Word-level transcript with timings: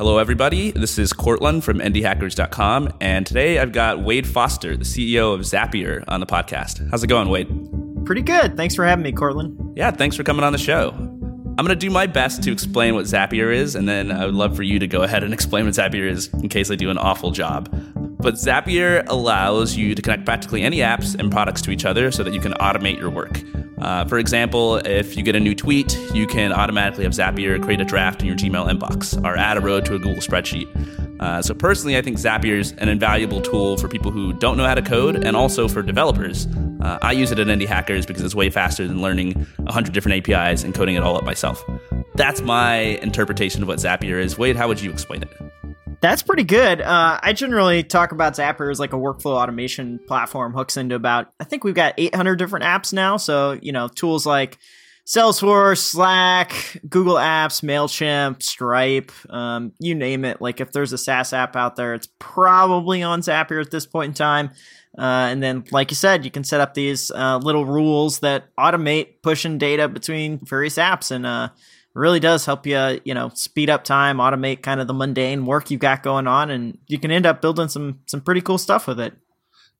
Hello, 0.00 0.16
everybody. 0.16 0.70
This 0.70 0.98
is 0.98 1.12
Courtland 1.12 1.62
from 1.62 1.78
IndieHackers.com, 1.78 2.94
and 3.02 3.26
today 3.26 3.58
I've 3.58 3.72
got 3.72 4.00
Wade 4.00 4.26
Foster, 4.26 4.74
the 4.74 4.84
CEO 4.84 5.34
of 5.34 5.42
Zapier, 5.42 6.04
on 6.08 6.20
the 6.20 6.26
podcast. 6.26 6.88
How's 6.90 7.04
it 7.04 7.08
going, 7.08 7.28
Wade? 7.28 7.50
Pretty 8.06 8.22
good. 8.22 8.56
Thanks 8.56 8.74
for 8.74 8.86
having 8.86 9.02
me, 9.02 9.12
Courtland. 9.12 9.74
Yeah, 9.76 9.90
thanks 9.90 10.16
for 10.16 10.24
coming 10.24 10.42
on 10.42 10.52
the 10.52 10.58
show. 10.58 10.92
I'm 10.94 11.54
going 11.56 11.68
to 11.68 11.76
do 11.76 11.90
my 11.90 12.06
best 12.06 12.42
to 12.44 12.50
explain 12.50 12.94
what 12.94 13.04
Zapier 13.04 13.54
is, 13.54 13.74
and 13.74 13.86
then 13.86 14.10
I 14.10 14.24
would 14.24 14.34
love 14.34 14.56
for 14.56 14.62
you 14.62 14.78
to 14.78 14.86
go 14.86 15.02
ahead 15.02 15.22
and 15.22 15.34
explain 15.34 15.66
what 15.66 15.74
Zapier 15.74 16.08
is 16.10 16.28
in 16.28 16.48
case 16.48 16.70
I 16.70 16.76
do 16.76 16.88
an 16.88 16.96
awful 16.96 17.30
job. 17.30 17.68
But 18.20 18.34
Zapier 18.34 19.02
allows 19.08 19.76
you 19.76 19.94
to 19.94 20.02
connect 20.02 20.26
practically 20.26 20.62
any 20.62 20.78
apps 20.78 21.18
and 21.18 21.32
products 21.32 21.62
to 21.62 21.70
each 21.70 21.86
other 21.86 22.10
so 22.10 22.22
that 22.22 22.34
you 22.34 22.40
can 22.40 22.52
automate 22.54 22.98
your 22.98 23.08
work. 23.08 23.40
Uh, 23.78 24.04
for 24.04 24.18
example, 24.18 24.76
if 24.76 25.16
you 25.16 25.22
get 25.22 25.34
a 25.34 25.40
new 25.40 25.54
tweet, 25.54 25.98
you 26.12 26.26
can 26.26 26.52
automatically 26.52 27.04
have 27.04 27.14
Zapier 27.14 27.62
create 27.62 27.80
a 27.80 27.84
draft 27.84 28.20
in 28.20 28.26
your 28.26 28.36
Gmail 28.36 28.70
inbox 28.70 29.22
or 29.24 29.38
add 29.38 29.56
a 29.56 29.60
row 29.60 29.80
to 29.80 29.94
a 29.94 29.98
Google 29.98 30.20
spreadsheet. 30.20 30.68
Uh, 31.20 31.40
so 31.40 31.54
personally, 31.54 31.96
I 31.96 32.02
think 32.02 32.18
Zapier 32.18 32.58
is 32.58 32.72
an 32.72 32.90
invaluable 32.90 33.40
tool 33.40 33.78
for 33.78 33.88
people 33.88 34.10
who 34.10 34.34
don't 34.34 34.58
know 34.58 34.66
how 34.66 34.74
to 34.74 34.82
code 34.82 35.24
and 35.24 35.34
also 35.34 35.66
for 35.66 35.80
developers. 35.80 36.46
Uh, 36.80 36.98
I 37.00 37.12
use 37.12 37.30
it 37.30 37.38
at 37.38 37.46
Indie 37.46 37.66
Hackers 37.66 38.04
because 38.04 38.22
it's 38.22 38.34
way 38.34 38.50
faster 38.50 38.86
than 38.86 39.00
learning 39.00 39.46
100 39.56 39.94
different 39.94 40.28
APIs 40.28 40.62
and 40.62 40.74
coding 40.74 40.94
it 40.94 41.02
all 41.02 41.16
up 41.16 41.24
myself. 41.24 41.62
That's 42.16 42.42
my 42.42 42.76
interpretation 43.02 43.62
of 43.62 43.68
what 43.68 43.78
Zapier 43.78 44.20
is. 44.20 44.36
Wade, 44.36 44.56
how 44.56 44.68
would 44.68 44.80
you 44.80 44.90
explain 44.90 45.22
it? 45.22 45.49
That's 46.00 46.22
pretty 46.22 46.44
good. 46.44 46.80
Uh, 46.80 47.20
I 47.22 47.34
generally 47.34 47.82
talk 47.82 48.12
about 48.12 48.34
Zapier 48.34 48.70
as 48.70 48.80
like 48.80 48.94
a 48.94 48.96
workflow 48.96 49.32
automation 49.32 49.98
platform, 50.06 50.54
hooks 50.54 50.76
into 50.76 50.94
about, 50.94 51.32
I 51.38 51.44
think 51.44 51.62
we've 51.62 51.74
got 51.74 51.94
800 51.98 52.36
different 52.36 52.64
apps 52.64 52.92
now. 52.92 53.18
So, 53.18 53.52
you 53.60 53.72
know, 53.72 53.88
tools 53.88 54.24
like 54.24 54.58
Salesforce, 55.06 55.78
Slack, 55.78 56.80
Google 56.88 57.16
Apps, 57.16 57.62
MailChimp, 57.62 58.42
Stripe, 58.42 59.12
um, 59.28 59.72
you 59.78 59.94
name 59.94 60.24
it. 60.24 60.40
Like 60.40 60.60
if 60.60 60.72
there's 60.72 60.92
a 60.92 60.98
SaaS 60.98 61.32
app 61.32 61.54
out 61.54 61.76
there, 61.76 61.94
it's 61.94 62.08
probably 62.18 63.02
on 63.02 63.20
Zapier 63.20 63.60
at 63.60 63.70
this 63.70 63.86
point 63.86 64.08
in 64.10 64.14
time. 64.14 64.50
Uh, 64.96 65.28
and 65.30 65.42
then, 65.42 65.64
like 65.70 65.90
you 65.90 65.94
said, 65.94 66.24
you 66.24 66.30
can 66.30 66.44
set 66.44 66.60
up 66.60 66.74
these 66.74 67.10
uh, 67.10 67.38
little 67.38 67.64
rules 67.64 68.20
that 68.20 68.54
automate 68.56 69.22
pushing 69.22 69.58
data 69.58 69.88
between 69.88 70.38
various 70.38 70.76
apps 70.76 71.10
and 71.10 71.24
uh, 71.26 71.48
really 71.94 72.20
does 72.20 72.46
help 72.46 72.66
you, 72.66 73.00
you 73.04 73.14
know, 73.14 73.30
speed 73.34 73.70
up 73.70 73.84
time, 73.84 74.18
automate 74.18 74.62
kind 74.62 74.80
of 74.80 74.86
the 74.86 74.94
mundane 74.94 75.46
work 75.46 75.70
you've 75.70 75.80
got 75.80 76.02
going 76.02 76.26
on, 76.26 76.50
and 76.50 76.78
you 76.86 76.98
can 76.98 77.10
end 77.10 77.26
up 77.26 77.40
building 77.42 77.68
some 77.68 78.00
some 78.06 78.20
pretty 78.20 78.40
cool 78.40 78.58
stuff 78.58 78.86
with 78.86 79.00
it. 79.00 79.14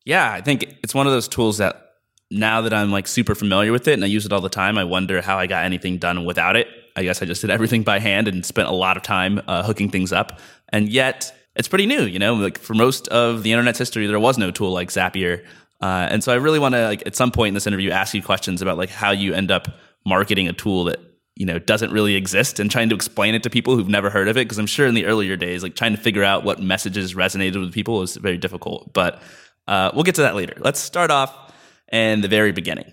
Yeah, 0.05 0.33
I 0.33 0.41
think 0.41 0.77
it's 0.83 0.95
one 0.95 1.07
of 1.07 1.13
those 1.13 1.29
tools 1.29 1.59
that 1.59 1.91
now 2.31 2.63
that 2.63 2.73
I'm 2.73 2.91
like 2.91 3.07
super 3.07 3.35
familiar 3.35 3.73
with 3.73 3.89
it 3.89 3.95
and 3.95 4.05
I 4.05 4.07
use 4.07 4.25
it 4.25 4.33
all 4.33 4.41
the 4.41 4.49
time, 4.49 4.79
I 4.79 4.85
wonder 4.85 5.21
how 5.21 5.39
I 5.39 5.47
got 5.47 5.65
anything 5.65 5.99
done 5.99 6.25
without 6.25 6.57
it. 6.57 6.69
I 6.97 7.03
guess 7.03 7.23
I 7.23 7.27
just 7.27 7.41
did 7.41 7.51
everything 7.51 7.83
by 7.83 7.99
hand 7.99 8.29
and 8.29 8.45
spent 8.45 8.69
a 8.69 8.73
lot 8.73 8.97
of 8.97 9.03
time 9.03 9.41
uh, 9.47 9.63
hooking 9.63 9.91
things 9.91 10.13
up. 10.13 10.41
And 10.71 10.89
yet, 10.89 11.33
it's 11.57 11.69
pretty 11.69 11.87
new, 11.87 12.03
you 12.03 12.19
know, 12.19 12.35
like 12.35 12.59
for 12.59 12.75
most 12.75 13.09
of 13.09 13.43
the 13.43 13.53
internet's 13.53 13.79
history, 13.79 14.07
there 14.07 14.19
was 14.19 14.39
no 14.39 14.51
tool 14.51 14.73
like 14.73 14.89
Zapier. 14.89 15.45
Uh, 15.81 16.09
and 16.11 16.23
so 16.23 16.33
I 16.33 16.37
really 16.37 16.59
want 16.59 16.75
to, 16.75 16.85
like, 16.85 17.07
at 17.07 17.17
some 17.17 17.31
point 17.31 17.49
in 17.49 17.55
this 17.55 17.67
interview, 17.67 17.91
ask 17.91 18.15
you 18.15 18.23
questions 18.23 18.63
about 18.63 18.79
like 18.79 18.91
how 18.91 19.11
you 19.11 19.35
end 19.35 19.51
up 19.51 19.69
marketing 20.05 20.49
a 20.49 20.53
tool 20.53 20.85
that 20.85 21.01
you 21.41 21.47
know 21.47 21.59
doesn't 21.59 21.91
really 21.91 22.17
exist 22.17 22.61
and 22.61 22.71
trying 22.71 22.91
to 22.91 22.95
explain 22.95 23.35
it 23.35 23.43
to 23.43 23.49
people 23.49 23.75
who've 23.75 23.89
never 23.89 24.11
heard 24.11 24.29
of 24.29 24.37
it. 24.37 24.45
Because 24.45 24.59
i'm 24.59 24.67
sure 24.67 24.87
in 24.87 24.95
the 24.95 25.07
earlier 25.07 25.37
days 25.37 25.63
like 25.63 25.75
trying 25.75 25.97
to 25.97 26.01
figure 26.01 26.23
out 26.23 26.45
what 26.45 26.61
messages 26.61 27.15
resonated 27.15 27.59
with 27.59 27.73
people 27.73 27.99
was 27.99 28.17
very 28.17 28.37
difficult. 28.37 28.93
But 28.93 29.23
uh, 29.67 29.91
we'll 29.95 30.05
get 30.05 30.17
to 30.17 30.21
that 30.23 30.37
later. 30.37 30.53
Let's 30.59 30.79
start 30.79 31.11
off 31.11 31.35
in 31.91 32.21
the 32.21 32.29
very 32.29 32.53
beginning. 32.53 32.93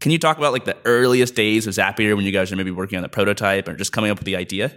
Can 0.00 0.12
you 0.12 0.20
talk 0.20 0.38
about 0.38 0.52
like 0.52 0.64
the 0.64 0.76
earliest 0.84 1.34
days 1.34 1.66
of 1.66 1.74
zapier 1.74 2.14
when 2.14 2.24
you 2.24 2.30
guys 2.30 2.52
are 2.52 2.56
maybe 2.56 2.70
working 2.70 2.96
on 2.96 3.02
the 3.02 3.08
prototype 3.08 3.66
or 3.66 3.74
just 3.74 3.90
coming 3.92 4.12
up 4.12 4.18
with 4.18 4.24
the 4.24 4.36
idea? 4.36 4.72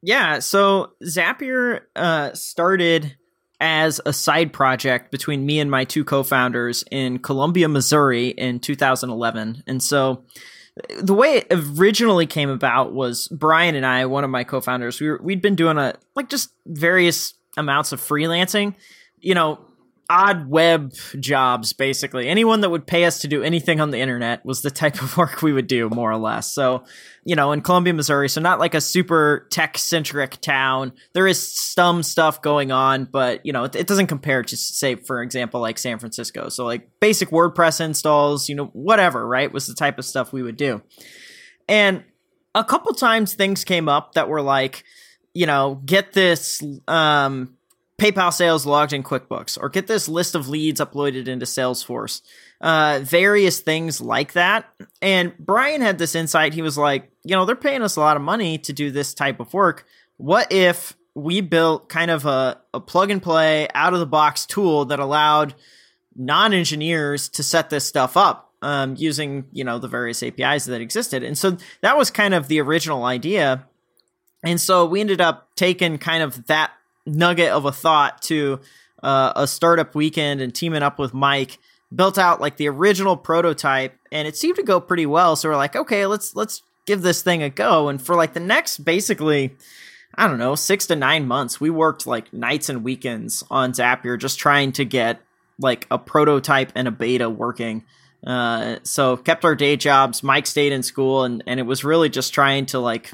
Yeah 0.00 0.38
so 0.38 0.92
zapier 1.04 1.82
uh, 1.94 2.32
started 2.32 3.14
as 3.60 4.00
a 4.06 4.12
side 4.14 4.54
project 4.54 5.10
between 5.10 5.44
me 5.44 5.60
and 5.60 5.70
my 5.70 5.84
two 5.84 6.04
co-founders 6.04 6.84
in 6.92 7.18
columbia 7.18 7.68
missouri 7.68 8.28
in 8.28 8.60
2011 8.60 9.64
and 9.66 9.82
so 9.82 10.22
the 11.00 11.14
way 11.14 11.36
it 11.36 11.46
originally 11.50 12.26
came 12.26 12.50
about 12.50 12.92
was 12.92 13.28
Brian 13.28 13.74
and 13.74 13.86
I, 13.86 14.06
one 14.06 14.24
of 14.24 14.30
my 14.30 14.44
co-founders, 14.44 15.00
we 15.00 15.08
were, 15.08 15.20
we'd 15.22 15.42
been 15.42 15.54
doing 15.54 15.78
a 15.78 15.94
like 16.14 16.28
just 16.28 16.50
various 16.66 17.34
amounts 17.56 17.92
of 17.92 18.00
freelancing, 18.00 18.74
you 19.18 19.34
know, 19.34 19.58
odd 20.10 20.48
web 20.48 20.92
jobs 21.20 21.72
basically. 21.72 22.28
Anyone 22.28 22.62
that 22.62 22.70
would 22.70 22.86
pay 22.86 23.04
us 23.04 23.20
to 23.20 23.28
do 23.28 23.42
anything 23.42 23.80
on 23.80 23.90
the 23.90 23.98
internet 23.98 24.44
was 24.44 24.62
the 24.62 24.70
type 24.70 25.02
of 25.02 25.16
work 25.18 25.42
we 25.42 25.52
would 25.52 25.66
do 25.66 25.90
more 25.90 26.10
or 26.10 26.16
less. 26.16 26.52
So, 26.52 26.84
you 27.24 27.36
know, 27.36 27.52
in 27.52 27.60
Columbia, 27.60 27.92
Missouri, 27.92 28.28
so 28.28 28.40
not 28.40 28.58
like 28.58 28.74
a 28.74 28.80
super 28.80 29.46
tech-centric 29.50 30.40
town. 30.40 30.92
There 31.12 31.26
is 31.26 31.54
some 31.54 32.02
stuff 32.02 32.40
going 32.40 32.72
on, 32.72 33.04
but 33.04 33.44
you 33.44 33.52
know, 33.52 33.64
it, 33.64 33.76
it 33.76 33.86
doesn't 33.86 34.06
compare 34.06 34.42
to 34.42 34.56
say 34.56 34.94
for 34.94 35.22
example 35.22 35.60
like 35.60 35.78
San 35.78 35.98
Francisco. 35.98 36.48
So 36.48 36.64
like 36.64 36.88
basic 37.00 37.28
WordPress 37.28 37.80
installs, 37.80 38.48
you 38.48 38.54
know, 38.54 38.66
whatever, 38.72 39.26
right? 39.26 39.52
Was 39.52 39.66
the 39.66 39.74
type 39.74 39.98
of 39.98 40.06
stuff 40.06 40.32
we 40.32 40.42
would 40.42 40.56
do. 40.56 40.80
And 41.68 42.02
a 42.54 42.64
couple 42.64 42.94
times 42.94 43.34
things 43.34 43.64
came 43.64 43.88
up 43.90 44.14
that 44.14 44.28
were 44.28 44.42
like, 44.42 44.84
you 45.34 45.44
know, 45.44 45.82
get 45.84 46.14
this 46.14 46.62
um 46.88 47.57
PayPal 47.98 48.32
sales 48.32 48.64
logged 48.64 48.92
in 48.92 49.02
QuickBooks, 49.02 49.58
or 49.60 49.68
get 49.68 49.88
this 49.88 50.08
list 50.08 50.36
of 50.36 50.48
leads 50.48 50.80
uploaded 50.80 51.26
into 51.26 51.44
Salesforce. 51.44 52.22
Uh, 52.60 53.00
various 53.02 53.58
things 53.58 54.00
like 54.00 54.32
that. 54.32 54.68
And 55.02 55.36
Brian 55.38 55.80
had 55.80 55.98
this 55.98 56.14
insight. 56.14 56.54
He 56.54 56.62
was 56.62 56.78
like, 56.78 57.10
you 57.24 57.34
know, 57.34 57.44
they're 57.44 57.56
paying 57.56 57.82
us 57.82 57.96
a 57.96 58.00
lot 58.00 58.16
of 58.16 58.22
money 58.22 58.58
to 58.58 58.72
do 58.72 58.92
this 58.92 59.14
type 59.14 59.40
of 59.40 59.52
work. 59.52 59.84
What 60.16 60.52
if 60.52 60.96
we 61.14 61.40
built 61.40 61.88
kind 61.88 62.10
of 62.10 62.24
a, 62.24 62.60
a 62.72 62.80
plug 62.80 63.10
and 63.10 63.22
play, 63.22 63.68
out 63.74 63.94
of 63.94 63.98
the 63.98 64.06
box 64.06 64.46
tool 64.46 64.84
that 64.86 65.00
allowed 65.00 65.54
non 66.14 66.52
engineers 66.52 67.28
to 67.30 67.42
set 67.42 67.68
this 67.68 67.84
stuff 67.84 68.16
up 68.16 68.52
um, 68.62 68.94
using, 68.96 69.46
you 69.50 69.64
know, 69.64 69.80
the 69.80 69.88
various 69.88 70.22
APIs 70.22 70.66
that 70.66 70.80
existed? 70.80 71.24
And 71.24 71.36
so 71.36 71.56
that 71.80 71.98
was 71.98 72.12
kind 72.12 72.32
of 72.32 72.46
the 72.46 72.60
original 72.60 73.04
idea. 73.04 73.66
And 74.44 74.60
so 74.60 74.86
we 74.86 75.00
ended 75.00 75.20
up 75.20 75.48
taking 75.56 75.98
kind 75.98 76.22
of 76.22 76.46
that 76.46 76.70
nugget 77.08 77.50
of 77.50 77.64
a 77.64 77.72
thought 77.72 78.22
to 78.22 78.60
uh, 79.02 79.32
a 79.36 79.46
startup 79.46 79.94
weekend 79.94 80.40
and 80.40 80.54
teaming 80.54 80.82
up 80.82 80.98
with 80.98 81.14
Mike 81.14 81.58
built 81.94 82.18
out 82.18 82.40
like 82.40 82.56
the 82.56 82.68
original 82.68 83.16
prototype 83.16 83.94
and 84.12 84.28
it 84.28 84.36
seemed 84.36 84.56
to 84.56 84.62
go 84.62 84.80
pretty 84.80 85.06
well. 85.06 85.36
So 85.36 85.48
we're 85.48 85.56
like 85.56 85.76
okay 85.76 86.06
let's 86.06 86.34
let's 86.36 86.62
give 86.86 87.02
this 87.02 87.22
thing 87.22 87.42
a 87.42 87.50
go. 87.50 87.88
And 87.88 88.00
for 88.00 88.14
like 88.14 88.34
the 88.34 88.40
next 88.40 88.84
basically 88.84 89.56
i 90.14 90.26
don't 90.26 90.38
know 90.38 90.54
6 90.54 90.86
to 90.86 90.96
9 90.96 91.28
months 91.28 91.60
we 91.60 91.70
worked 91.70 92.06
like 92.06 92.32
nights 92.32 92.68
and 92.68 92.82
weekends 92.82 93.44
on 93.50 93.72
Zapier 93.72 94.18
just 94.18 94.38
trying 94.38 94.72
to 94.72 94.84
get 94.84 95.20
like 95.60 95.86
a 95.90 95.98
prototype 95.98 96.72
and 96.74 96.88
a 96.88 96.90
beta 96.90 97.28
working. 97.28 97.84
Uh, 98.26 98.76
so 98.82 99.16
kept 99.16 99.44
our 99.44 99.54
day 99.54 99.76
jobs. 99.76 100.22
Mike 100.22 100.46
stayed 100.46 100.72
in 100.72 100.82
school 100.82 101.24
and 101.24 101.42
and 101.46 101.60
it 101.60 101.64
was 101.64 101.84
really 101.84 102.08
just 102.08 102.34
trying 102.34 102.66
to 102.66 102.78
like 102.78 103.10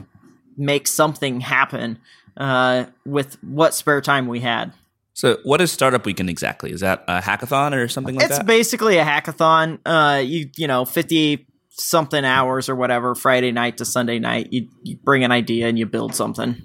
make 0.56 0.87
something 0.87 1.41
happen 1.41 1.99
uh, 2.37 2.87
with 3.05 3.37
what 3.43 3.75
spare 3.75 4.00
time 4.00 4.27
we 4.27 4.41
had. 4.41 4.72
So, 5.12 5.39
what 5.45 5.61
is 5.61 5.71
Startup 5.71 6.05
Weekend 6.05 6.28
exactly? 6.28 6.72
Is 6.72 6.81
that 6.81 7.05
a 7.06 7.21
hackathon 7.21 7.72
or 7.72 7.87
something 7.87 8.17
like 8.17 8.25
it's 8.25 8.39
that? 8.39 8.43
It's 8.43 8.47
basically 8.47 8.99
a 8.99 9.05
hackathon. 9.05 9.78
Uh, 9.87 10.19
you 10.19 10.50
you 10.56 10.67
know, 10.67 10.84
fifty 10.84 11.47
something 11.77 12.25
hours 12.25 12.69
or 12.69 12.75
whatever, 12.75 13.15
Friday 13.15 13.53
night 13.53 13.78
to 13.78 13.84
Sunday 13.84 14.19
night. 14.19 14.53
You, 14.53 14.69
you 14.83 14.97
bring 14.97 15.25
an 15.25 15.33
idea 15.33 15.69
and 15.69 15.78
you 15.78 15.87
build 15.87 16.15
something, 16.15 16.62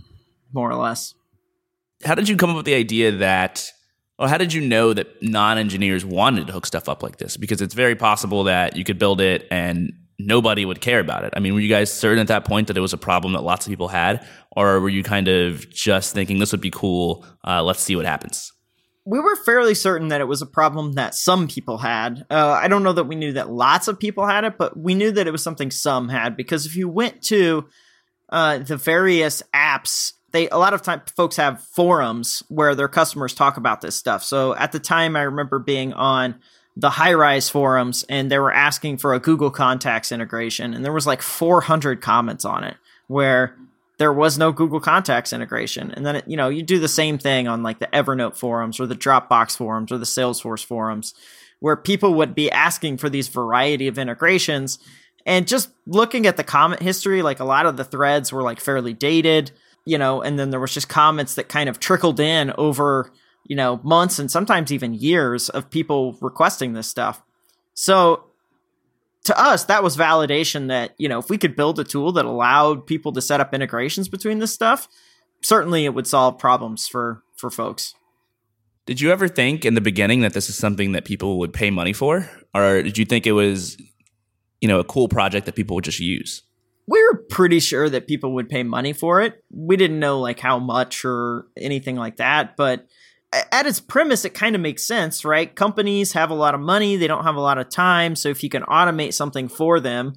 more 0.53 0.69
or 0.69 0.75
less. 0.75 1.13
How 2.03 2.16
did 2.16 2.29
you 2.29 2.38
come 2.38 2.50
up 2.50 2.56
with 2.56 2.66
the 2.66 2.75
idea 2.75 3.12
that, 3.12 3.72
or 4.18 4.28
how 4.28 4.38
did 4.38 4.53
you 4.53 4.62
know 4.62 4.94
that 4.94 5.22
non 5.22 5.58
engineers 5.58 6.06
wanted 6.06 6.47
to 6.47 6.53
hook 6.53 6.66
stuff 6.66 6.88
up 6.88 7.03
like 7.03 7.18
this? 7.18 7.38
Because 7.38 7.62
it's 7.62 7.74
very 7.74 7.96
possible 7.96 8.46
that 8.46 8.75
you 8.75 8.84
could 8.84 9.00
build 9.00 9.19
it 9.19 9.47
and 9.52 9.94
nobody 10.20 10.66
would 10.66 10.82
care 10.82 11.00
about 11.00 11.24
it. 11.24 11.34
I 11.36 11.40
mean, 11.40 11.54
were 11.54 11.60
you 11.60 11.70
guys 11.70 11.92
certain 11.92 12.20
at 12.20 12.28
that 12.28 12.46
point 12.46 12.68
that 12.68 12.78
it 12.78 12.82
was 12.82 12.94
a 12.94 12.98
problem 12.98 13.34
that 13.34 13.42
lots 13.42 13.66
of 13.66 13.72
people 13.72 13.88
had, 13.88 14.26
or 14.52 14.80
were 14.80 14.90
you 14.90 15.02
kind 15.02 15.28
of 15.28 15.68
just 15.70 16.14
thinking 16.14 16.40
this 16.40 16.52
would 16.52 16.62
be 16.62 16.72
cool? 16.72 17.26
Uh, 17.48 17.64
let's 17.64 17.80
see 17.80 17.96
what 17.96 18.06
happens. 18.06 18.52
We 19.06 19.20
were 19.20 19.36
fairly 19.38 19.74
certain 19.74 20.10
that 20.10 20.22
it 20.22 20.28
was 20.28 20.42
a 20.42 20.46
problem 20.46 20.94
that 20.94 21.16
some 21.16 21.48
people 21.48 21.80
had. 21.80 22.26
Uh, 22.30 22.52
I 22.52 22.68
don't 22.68 22.84
know 22.84 22.94
that 22.94 23.06
we 23.06 23.16
knew 23.16 23.34
that 23.34 23.50
lots 23.50 23.88
of 23.88 23.98
people 23.98 24.28
had 24.28 24.44
it, 24.44 24.58
but 24.58 24.78
we 24.78 24.94
knew 24.94 25.12
that 25.12 25.26
it 25.26 25.32
was 25.32 25.42
something 25.42 25.72
some 25.72 26.10
had 26.10 26.36
because 26.36 26.66
if 26.66 26.76
you 26.76 26.90
went 26.90 27.24
to 27.24 27.68
uh, 28.30 28.60
the 28.60 28.78
various 28.78 29.42
apps 29.56 30.14
they 30.32 30.48
a 30.50 30.58
lot 30.58 30.74
of 30.74 30.82
time 30.82 31.02
folks 31.16 31.38
have 31.38 31.64
forums 31.64 32.44
where 32.50 32.76
their 32.76 32.88
customers 32.88 33.34
talk 33.34 33.58
about 33.58 33.82
this 33.82 33.96
stuff. 33.96 34.24
So 34.24 34.56
at 34.56 34.72
the 34.72 34.80
time, 34.80 35.16
I 35.16 35.24
remember 35.24 35.60
being 35.60 35.94
on 35.94 36.40
the 36.79 36.90
Highrise 36.91 37.52
forums 37.52 38.05
and 38.08 38.31
they 38.31 38.40
were 38.40 38.53
asking 38.53 38.99
for 38.99 39.14
a 39.14 39.20
Google 39.20 39.52
Contacts 39.52 40.11
integration, 40.11 40.73
and 40.73 40.85
there 40.85 40.93
was 40.93 41.05
like 41.05 41.22
400 41.22 42.02
comments 42.02 42.46
on 42.46 42.64
it 42.64 42.78
where 43.08 43.55
there 43.97 44.14
was 44.14 44.37
no 44.37 44.53
Google 44.53 44.79
Contacts 44.79 45.34
integration. 45.34 45.91
And 45.91 46.05
then 46.05 46.16
it, 46.16 46.26
you 46.26 46.37
know 46.37 46.47
you 46.47 46.64
do 46.64 46.79
the 46.79 46.87
same 46.87 47.17
thing 47.17 47.47
on 47.49 47.64
like 47.64 47.79
the 47.79 47.87
Evernote 47.87 48.37
forums 48.37 48.79
or 48.79 48.87
the 48.87 48.96
Dropbox 48.96 49.58
forums 49.58 49.91
or 49.91 49.97
the 49.97 50.05
Salesforce 50.05 50.64
forums, 50.64 51.14
where 51.59 51.76
people 51.76 52.14
would 52.14 52.34
be 52.34 52.49
asking 52.49 52.97
for 52.97 53.09
these 53.09 53.28
variety 53.28 53.87
of 53.90 53.97
integrations. 53.97 54.79
And 55.25 55.47
just 55.47 55.70
looking 55.85 56.25
at 56.28 56.37
the 56.37 56.46
comment 56.46 56.82
history, 56.82 57.22
like 57.22 57.41
a 57.41 57.46
lot 57.46 57.66
of 57.66 57.75
the 57.75 57.84
threads 57.84 58.32
were 58.32 58.41
like 58.41 58.61
fairly 58.61 58.93
dated. 58.93 59.52
you 59.85 59.97
know, 59.97 60.22
and 60.22 60.37
then 60.37 60.52
there 60.52 60.59
was 60.59 60.73
just 60.73 60.87
comments 60.87 61.35
that 61.35 61.49
kind 61.49 61.67
of 61.67 61.79
trickled 61.79 62.20
in 62.20 62.53
over, 62.58 63.11
you 63.49 63.55
know, 63.55 63.81
months 63.84 64.19
and 64.19 64.31
sometimes 64.31 64.72
even 64.72 64.93
years 64.93 65.49
of 65.49 65.69
people 65.69 66.16
requesting 66.22 66.73
this 66.73 66.87
stuff. 66.87 67.22
So 67.73 68.25
to 69.25 69.37
us, 69.37 69.66
that 69.66 69.84
was 69.84 69.97
validation 69.97 70.67
that, 70.67 70.93
you 70.97 71.09
know, 71.09 71.19
if 71.19 71.29
we 71.29 71.37
could 71.37 71.55
build 71.55 71.79
a 71.79 71.84
tool 71.84 72.13
that 72.13 72.25
allowed 72.25 72.85
people 72.85 73.11
to 73.13 73.22
set 73.22 73.41
up 73.41 73.53
integrations 73.53 74.07
between 74.07 74.37
this 74.37 74.53
stuff, 74.53 74.87
certainly 75.41 75.84
it 75.84 75.93
would 75.93 76.07
solve 76.07 76.37
problems 76.37 76.87
for 76.87 77.23
for 77.35 77.49
folks. 77.49 77.96
Did 78.85 79.01
you 79.01 79.11
ever 79.11 79.28
think 79.28 79.66
in 79.66 79.73
the 79.73 79.81
beginning 79.81 80.22
that 80.22 80.34
this 80.34 80.49
is 80.49 80.55
something 80.55 80.91
that 80.91 81.05
people 81.05 81.40
would 81.40 81.53
pay 81.53 81.72
money 81.72 81.93
for? 81.93 82.29
Or 82.53 82.81
did 82.84 82.97
you 82.97 83.05
think 83.05 83.25
it 83.25 83.31
was, 83.31 83.78
you 84.61 84.67
know, 84.67 84.79
a 84.79 84.84
cool 84.84 85.07
project 85.07 85.46
that 85.47 85.55
people 85.55 85.75
would 85.75 85.85
just 85.85 85.99
use? 85.99 86.43
We 86.87 87.01
were 87.03 87.23
pretty 87.29 87.59
sure 87.59 87.87
that 87.90 88.07
people 88.07 88.34
would 88.34 88.49
pay 88.49 88.63
money 88.63 88.93
for 88.93 89.22
it. 89.22 89.43
We 89.51 89.75
didn't 89.75 89.99
know 89.99 90.19
like 90.19 90.40
how 90.40 90.59
much 90.59 91.05
or 91.05 91.47
anything 91.55 91.96
like 91.96 92.17
that, 92.17 92.55
but 92.57 92.87
at 93.31 93.66
its 93.66 93.79
premise, 93.79 94.26
it 94.26 94.34
kind 94.34 94.55
of 94.55 94.61
makes 94.61 94.85
sense, 94.85 95.23
right? 95.23 95.53
Companies 95.53 96.14
have 96.14 96.29
a 96.29 96.35
lot 96.35 96.55
of 96.55 96.61
money, 96.61 96.96
they 96.96 97.08
don't 97.08 97.23
have 97.23 97.35
a 97.35 97.41
lot 97.41 97.58
of 97.58 97.70
time. 97.70 98.16
So 98.16 98.29
if 98.29 98.43
you 98.43 98.49
can 98.49 98.64
automate 98.64 99.14
something 99.14 99.47
for 99.47 99.79
them, 99.79 100.16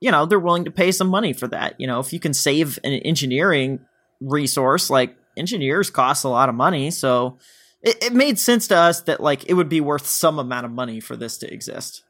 you 0.00 0.10
know, 0.10 0.26
they're 0.26 0.40
willing 0.40 0.64
to 0.64 0.70
pay 0.70 0.90
some 0.90 1.08
money 1.08 1.32
for 1.32 1.46
that. 1.48 1.76
You 1.78 1.86
know, 1.86 2.00
if 2.00 2.12
you 2.12 2.18
can 2.18 2.34
save 2.34 2.78
an 2.82 2.92
engineering 2.92 3.80
resource, 4.20 4.90
like 4.90 5.16
engineers 5.36 5.90
cost 5.90 6.24
a 6.24 6.28
lot 6.28 6.48
of 6.48 6.54
money. 6.56 6.90
So 6.90 7.38
it, 7.82 8.02
it 8.02 8.12
made 8.12 8.38
sense 8.38 8.66
to 8.68 8.76
us 8.76 9.02
that 9.02 9.20
like 9.20 9.48
it 9.48 9.54
would 9.54 9.68
be 9.68 9.80
worth 9.80 10.06
some 10.06 10.40
amount 10.40 10.66
of 10.66 10.72
money 10.72 10.98
for 10.98 11.16
this 11.16 11.38
to 11.38 11.52
exist. 11.52 12.02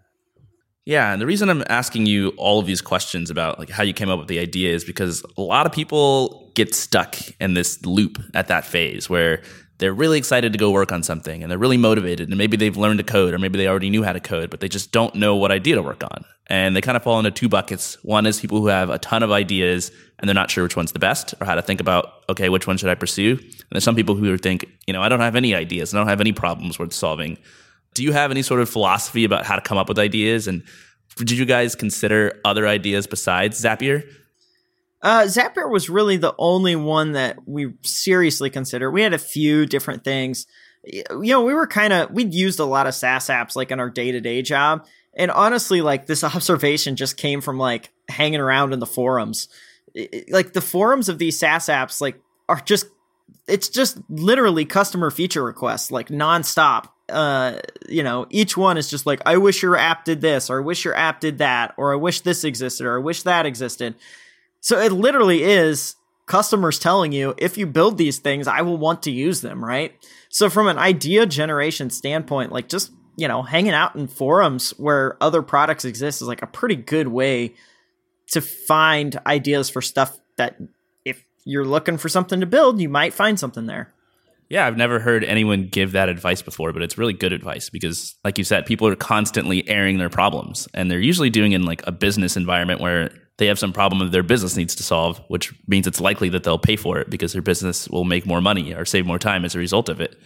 Yeah, 0.84 1.12
and 1.12 1.22
the 1.22 1.26
reason 1.26 1.48
I'm 1.48 1.62
asking 1.68 2.06
you 2.06 2.30
all 2.36 2.58
of 2.58 2.66
these 2.66 2.80
questions 2.80 3.30
about 3.30 3.58
like 3.58 3.70
how 3.70 3.84
you 3.84 3.92
came 3.92 4.08
up 4.08 4.18
with 4.18 4.26
the 4.26 4.40
idea 4.40 4.74
is 4.74 4.84
because 4.84 5.22
a 5.36 5.40
lot 5.40 5.64
of 5.64 5.72
people 5.72 6.50
get 6.54 6.74
stuck 6.74 7.16
in 7.40 7.54
this 7.54 7.84
loop 7.84 8.18
at 8.34 8.48
that 8.48 8.64
phase 8.64 9.08
where 9.08 9.42
they're 9.82 9.92
really 9.92 10.16
excited 10.16 10.52
to 10.52 10.58
go 10.58 10.70
work 10.70 10.92
on 10.92 11.02
something 11.02 11.42
and 11.42 11.50
they're 11.50 11.58
really 11.58 11.76
motivated 11.76 12.28
and 12.28 12.38
maybe 12.38 12.56
they've 12.56 12.76
learned 12.76 12.98
to 12.98 13.04
code 13.04 13.34
or 13.34 13.38
maybe 13.40 13.58
they 13.58 13.66
already 13.66 13.90
knew 13.90 14.04
how 14.04 14.12
to 14.12 14.20
code 14.20 14.48
but 14.48 14.60
they 14.60 14.68
just 14.68 14.92
don't 14.92 15.16
know 15.16 15.34
what 15.34 15.50
idea 15.50 15.74
to 15.74 15.82
work 15.82 16.04
on. 16.04 16.24
And 16.46 16.76
they 16.76 16.80
kind 16.80 16.96
of 16.96 17.02
fall 17.02 17.18
into 17.18 17.32
two 17.32 17.48
buckets. 17.48 17.98
One 18.04 18.24
is 18.24 18.38
people 18.38 18.60
who 18.60 18.68
have 18.68 18.90
a 18.90 18.98
ton 19.00 19.24
of 19.24 19.32
ideas 19.32 19.90
and 20.20 20.28
they're 20.28 20.34
not 20.34 20.52
sure 20.52 20.62
which 20.62 20.76
one's 20.76 20.92
the 20.92 21.00
best 21.00 21.34
or 21.40 21.46
how 21.46 21.56
to 21.56 21.62
think 21.62 21.80
about 21.80 22.22
okay 22.28 22.48
which 22.48 22.68
one 22.68 22.76
should 22.76 22.90
i 22.90 22.94
pursue? 22.94 23.32
And 23.40 23.66
there's 23.72 23.82
some 23.82 23.96
people 23.96 24.14
who 24.14 24.38
think 24.38 24.66
you 24.86 24.92
know 24.92 25.02
i 25.02 25.08
don't 25.08 25.18
have 25.18 25.34
any 25.34 25.52
ideas 25.52 25.92
i 25.92 25.98
don't 25.98 26.06
have 26.06 26.20
any 26.20 26.32
problems 26.32 26.78
worth 26.78 26.92
solving. 26.92 27.36
Do 27.94 28.04
you 28.04 28.12
have 28.12 28.30
any 28.30 28.42
sort 28.42 28.60
of 28.60 28.70
philosophy 28.70 29.24
about 29.24 29.44
how 29.44 29.56
to 29.56 29.62
come 29.62 29.78
up 29.78 29.88
with 29.88 29.98
ideas? 29.98 30.46
And 30.46 30.62
did 31.16 31.32
you 31.32 31.44
guys 31.44 31.74
consider 31.74 32.40
other 32.44 32.68
ideas 32.68 33.08
besides 33.08 33.60
zapier 33.60 34.08
uh, 35.02 35.24
Zapier 35.24 35.68
was 35.68 35.90
really 35.90 36.16
the 36.16 36.34
only 36.38 36.76
one 36.76 37.12
that 37.12 37.46
we 37.46 37.72
seriously 37.82 38.50
considered. 38.50 38.92
We 38.92 39.02
had 39.02 39.12
a 39.12 39.18
few 39.18 39.66
different 39.66 40.04
things. 40.04 40.46
You 40.84 41.04
know, 41.10 41.42
we 41.42 41.54
were 41.54 41.66
kind 41.66 41.92
of, 41.92 42.12
we'd 42.12 42.32
used 42.32 42.60
a 42.60 42.64
lot 42.64 42.86
of 42.86 42.94
SaaS 42.94 43.26
apps 43.26 43.56
like 43.56 43.72
in 43.72 43.80
our 43.80 43.90
day 43.90 44.12
to 44.12 44.20
day 44.20 44.42
job. 44.42 44.86
And 45.14 45.30
honestly, 45.30 45.80
like 45.82 46.06
this 46.06 46.22
observation 46.24 46.94
just 46.94 47.16
came 47.16 47.40
from 47.40 47.58
like 47.58 47.90
hanging 48.08 48.40
around 48.40 48.72
in 48.72 48.78
the 48.78 48.86
forums. 48.86 49.48
Like 50.30 50.52
the 50.52 50.60
forums 50.60 51.08
of 51.08 51.18
these 51.18 51.38
SaaS 51.38 51.66
apps, 51.66 52.00
like 52.00 52.20
are 52.48 52.60
just, 52.60 52.86
it's 53.48 53.68
just 53.68 53.98
literally 54.08 54.64
customer 54.64 55.10
feature 55.10 55.42
requests, 55.42 55.90
like 55.90 56.08
nonstop. 56.08 56.88
Uh, 57.08 57.58
you 57.88 58.04
know, 58.04 58.26
each 58.30 58.56
one 58.56 58.76
is 58.76 58.88
just 58.88 59.04
like, 59.04 59.20
I 59.26 59.36
wish 59.36 59.62
your 59.62 59.76
app 59.76 60.04
did 60.04 60.20
this, 60.20 60.48
or 60.48 60.60
I 60.60 60.64
wish 60.64 60.84
your 60.84 60.94
app 60.94 61.20
did 61.20 61.38
that, 61.38 61.74
or 61.76 61.92
I 61.92 61.96
wish 61.96 62.20
this 62.20 62.44
existed, 62.44 62.86
or 62.86 62.96
I 62.96 63.02
wish 63.02 63.24
that 63.24 63.44
existed 63.44 63.96
so 64.62 64.78
it 64.78 64.92
literally 64.92 65.42
is 65.42 65.96
customers 66.26 66.78
telling 66.78 67.12
you, 67.12 67.34
if 67.36 67.58
you 67.58 67.66
build 67.66 67.98
these 67.98 68.18
things, 68.18 68.46
I 68.46 68.62
will 68.62 68.78
want 68.78 69.02
to 69.02 69.10
use 69.10 69.40
them, 69.40 69.62
right? 69.62 69.92
So 70.28 70.48
from 70.48 70.68
an 70.68 70.78
idea 70.78 71.26
generation 71.26 71.90
standpoint, 71.90 72.52
like 72.52 72.68
just, 72.68 72.92
you 73.16 73.26
know, 73.26 73.42
hanging 73.42 73.72
out 73.72 73.96
in 73.96 74.06
forums 74.06 74.70
where 74.78 75.18
other 75.20 75.42
products 75.42 75.84
exist 75.84 76.22
is 76.22 76.28
like 76.28 76.42
a 76.42 76.46
pretty 76.46 76.76
good 76.76 77.08
way 77.08 77.54
to 78.28 78.40
find 78.40 79.18
ideas 79.26 79.68
for 79.68 79.82
stuff 79.82 80.18
that 80.36 80.56
if 81.04 81.24
you're 81.44 81.66
looking 81.66 81.98
for 81.98 82.08
something 82.08 82.38
to 82.38 82.46
build, 82.46 82.80
you 82.80 82.88
might 82.88 83.12
find 83.12 83.38
something 83.38 83.66
there. 83.66 83.92
Yeah, 84.48 84.66
I've 84.66 84.76
never 84.76 85.00
heard 85.00 85.24
anyone 85.24 85.68
give 85.68 85.92
that 85.92 86.08
advice 86.08 86.40
before, 86.40 86.72
but 86.72 86.82
it's 86.82 86.96
really 86.96 87.14
good 87.14 87.32
advice 87.32 87.68
because, 87.68 88.14
like 88.22 88.38
you 88.38 88.44
said, 88.44 88.64
people 88.66 88.86
are 88.86 88.94
constantly 88.94 89.66
airing 89.68 89.98
their 89.98 90.10
problems, 90.10 90.68
and 90.74 90.90
they're 90.90 91.00
usually 91.00 91.30
doing 91.30 91.52
in 91.52 91.64
like 91.64 91.84
a 91.86 91.92
business 91.92 92.36
environment 92.36 92.80
where 92.80 93.10
they 93.38 93.46
have 93.46 93.58
some 93.58 93.72
problem 93.72 94.00
that 94.00 94.12
their 94.12 94.22
business 94.22 94.56
needs 94.56 94.74
to 94.76 94.82
solve, 94.82 95.20
which 95.28 95.54
means 95.66 95.86
it's 95.86 96.00
likely 96.00 96.28
that 96.30 96.44
they'll 96.44 96.58
pay 96.58 96.76
for 96.76 96.98
it 96.98 97.10
because 97.10 97.32
their 97.32 97.42
business 97.42 97.88
will 97.88 98.04
make 98.04 98.26
more 98.26 98.40
money 98.40 98.74
or 98.74 98.84
save 98.84 99.06
more 99.06 99.18
time 99.18 99.44
as 99.44 99.54
a 99.54 99.58
result 99.58 99.88
of 99.88 100.00
it. 100.00 100.20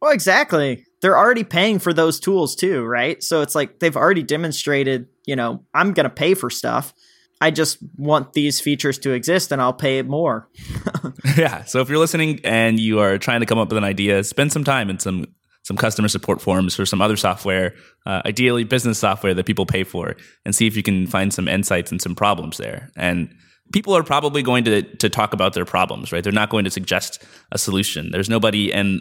Well, 0.00 0.12
exactly. 0.12 0.84
They're 1.00 1.18
already 1.18 1.44
paying 1.44 1.78
for 1.78 1.92
those 1.92 2.20
tools 2.20 2.54
too, 2.54 2.84
right? 2.84 3.22
So 3.22 3.42
it's 3.42 3.54
like 3.54 3.80
they've 3.80 3.96
already 3.96 4.22
demonstrated, 4.22 5.08
you 5.24 5.36
know, 5.36 5.64
I'm 5.72 5.92
going 5.92 6.04
to 6.04 6.10
pay 6.10 6.34
for 6.34 6.50
stuff. 6.50 6.94
I 7.40 7.50
just 7.50 7.78
want 7.96 8.32
these 8.32 8.60
features 8.60 8.98
to 9.00 9.12
exist 9.12 9.50
and 9.50 9.60
I'll 9.60 9.72
pay 9.72 10.02
more. 10.02 10.48
yeah. 11.36 11.64
So 11.64 11.80
if 11.80 11.88
you're 11.88 11.98
listening 11.98 12.40
and 12.44 12.78
you 12.78 13.00
are 13.00 13.18
trying 13.18 13.40
to 13.40 13.46
come 13.46 13.58
up 13.58 13.68
with 13.68 13.78
an 13.78 13.84
idea, 13.84 14.22
spend 14.24 14.52
some 14.52 14.64
time 14.64 14.90
in 14.90 14.98
some 14.98 15.26
some 15.64 15.76
customer 15.76 16.08
support 16.08 16.40
forums 16.40 16.76
for 16.76 16.86
some 16.86 17.00
other 17.02 17.16
software, 17.16 17.74
uh, 18.06 18.22
ideally 18.24 18.64
business 18.64 18.98
software 18.98 19.34
that 19.34 19.46
people 19.46 19.66
pay 19.66 19.82
for, 19.82 20.14
and 20.44 20.54
see 20.54 20.66
if 20.66 20.76
you 20.76 20.82
can 20.82 21.06
find 21.06 21.32
some 21.32 21.48
insights 21.48 21.90
and 21.90 22.00
some 22.00 22.14
problems 22.14 22.58
there. 22.58 22.90
And 22.96 23.34
people 23.72 23.96
are 23.96 24.02
probably 24.02 24.42
going 24.42 24.64
to 24.64 24.82
to 24.82 25.08
talk 25.08 25.32
about 25.32 25.54
their 25.54 25.64
problems, 25.64 26.12
right? 26.12 26.22
They're 26.22 26.32
not 26.32 26.50
going 26.50 26.64
to 26.64 26.70
suggest 26.70 27.24
a 27.50 27.58
solution. 27.58 28.10
There's 28.10 28.28
nobody 28.28 28.70
in 28.70 29.00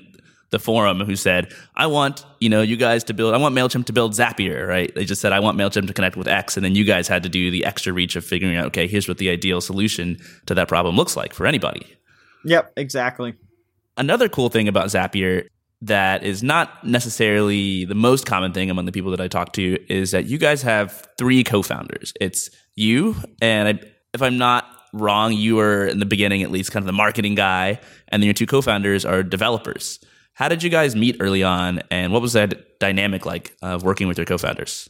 the 0.52 0.60
forum 0.60 1.02
who 1.02 1.18
said, 1.18 1.52
"I 1.76 1.88
want 1.88 2.26
you 2.40 2.48
know 2.48 2.62
you 2.62 2.78
guys 2.78 3.04
to 3.06 3.14
build. 3.14 3.34
I 3.34 3.38
want 3.38 3.56
Mailchimp 3.56 3.86
to 3.88 3.94
build 3.94 4.14
Zapier." 4.14 4.66
Right? 4.66 4.94
They 4.96 5.04
just 5.04 5.20
said, 5.20 5.34
"I 5.34 5.42
want 5.42 5.58
Mailchimp 5.58 5.88
to 5.88 5.94
connect 5.94 6.16
with 6.16 6.30
X," 6.30 6.56
and 6.56 6.64
then 6.64 6.76
you 6.76 6.86
guys 6.86 7.10
had 7.10 7.24
to 7.24 7.30
do 7.30 7.52
the 7.52 7.66
extra 7.66 7.92
reach 7.92 8.16
of 8.16 8.24
figuring 8.24 8.56
out, 8.56 8.68
okay, 8.68 8.88
here's 8.88 9.08
what 9.08 9.18
the 9.18 9.30
ideal 9.30 9.60
solution 9.60 10.18
to 10.46 10.56
that 10.56 10.70
problem 10.70 10.96
looks 10.96 11.18
like 11.18 11.34
for 11.34 11.46
anybody. 11.46 11.86
Yep, 12.46 12.74
exactly. 12.78 13.34
Another 13.98 14.30
cool 14.30 14.50
thing 14.50 14.68
about 14.68 14.88
Zapier 14.88 15.48
that 15.84 16.24
is 16.24 16.42
not 16.42 16.86
necessarily 16.86 17.84
the 17.86 17.96
most 17.96 18.26
common 18.26 18.54
thing 18.54 18.70
among 18.70 18.86
the 18.86 18.92
people 18.92 19.12
that 19.12 19.20
I 19.20 19.28
talk 19.28 19.52
to 19.54 19.78
is 19.92 20.12
that 20.12 20.26
you 20.26 20.38
guys 20.38 20.62
have 20.62 21.08
three 21.18 21.44
co-founders. 21.44 22.14
It's 22.22 22.50
you, 22.76 23.16
and 23.42 23.68
I, 23.68 23.80
if 24.14 24.22
I'm 24.22 24.38
not 24.38 24.66
wrong, 24.94 25.34
you 25.34 25.58
were 25.58 25.86
in 25.88 26.00
the 26.00 26.06
beginning 26.06 26.42
at 26.42 26.52
least 26.52 26.72
kind 26.72 26.84
of 26.84 26.88
the 26.88 26.94
marketing 26.94 27.36
guy, 27.36 27.80
and 28.08 28.22
then 28.22 28.28
your 28.28 28.34
two 28.34 28.46
co-founders 28.46 29.04
are 29.04 29.24
developers. 29.24 30.00
How 30.34 30.48
did 30.48 30.64
you 30.64 30.70
guys 30.70 30.96
meet 30.96 31.18
early 31.20 31.44
on, 31.44 31.82
and 31.92 32.14
what 32.14 32.22
was 32.22 32.34
that 32.34 32.80
dynamic 32.80 33.26
like 33.26 33.56
of 33.62 33.84
working 33.84 34.08
with 34.08 34.18
your 34.18 34.26
co-founders? 34.26 34.90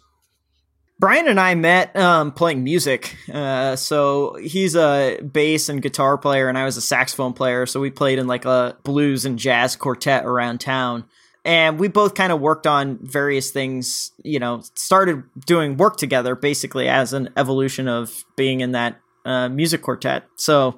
Brian 1.04 1.28
and 1.28 1.38
I 1.38 1.54
met 1.54 1.94
um, 1.98 2.32
playing 2.32 2.64
music. 2.64 3.18
Uh, 3.30 3.76
so 3.76 4.36
he's 4.36 4.74
a 4.74 5.20
bass 5.20 5.68
and 5.68 5.82
guitar 5.82 6.18
player, 6.18 6.48
and 6.48 6.58
I 6.58 6.64
was 6.64 6.78
a 6.78 6.82
saxophone 6.82 7.34
player. 7.34 7.66
So 7.66 7.82
we 7.82 7.92
played 7.92 8.20
in 8.20 8.28
like 8.28 8.46
a 8.46 8.78
blues 8.86 9.26
and 9.26 9.38
jazz 9.38 9.76
quartet 9.76 10.24
around 10.24 10.62
town. 10.62 11.04
And 11.44 11.78
we 11.78 11.90
both 11.90 12.16
kind 12.16 12.32
of 12.32 12.40
worked 12.40 12.68
on 12.68 13.00
various 13.02 13.52
things, 13.52 14.14
you 14.24 14.40
know, 14.40 14.62
started 14.76 15.24
doing 15.46 15.76
work 15.76 15.98
together 15.98 16.36
basically 16.36 16.88
as 16.88 17.12
an 17.12 17.32
evolution 17.36 17.90
of 17.90 18.24
being 18.38 18.62
in 18.62 18.72
that 18.72 19.02
uh, 19.26 19.50
music 19.50 19.82
quartet. 19.82 20.24
So, 20.38 20.78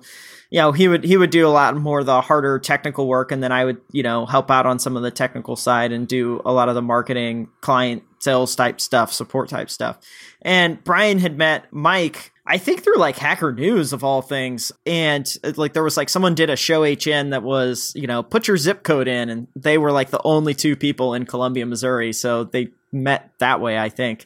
you 0.49 0.59
know, 0.59 0.71
he 0.71 0.87
would 0.87 1.03
he 1.03 1.17
would 1.17 1.29
do 1.29 1.45
a 1.47 1.49
lot 1.49 1.75
more 1.77 1.99
of 1.99 2.07
the 2.07 2.21
harder 2.21 2.57
technical 2.57 3.07
work, 3.07 3.31
and 3.31 3.43
then 3.43 3.51
I 3.51 3.63
would, 3.63 3.79
you 3.91 4.01
know, 4.01 4.25
help 4.25 4.49
out 4.49 4.65
on 4.65 4.79
some 4.79 4.97
of 4.97 5.03
the 5.03 5.11
technical 5.11 5.55
side 5.55 5.91
and 5.91 6.07
do 6.07 6.41
a 6.45 6.51
lot 6.51 6.67
of 6.67 6.73
the 6.73 6.81
marketing, 6.81 7.49
client 7.61 8.01
sales 8.25 8.55
type 8.55 8.81
stuff, 8.81 9.13
support 9.13 9.47
type 9.47 9.69
stuff. 9.69 9.99
And 10.41 10.83
Brian 10.83 11.19
had 11.19 11.37
met 11.37 11.71
Mike, 11.71 12.33
I 12.45 12.57
think 12.57 12.83
through 12.83 12.97
like 12.97 13.17
Hacker 13.17 13.53
News 13.53 13.93
of 13.93 14.03
all 14.03 14.21
things. 14.21 14.71
And 14.85 15.31
uh, 15.43 15.53
like 15.55 15.73
there 15.73 15.83
was 15.83 15.95
like 15.95 16.09
someone 16.09 16.35
did 16.35 16.49
a 16.49 16.55
show 16.55 16.83
HN 16.83 17.29
that 17.29 17.43
was, 17.43 17.93
you 17.95 18.07
know, 18.07 18.23
put 18.23 18.47
your 18.47 18.57
zip 18.57 18.83
code 18.83 19.07
in. 19.07 19.29
And 19.29 19.47
they 19.55 19.77
were 19.77 19.91
like 19.91 20.09
the 20.09 20.21
only 20.23 20.53
two 20.53 20.75
people 20.75 21.13
in 21.13 21.25
Columbia, 21.25 21.65
Missouri. 21.65 22.11
So 22.11 22.43
they 22.43 22.69
met 22.91 23.31
that 23.39 23.61
way, 23.61 23.77
I 23.77 23.89
think. 23.89 24.25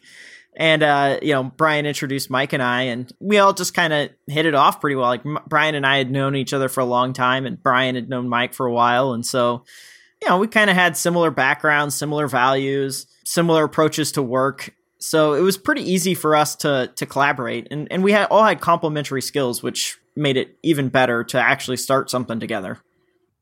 And, 0.56 0.82
uh, 0.82 1.20
you 1.22 1.34
know, 1.34 1.44
Brian 1.44 1.86
introduced 1.86 2.30
Mike 2.30 2.54
and 2.54 2.64
I, 2.64 2.84
and 2.84 3.12
we 3.20 3.38
all 3.38 3.54
just 3.54 3.74
kind 3.74 3.94
of 3.94 4.10
hit 4.28 4.46
it 4.46 4.56
off 4.56 4.82
pretty 4.82 4.96
well. 4.96 5.08
Like 5.08 5.26
M- 5.26 5.40
Brian 5.48 5.76
and 5.76 5.86
I 5.86 5.98
had 5.98 6.12
known 6.12 6.36
each 6.36 6.54
other 6.54 6.68
for 6.68 6.82
a 6.82 6.86
long 6.86 7.14
time, 7.14 7.46
and 7.46 7.62
Brian 7.62 7.96
had 7.96 8.10
known 8.10 8.28
Mike 8.28 8.54
for 8.54 8.66
a 8.66 8.74
while. 8.74 9.14
And 9.14 9.26
so, 9.26 9.64
you 10.22 10.30
know, 10.30 10.38
we 10.38 10.48
kind 10.48 10.70
of 10.70 10.76
had 10.76 10.98
similar 10.98 11.32
backgrounds, 11.32 11.96
similar 11.96 12.28
values 12.28 13.08
similar 13.30 13.64
approaches 13.64 14.12
to 14.14 14.24
work. 14.24 14.74
So 14.98 15.34
it 15.34 15.42
was 15.42 15.58
pretty 15.58 15.84
easy 15.84 16.14
for 16.14 16.36
us 16.36 16.56
to 16.58 16.92
to 16.96 17.06
collaborate, 17.06 17.68
and 17.72 17.88
and 17.90 18.04
we 18.04 18.12
had 18.12 18.28
all 18.30 18.44
had 18.44 18.60
complementary 18.60 19.22
skills, 19.22 19.64
which 19.64 19.98
made 20.16 20.36
it 20.36 20.58
even 20.62 20.90
better 20.90 21.24
to 21.26 21.40
actually 21.40 21.78
start 21.78 22.10
something 22.10 22.40
together. 22.40 22.80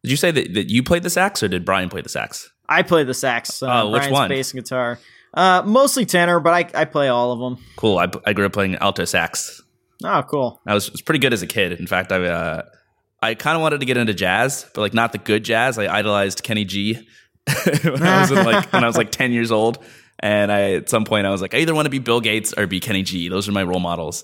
Did 0.03 0.11
you 0.11 0.17
say 0.17 0.29
that, 0.29 0.53
that 0.53 0.69
you 0.69 0.83
played 0.83 1.01
the 1.01 1.09
sax, 1.09 1.41
or 1.41 1.47
did 1.47 1.65
Brian 1.65 1.89
play 1.89 2.01
the 2.01 2.09
sax? 2.09 2.51
I 2.69 2.83
play 2.83 3.03
the 3.05 3.15
sax. 3.15 3.63
Uh, 3.63 3.83
oh, 3.83 3.89
which 3.89 4.01
Brian's 4.01 4.13
one? 4.13 4.29
Bass 4.29 4.53
and 4.53 4.63
guitar. 4.63 4.99
Uh, 5.33 5.63
mostly 5.65 6.05
tenor, 6.05 6.39
but 6.39 6.53
I 6.53 6.81
I 6.81 6.85
play 6.85 7.07
all 7.07 7.31
of 7.31 7.39
them. 7.39 7.65
Cool. 7.75 7.97
I, 7.97 8.11
I 8.25 8.33
grew 8.33 8.45
up 8.45 8.53
playing 8.53 8.75
alto 8.75 9.05
sax. 9.05 9.63
Oh, 10.03 10.21
cool. 10.29 10.61
I 10.67 10.75
was, 10.75 10.91
was 10.91 11.01
pretty 11.01 11.19
good 11.19 11.33
as 11.33 11.41
a 11.41 11.47
kid. 11.47 11.71
In 11.71 11.87
fact, 11.87 12.11
I 12.11 12.23
uh, 12.23 12.61
I 13.21 13.33
kind 13.33 13.55
of 13.55 13.61
wanted 13.61 13.79
to 13.79 13.85
get 13.85 13.97
into 13.97 14.13
jazz, 14.13 14.65
but 14.73 14.81
like 14.81 14.93
not 14.93 15.11
the 15.11 15.17
good 15.17 15.43
jazz. 15.43 15.77
I 15.79 15.93
idolized 15.93 16.43
Kenny 16.43 16.65
G 16.65 17.07
when 17.83 18.03
I 18.03 18.21
was 18.21 18.31
like 18.31 18.71
when 18.71 18.83
I 18.83 18.87
was 18.87 18.97
like 18.97 19.11
10 19.11 19.31
years 19.31 19.51
old. 19.51 19.83
And 20.19 20.51
I 20.51 20.73
at 20.73 20.89
some 20.89 21.05
point 21.05 21.27
I 21.27 21.29
was 21.29 21.41
like, 21.41 21.53
I 21.53 21.57
either 21.59 21.75
want 21.75 21.85
to 21.85 21.89
be 21.91 21.99
Bill 21.99 22.21
Gates 22.21 22.53
or 22.53 22.67
be 22.67 22.79
Kenny 22.79 23.03
G. 23.03 23.29
Those 23.29 23.47
are 23.47 23.51
my 23.51 23.63
role 23.63 23.79
models. 23.79 24.23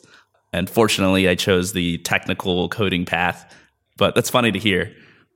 And 0.51 0.69
fortunately, 0.69 1.27
I 1.27 1.35
chose 1.35 1.73
the 1.73 1.97
technical 1.99 2.69
coding 2.69 3.05
path. 3.05 3.51
But 3.97 4.15
that's 4.15 4.29
funny 4.29 4.51
to 4.51 4.59
hear. 4.59 4.93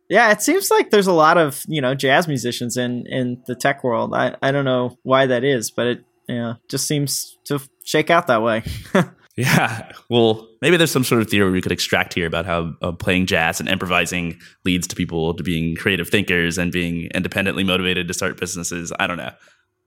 Yeah, 0.09 0.31
it 0.31 0.41
seems 0.41 0.71
like 0.71 0.89
there's 0.89 1.07
a 1.07 1.13
lot 1.13 1.37
of 1.37 1.63
you 1.67 1.81
know 1.81 1.95
jazz 1.95 2.27
musicians 2.27 2.77
in 2.77 3.05
in 3.07 3.43
the 3.47 3.55
tech 3.55 3.83
world. 3.83 4.13
I 4.13 4.35
I 4.41 4.51
don't 4.51 4.65
know 4.65 4.97
why 5.03 5.25
that 5.25 5.43
is, 5.43 5.71
but 5.71 5.87
it 5.87 6.05
yeah 6.27 6.53
just 6.69 6.87
seems 6.87 7.37
to 7.45 7.59
shake 7.83 8.09
out 8.09 8.27
that 8.27 8.41
way. 8.41 8.63
yeah, 9.37 9.91
well, 10.09 10.47
maybe 10.63 10.77
there's 10.77 10.89
some 10.89 11.03
sort 11.03 11.21
of 11.21 11.29
theory 11.29 11.51
we 11.51 11.61
could 11.61 11.71
extract 11.71 12.15
here 12.15 12.25
about 12.25 12.47
how 12.47 12.73
uh, 12.81 12.91
playing 12.91 13.27
jazz 13.27 13.59
and 13.59 13.69
improvising 13.69 14.39
leads 14.65 14.87
to 14.87 14.95
people 14.95 15.35
to 15.35 15.43
being 15.43 15.75
creative 15.75 16.09
thinkers 16.09 16.57
and 16.57 16.71
being 16.71 17.07
independently 17.13 17.63
motivated 17.63 18.07
to 18.07 18.15
start 18.15 18.39
businesses. 18.39 18.91
I 18.99 19.05
don't 19.05 19.17
know. 19.17 19.31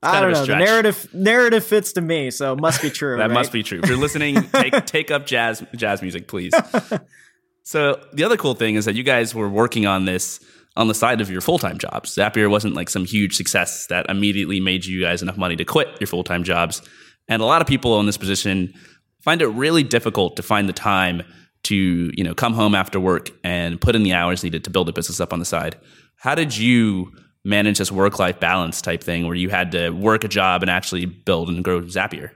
I 0.01 0.21
don't 0.21 0.31
know. 0.31 0.45
The 0.45 0.55
narrative 0.55 1.13
narrative 1.13 1.65
fits 1.65 1.91
to 1.93 2.01
me, 2.01 2.31
so 2.31 2.53
it 2.53 2.61
must 2.61 2.81
be 2.81 2.89
true. 2.91 3.17
that 3.17 3.23
right? 3.27 3.33
must 3.33 3.51
be 3.51 3.61
true. 3.61 3.81
If 3.83 3.89
you're 3.89 3.97
listening, 3.97 4.41
take 4.51 4.85
take 4.85 5.11
up 5.11 5.25
jazz 5.25 5.63
jazz 5.75 6.01
music, 6.01 6.29
please. 6.29 6.53
so 7.63 8.01
the 8.13 8.23
other 8.23 8.37
cool 8.37 8.55
thing 8.55 8.75
is 8.75 8.85
that 8.85 8.95
you 8.95 9.03
guys 9.03 9.35
were 9.35 9.49
working 9.49 9.85
on 9.85 10.05
this 10.05 10.39
on 10.77 10.87
the 10.87 10.95
side 10.95 11.19
of 11.19 11.29
your 11.29 11.41
full 11.41 11.59
time 11.59 11.77
jobs. 11.77 12.15
Zapier 12.15 12.49
wasn't 12.49 12.73
like 12.73 12.89
some 12.89 13.03
huge 13.03 13.35
success 13.35 13.87
that 13.87 14.09
immediately 14.09 14.61
made 14.61 14.85
you 14.85 15.01
guys 15.01 15.21
enough 15.21 15.37
money 15.37 15.57
to 15.57 15.65
quit 15.65 15.89
your 15.99 16.07
full 16.07 16.23
time 16.23 16.45
jobs. 16.45 16.81
And 17.27 17.41
a 17.41 17.45
lot 17.45 17.61
of 17.61 17.67
people 17.67 17.99
in 17.99 18.05
this 18.05 18.17
position 18.17 18.73
find 19.21 19.41
it 19.41 19.47
really 19.47 19.83
difficult 19.83 20.35
to 20.35 20.43
find 20.43 20.67
the 20.67 20.73
time 20.73 21.23
to 21.63 22.11
you 22.15 22.23
know 22.23 22.33
come 22.33 22.53
home 22.53 22.73
after 22.75 22.99
work 22.99 23.29
and 23.43 23.79
put 23.79 23.95
in 23.95 24.03
the 24.03 24.13
hours 24.13 24.43
needed 24.43 24.63
to 24.63 24.69
build 24.69 24.89
a 24.89 24.93
business 24.93 25.19
up 25.19 25.31
on 25.33 25.39
the 25.39 25.45
side. 25.45 25.75
How 26.15 26.35
did 26.35 26.57
you 26.57 27.11
manage 27.43 27.77
this 27.77 27.91
work 27.91 28.19
life 28.19 28.39
balance 28.39 28.81
type 28.81 29.03
thing 29.03 29.25
where 29.25 29.35
you 29.35 29.49
had 29.49 29.71
to 29.71 29.89
work 29.89 30.23
a 30.23 30.27
job 30.27 30.61
and 30.61 30.69
actually 30.69 31.05
build 31.05 31.49
and 31.49 31.63
grow 31.63 31.81
Zapier? 31.81 32.31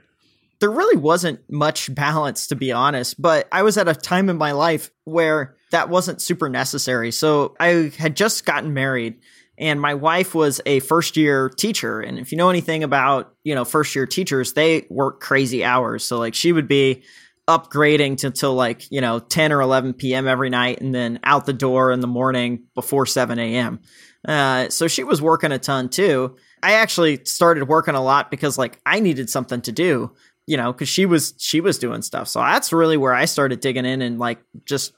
There 0.58 0.70
really 0.70 0.96
wasn't 0.96 1.40
much 1.50 1.94
balance, 1.94 2.46
to 2.46 2.56
be 2.56 2.72
honest, 2.72 3.20
but 3.20 3.46
I 3.52 3.62
was 3.62 3.76
at 3.76 3.88
a 3.88 3.94
time 3.94 4.30
in 4.30 4.38
my 4.38 4.52
life 4.52 4.90
where 5.04 5.54
that 5.70 5.90
wasn't 5.90 6.22
super 6.22 6.48
necessary. 6.48 7.12
So 7.12 7.54
I 7.60 7.92
had 7.98 8.16
just 8.16 8.46
gotten 8.46 8.72
married 8.72 9.16
and 9.58 9.80
my 9.80 9.94
wife 9.94 10.34
was 10.34 10.60
a 10.66 10.80
first 10.80 11.16
year 11.16 11.48
teacher 11.48 12.00
and 12.00 12.18
if 12.18 12.32
you 12.32 12.38
know 12.38 12.50
anything 12.50 12.82
about 12.84 13.34
you 13.44 13.54
know 13.54 13.64
first 13.64 13.94
year 13.94 14.06
teachers 14.06 14.52
they 14.52 14.86
work 14.90 15.20
crazy 15.20 15.64
hours 15.64 16.04
so 16.04 16.18
like 16.18 16.34
she 16.34 16.52
would 16.52 16.68
be 16.68 17.02
upgrading 17.48 18.16
to 18.16 18.30
till 18.30 18.54
like 18.54 18.90
you 18.90 19.00
know 19.00 19.18
10 19.18 19.52
or 19.52 19.60
11 19.60 19.94
p.m 19.94 20.26
every 20.26 20.50
night 20.50 20.80
and 20.80 20.94
then 20.94 21.18
out 21.22 21.46
the 21.46 21.52
door 21.52 21.92
in 21.92 22.00
the 22.00 22.06
morning 22.06 22.64
before 22.74 23.06
7 23.06 23.38
a.m 23.38 23.80
uh, 24.26 24.68
so 24.68 24.88
she 24.88 25.04
was 25.04 25.22
working 25.22 25.52
a 25.52 25.58
ton 25.58 25.88
too. 25.88 26.36
I 26.62 26.72
actually 26.72 27.24
started 27.24 27.68
working 27.68 27.94
a 27.94 28.02
lot 28.02 28.30
because 28.30 28.58
like 28.58 28.80
I 28.84 29.00
needed 29.00 29.30
something 29.30 29.60
to 29.62 29.72
do, 29.72 30.12
you 30.46 30.56
know, 30.56 30.72
because 30.72 30.88
she 30.88 31.06
was 31.06 31.34
she 31.38 31.60
was 31.60 31.78
doing 31.78 32.02
stuff. 32.02 32.28
So 32.28 32.40
that's 32.40 32.72
really 32.72 32.96
where 32.96 33.14
I 33.14 33.26
started 33.26 33.60
digging 33.60 33.84
in 33.84 34.02
and 34.02 34.18
like 34.18 34.40
just 34.64 34.92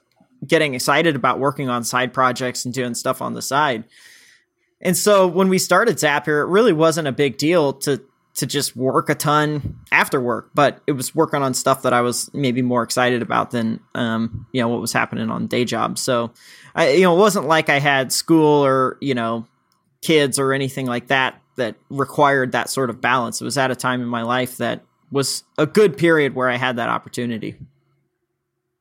getting 0.45 0.73
excited 0.73 1.15
about 1.15 1.39
working 1.39 1.69
on 1.69 1.83
side 1.83 2.11
projects 2.11 2.65
and 2.65 2.73
doing 2.73 2.95
stuff 2.95 3.21
on 3.21 3.33
the 3.33 3.41
side. 3.41 3.83
And 4.81 4.95
so 4.95 5.27
when 5.27 5.49
we 5.49 5.57
started 5.57 5.97
Zapier, 5.97 6.41
it 6.41 6.47
really 6.47 6.73
wasn't 6.73 7.07
a 7.07 7.11
big 7.11 7.37
deal 7.37 7.73
to 7.73 8.01
to 8.35 8.45
just 8.45 8.75
work 8.75 9.09
a 9.09 9.15
ton 9.15 9.77
after 9.91 10.21
work, 10.21 10.51
but 10.53 10.81
it 10.87 10.93
was 10.93 11.13
working 11.13 11.41
on 11.41 11.53
stuff 11.53 11.81
that 11.81 11.91
I 11.91 11.99
was 11.99 12.33
maybe 12.33 12.61
more 12.61 12.83
excited 12.83 13.21
about 13.21 13.51
than 13.51 13.81
um, 13.95 14.47
you 14.53 14.61
know 14.61 14.69
what 14.69 14.79
was 14.79 14.93
happening 14.93 15.29
on 15.29 15.47
day 15.47 15.65
jobs. 15.65 16.01
So 16.01 16.31
I 16.75 16.91
you 16.91 17.01
know 17.01 17.15
it 17.15 17.19
wasn't 17.19 17.47
like 17.47 17.69
I 17.69 17.79
had 17.79 18.13
school 18.13 18.65
or 18.65 18.97
you 19.01 19.13
know 19.13 19.45
kids 20.01 20.39
or 20.39 20.53
anything 20.53 20.85
like 20.85 21.07
that 21.07 21.41
that 21.57 21.75
required 21.89 22.53
that 22.53 22.69
sort 22.69 22.89
of 22.89 23.01
balance. 23.01 23.41
It 23.41 23.45
was 23.45 23.57
at 23.57 23.71
a 23.71 23.75
time 23.75 24.01
in 24.01 24.07
my 24.07 24.21
life 24.21 24.57
that 24.57 24.85
was 25.11 25.43
a 25.57 25.65
good 25.65 25.97
period 25.97 26.35
where 26.35 26.49
I 26.49 26.55
had 26.55 26.77
that 26.77 26.87
opportunity. 26.87 27.57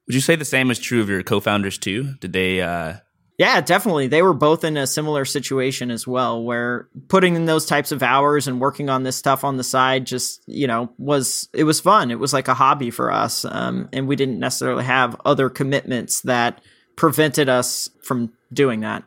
Would 0.07 0.15
you 0.15 0.21
say 0.21 0.37
the 0.37 0.45
same 0.45 0.71
is 0.71 0.79
true 0.79 1.01
of 1.01 1.09
your 1.09 1.23
co-founders 1.23 1.79
too? 1.79 2.15
Did 2.21 2.33
they 2.33 2.61
uh 2.61 2.99
yeah, 3.39 3.61
definitely. 3.61 4.09
They 4.09 4.21
were 4.21 4.35
both 4.35 4.65
in 4.65 4.77
a 4.77 4.85
similar 4.85 5.25
situation 5.25 5.93
as 5.93 6.09
well, 6.09 6.43
where 6.43 6.89
putting 7.07 7.37
in 7.37 7.47
those 7.47 7.67
types 7.67 7.93
of 7.93 8.03
hours 8.03 8.49
and 8.49 8.61
working 8.61 8.91
on 8.91 9.05
this 9.05 9.15
stuff 9.15 9.45
on 9.45 9.57
the 9.57 9.63
side 9.63 10.07
just, 10.07 10.43
you 10.49 10.67
know, 10.67 10.93
was, 10.99 11.49
it 11.55 11.63
was 11.63 11.79
fun. 11.79 12.11
It 12.11 12.19
was 12.19 12.33
like 12.33 12.49
a 12.49 12.55
hobby 12.55 12.91
for 12.91 13.13
us. 13.13 13.45
Um, 13.45 13.89
and 13.93 14.09
we 14.09 14.17
didn't 14.17 14.41
necessarily 14.41 14.83
have 14.83 15.21
other 15.25 15.49
commitments 15.49 16.23
that 16.23 16.61
prevented 16.97 17.49
us 17.49 17.89
from 18.03 18.33
doing 18.53 18.81
that. 18.81 19.05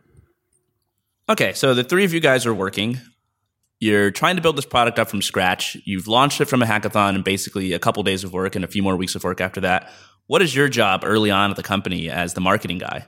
Okay. 1.28 1.52
So 1.52 1.74
the 1.74 1.84
three 1.84 2.06
of 2.06 2.14
you 2.14 2.22
guys 2.22 2.46
are 2.46 2.54
working. 2.54 3.02
You're 3.82 4.12
trying 4.12 4.38
to 4.38 4.42
build 4.42 4.58
this 4.58 4.66
product 4.66 4.98
up 4.98 5.10
from 5.10 5.22
scratch. 5.22 5.76
You've 5.84 6.08
launched 6.08 6.40
it 6.40 6.46
from 6.46 6.62
a 6.62 6.66
hackathon 6.66 7.16
and 7.16 7.24
basically 7.26 7.74
a 7.74 7.80
couple 7.80 8.02
days 8.04 8.24
of 8.24 8.32
work 8.32 8.56
and 8.56 8.64
a 8.64 8.70
few 8.70 8.82
more 8.82 8.96
weeks 8.96 9.16
of 9.16 9.26
work 9.26 9.42
after 9.42 9.60
that. 9.62 9.92
What 10.28 10.42
is 10.42 10.56
your 10.56 10.70
job 10.70 11.02
early 11.04 11.32
on 11.32 11.50
at 11.50 11.58
the 11.58 11.64
company 11.64 12.10
as 12.10 12.34
the 12.34 12.42
marketing 12.42 12.78
guy? 12.78 13.08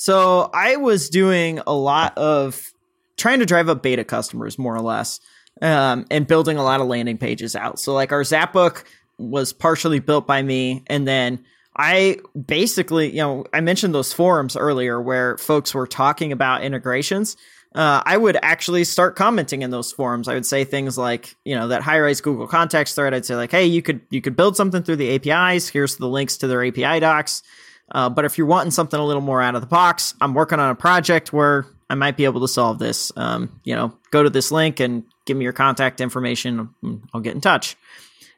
So 0.00 0.48
I 0.54 0.76
was 0.76 1.10
doing 1.10 1.58
a 1.66 1.74
lot 1.74 2.16
of 2.16 2.72
trying 3.16 3.40
to 3.40 3.46
drive 3.46 3.68
up 3.68 3.82
beta 3.82 4.04
customers, 4.04 4.56
more 4.56 4.76
or 4.76 4.80
less, 4.80 5.18
um, 5.60 6.06
and 6.08 6.24
building 6.24 6.56
a 6.56 6.62
lot 6.62 6.80
of 6.80 6.86
landing 6.86 7.18
pages 7.18 7.56
out. 7.56 7.80
So 7.80 7.94
like 7.94 8.12
our 8.12 8.22
Zapbook 8.22 8.84
was 9.18 9.52
partially 9.52 9.98
built 9.98 10.24
by 10.24 10.40
me, 10.40 10.84
and 10.86 11.06
then 11.06 11.44
I 11.76 12.18
basically, 12.46 13.10
you 13.10 13.18
know, 13.18 13.44
I 13.52 13.60
mentioned 13.60 13.92
those 13.92 14.12
forums 14.12 14.56
earlier 14.56 15.02
where 15.02 15.36
folks 15.36 15.74
were 15.74 15.88
talking 15.88 16.30
about 16.30 16.62
integrations. 16.62 17.36
Uh, 17.74 18.00
I 18.06 18.16
would 18.16 18.38
actually 18.40 18.84
start 18.84 19.16
commenting 19.16 19.62
in 19.62 19.70
those 19.70 19.90
forums. 19.90 20.28
I 20.28 20.34
would 20.34 20.46
say 20.46 20.62
things 20.62 20.96
like, 20.96 21.34
you 21.44 21.56
know, 21.56 21.68
that 21.68 21.82
Highrise 21.82 22.22
Google 22.22 22.46
Contacts 22.46 22.94
thread. 22.94 23.14
I'd 23.14 23.26
say 23.26 23.34
like, 23.34 23.50
hey, 23.50 23.66
you 23.66 23.82
could 23.82 24.02
you 24.10 24.20
could 24.20 24.36
build 24.36 24.56
something 24.56 24.84
through 24.84 24.96
the 24.96 25.10
APIs. 25.16 25.68
Here's 25.68 25.96
the 25.96 26.08
links 26.08 26.36
to 26.38 26.46
their 26.46 26.64
API 26.64 27.00
docs. 27.00 27.42
Uh, 27.90 28.08
but 28.08 28.24
if 28.24 28.38
you're 28.38 28.46
wanting 28.46 28.70
something 28.70 28.98
a 28.98 29.04
little 29.04 29.22
more 29.22 29.40
out 29.40 29.54
of 29.54 29.60
the 29.60 29.66
box, 29.66 30.14
I'm 30.20 30.34
working 30.34 30.58
on 30.58 30.70
a 30.70 30.74
project 30.74 31.32
where 31.32 31.66
I 31.90 31.94
might 31.94 32.16
be 32.16 32.24
able 32.24 32.40
to 32.42 32.48
solve 32.48 32.78
this. 32.78 33.10
Um, 33.16 33.60
you 33.64 33.74
know, 33.74 33.96
go 34.10 34.22
to 34.22 34.30
this 34.30 34.50
link 34.50 34.80
and 34.80 35.04
give 35.24 35.36
me 35.36 35.44
your 35.44 35.52
contact 35.52 36.00
information. 36.00 36.70
I'll 37.14 37.20
get 37.20 37.34
in 37.34 37.40
touch. 37.40 37.76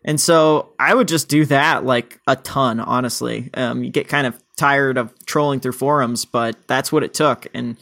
And 0.05 0.21
so 0.21 0.73
I 0.79 0.95
would 0.95 1.09
just 1.09 1.29
do 1.29 1.45
that 1.47 1.85
like 1.85 2.21
a 2.27 2.37
ton, 2.37 2.81
honestly. 2.81 3.51
Um, 3.55 3.85
you 3.85 3.91
get 3.91 4.09
kind 4.09 4.27
of 4.27 4.41
tired 4.57 4.97
of 4.97 5.13
trolling 5.27 5.61
through 5.61 5.73
forums, 5.73 6.25
but 6.25 6.57
that's 6.67 6.91
what 6.91 7.03
it 7.03 7.13
took. 7.13 7.47
And, 7.55 7.77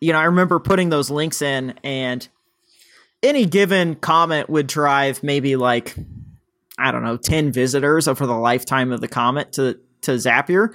you 0.00 0.12
know, 0.12 0.18
I 0.18 0.24
remember 0.24 0.58
putting 0.58 0.90
those 0.90 1.10
links 1.10 1.40
in, 1.40 1.74
and 1.82 2.26
any 3.22 3.46
given 3.46 3.94
comment 3.94 4.50
would 4.50 4.66
drive 4.66 5.22
maybe 5.22 5.56
like, 5.56 5.94
I 6.78 6.90
don't 6.90 7.04
know, 7.04 7.16
10 7.16 7.52
visitors 7.52 8.06
over 8.08 8.26
the 8.26 8.36
lifetime 8.36 8.92
of 8.92 9.00
the 9.00 9.08
comment 9.08 9.52
to, 9.54 9.78
to 10.02 10.12
Zapier. 10.12 10.74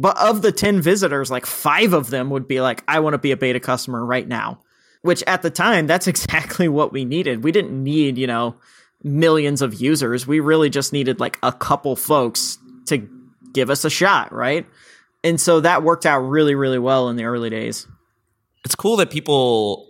But 0.00 0.16
of 0.16 0.42
the 0.42 0.52
10 0.52 0.80
visitors, 0.80 1.28
like 1.28 1.44
five 1.44 1.92
of 1.92 2.08
them 2.08 2.30
would 2.30 2.46
be 2.46 2.60
like, 2.60 2.84
I 2.86 3.00
want 3.00 3.14
to 3.14 3.18
be 3.18 3.32
a 3.32 3.36
beta 3.36 3.58
customer 3.58 4.04
right 4.04 4.26
now. 4.26 4.60
Which 5.02 5.24
at 5.26 5.42
the 5.42 5.50
time, 5.50 5.88
that's 5.88 6.06
exactly 6.06 6.68
what 6.68 6.92
we 6.92 7.04
needed. 7.04 7.42
We 7.42 7.52
didn't 7.52 7.82
need, 7.82 8.16
you 8.16 8.28
know, 8.28 8.54
millions 9.02 9.60
of 9.60 9.74
users. 9.74 10.26
We 10.26 10.38
really 10.38 10.70
just 10.70 10.92
needed 10.92 11.18
like 11.18 11.38
a 11.42 11.52
couple 11.52 11.96
folks 11.96 12.58
to 12.86 13.08
give 13.52 13.70
us 13.70 13.84
a 13.84 13.90
shot, 13.90 14.32
right? 14.32 14.66
And 15.24 15.40
so 15.40 15.60
that 15.60 15.82
worked 15.82 16.06
out 16.06 16.20
really, 16.20 16.54
really 16.54 16.78
well 16.78 17.08
in 17.08 17.16
the 17.16 17.24
early 17.24 17.50
days. 17.50 17.88
It's 18.64 18.76
cool 18.76 18.96
that 18.98 19.10
people 19.10 19.88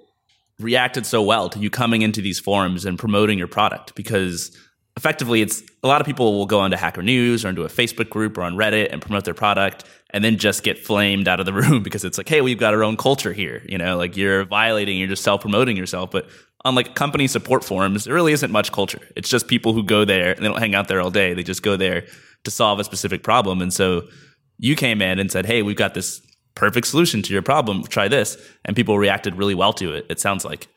reacted 0.58 1.04
so 1.04 1.22
well 1.22 1.50
to 1.50 1.58
you 1.58 1.68
coming 1.68 2.00
into 2.00 2.22
these 2.22 2.40
forums 2.40 2.86
and 2.86 2.98
promoting 2.98 3.38
your 3.38 3.46
product 3.46 3.94
because 3.94 4.56
effectively 4.98 5.40
it's 5.40 5.62
a 5.84 5.86
lot 5.86 6.00
of 6.00 6.06
people 6.06 6.34
will 6.36 6.44
go 6.44 6.58
onto 6.58 6.76
hacker 6.76 7.02
news 7.02 7.44
or 7.44 7.48
into 7.48 7.62
a 7.62 7.68
facebook 7.68 8.10
group 8.10 8.36
or 8.36 8.42
on 8.42 8.56
reddit 8.56 8.92
and 8.92 9.00
promote 9.00 9.24
their 9.24 9.32
product 9.32 9.84
and 10.10 10.24
then 10.24 10.38
just 10.38 10.62
get 10.62 10.78
flamed 10.78 11.28
out 11.28 11.40
of 11.40 11.46
the 11.46 11.52
room 11.62 11.82
because 11.82 12.04
it's 12.04 12.18
like 12.18 12.28
hey 12.28 12.40
we've 12.40 12.58
got 12.58 12.74
our 12.74 12.84
own 12.84 12.96
culture 12.96 13.32
here. 13.32 13.62
You 13.68 13.78
know 13.78 13.96
like 13.96 14.16
you're 14.16 14.44
violating 14.44 14.98
you're 14.98 15.08
just 15.08 15.22
self-promoting 15.22 15.76
yourself. 15.76 16.10
But 16.10 16.28
on 16.64 16.74
like 16.74 16.94
company 16.94 17.26
support 17.26 17.64
forums 17.64 18.04
there 18.04 18.14
really 18.14 18.32
isn't 18.32 18.50
much 18.50 18.72
culture. 18.72 19.00
It's 19.16 19.28
just 19.28 19.48
people 19.48 19.72
who 19.72 19.82
go 19.82 20.04
there 20.04 20.32
and 20.32 20.44
they 20.44 20.48
don't 20.48 20.58
hang 20.58 20.74
out 20.74 20.88
there 20.88 21.00
all 21.00 21.10
day. 21.10 21.34
They 21.34 21.42
just 21.42 21.62
go 21.62 21.76
there 21.76 22.06
to 22.44 22.50
solve 22.50 22.80
a 22.80 22.84
specific 22.84 23.22
problem. 23.22 23.62
And 23.62 23.72
so 23.72 24.02
you 24.58 24.74
came 24.74 25.00
in 25.00 25.18
and 25.18 25.30
said 25.30 25.46
hey 25.46 25.62
we've 25.62 25.76
got 25.76 25.94
this 25.94 26.20
perfect 26.54 26.88
solution 26.88 27.22
to 27.22 27.32
your 27.32 27.42
problem. 27.42 27.84
Try 27.84 28.08
this. 28.08 28.36
And 28.64 28.74
people 28.74 28.98
reacted 28.98 29.36
really 29.36 29.54
well 29.54 29.72
to 29.74 29.92
it 29.92 30.06
it 30.08 30.20
sounds 30.20 30.44
like 30.44 30.68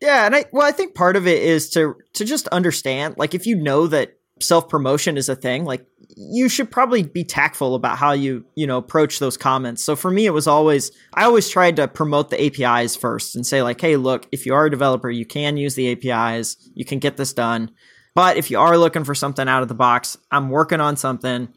yeah, 0.00 0.26
and 0.26 0.34
I 0.34 0.44
well, 0.52 0.66
I 0.66 0.72
think 0.72 0.94
part 0.94 1.16
of 1.16 1.26
it 1.26 1.42
is 1.42 1.70
to 1.70 1.94
to 2.14 2.24
just 2.24 2.48
understand, 2.48 3.14
like, 3.16 3.34
if 3.34 3.46
you 3.46 3.56
know 3.56 3.86
that 3.86 4.18
self 4.40 4.68
promotion 4.68 5.16
is 5.16 5.28
a 5.28 5.36
thing, 5.36 5.64
like, 5.64 5.86
you 6.16 6.48
should 6.48 6.70
probably 6.70 7.02
be 7.02 7.24
tactful 7.24 7.74
about 7.74 7.96
how 7.98 8.12
you 8.12 8.44
you 8.54 8.66
know 8.66 8.76
approach 8.76 9.18
those 9.18 9.36
comments. 9.36 9.82
So 9.82 9.96
for 9.96 10.10
me, 10.10 10.26
it 10.26 10.32
was 10.32 10.46
always 10.46 10.90
I 11.14 11.24
always 11.24 11.48
tried 11.48 11.76
to 11.76 11.88
promote 11.88 12.30
the 12.30 12.44
APIs 12.44 12.96
first 12.96 13.36
and 13.36 13.46
say 13.46 13.62
like, 13.62 13.80
hey, 13.80 13.96
look, 13.96 14.26
if 14.32 14.44
you 14.44 14.54
are 14.54 14.66
a 14.66 14.70
developer, 14.70 15.10
you 15.10 15.24
can 15.24 15.56
use 15.56 15.74
the 15.74 15.92
APIs, 15.92 16.56
you 16.74 16.84
can 16.84 16.98
get 16.98 17.16
this 17.16 17.32
done. 17.32 17.70
But 18.14 18.36
if 18.38 18.50
you 18.50 18.58
are 18.58 18.78
looking 18.78 19.04
for 19.04 19.14
something 19.14 19.46
out 19.46 19.62
of 19.62 19.68
the 19.68 19.74
box, 19.74 20.16
I'm 20.30 20.50
working 20.50 20.80
on 20.80 20.96
something. 20.96 21.48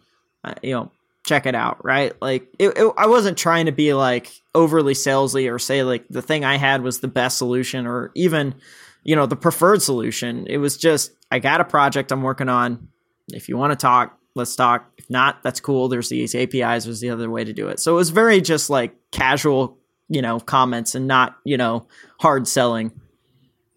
Uh, 0.44 0.54
you 0.62 0.72
know, 0.72 0.92
check 1.30 1.46
it 1.46 1.54
out, 1.54 1.86
right? 1.86 2.20
Like 2.22 2.48
it, 2.58 2.76
it, 2.76 2.94
I 2.98 3.06
wasn't 3.06 3.38
trying 3.38 3.68
to 3.68 3.72
be 3.72 3.94
like 3.94 4.32
overly 4.56 4.96
salesy 4.96 5.50
or 5.50 5.60
say 5.60 5.84
like 5.84 6.06
the 6.10 6.24
thing 6.24 6.44
I 6.44 6.58
had 6.58 6.82
was 6.82 7.00
the 7.00 7.08
best 7.08 7.38
solution 7.38 7.86
or 7.86 8.12
even, 8.16 8.56
you 9.04 9.16
know, 9.16 9.28
the 9.28 9.36
preferred 9.36 9.84
solution. 9.84 10.48
It 10.48 10.58
was 10.58 10.76
just 10.76 11.12
I 11.32 11.38
got 11.38 11.62
a 11.62 11.66
project 11.66 12.12
I'm 12.12 12.24
working 12.24 12.50
on. 12.50 12.90
If 13.28 13.48
you 13.48 13.58
want 13.58 13.72
to 13.72 13.76
talk, 13.76 14.18
let's 14.34 14.56
talk. 14.56 14.92
If 14.98 15.08
not, 15.08 15.44
that's 15.44 15.60
cool. 15.60 15.88
There's 15.88 16.10
these 16.10 16.34
APIs. 16.34 16.86
There's 16.86 17.00
the 17.00 17.12
other 17.12 17.30
way 17.30 17.44
to 17.44 17.54
do 17.54 17.68
it. 17.68 17.80
So 17.80 17.94
it 17.94 17.96
was 17.96 18.10
very 18.10 18.42
just 18.42 18.72
like 18.72 18.96
casual, 19.12 19.78
you 20.08 20.24
know, 20.24 20.40
comments 20.40 20.96
and 20.96 21.08
not, 21.08 21.38
you 21.44 21.58
know, 21.58 21.86
hard 22.20 22.48
selling. 22.48 22.92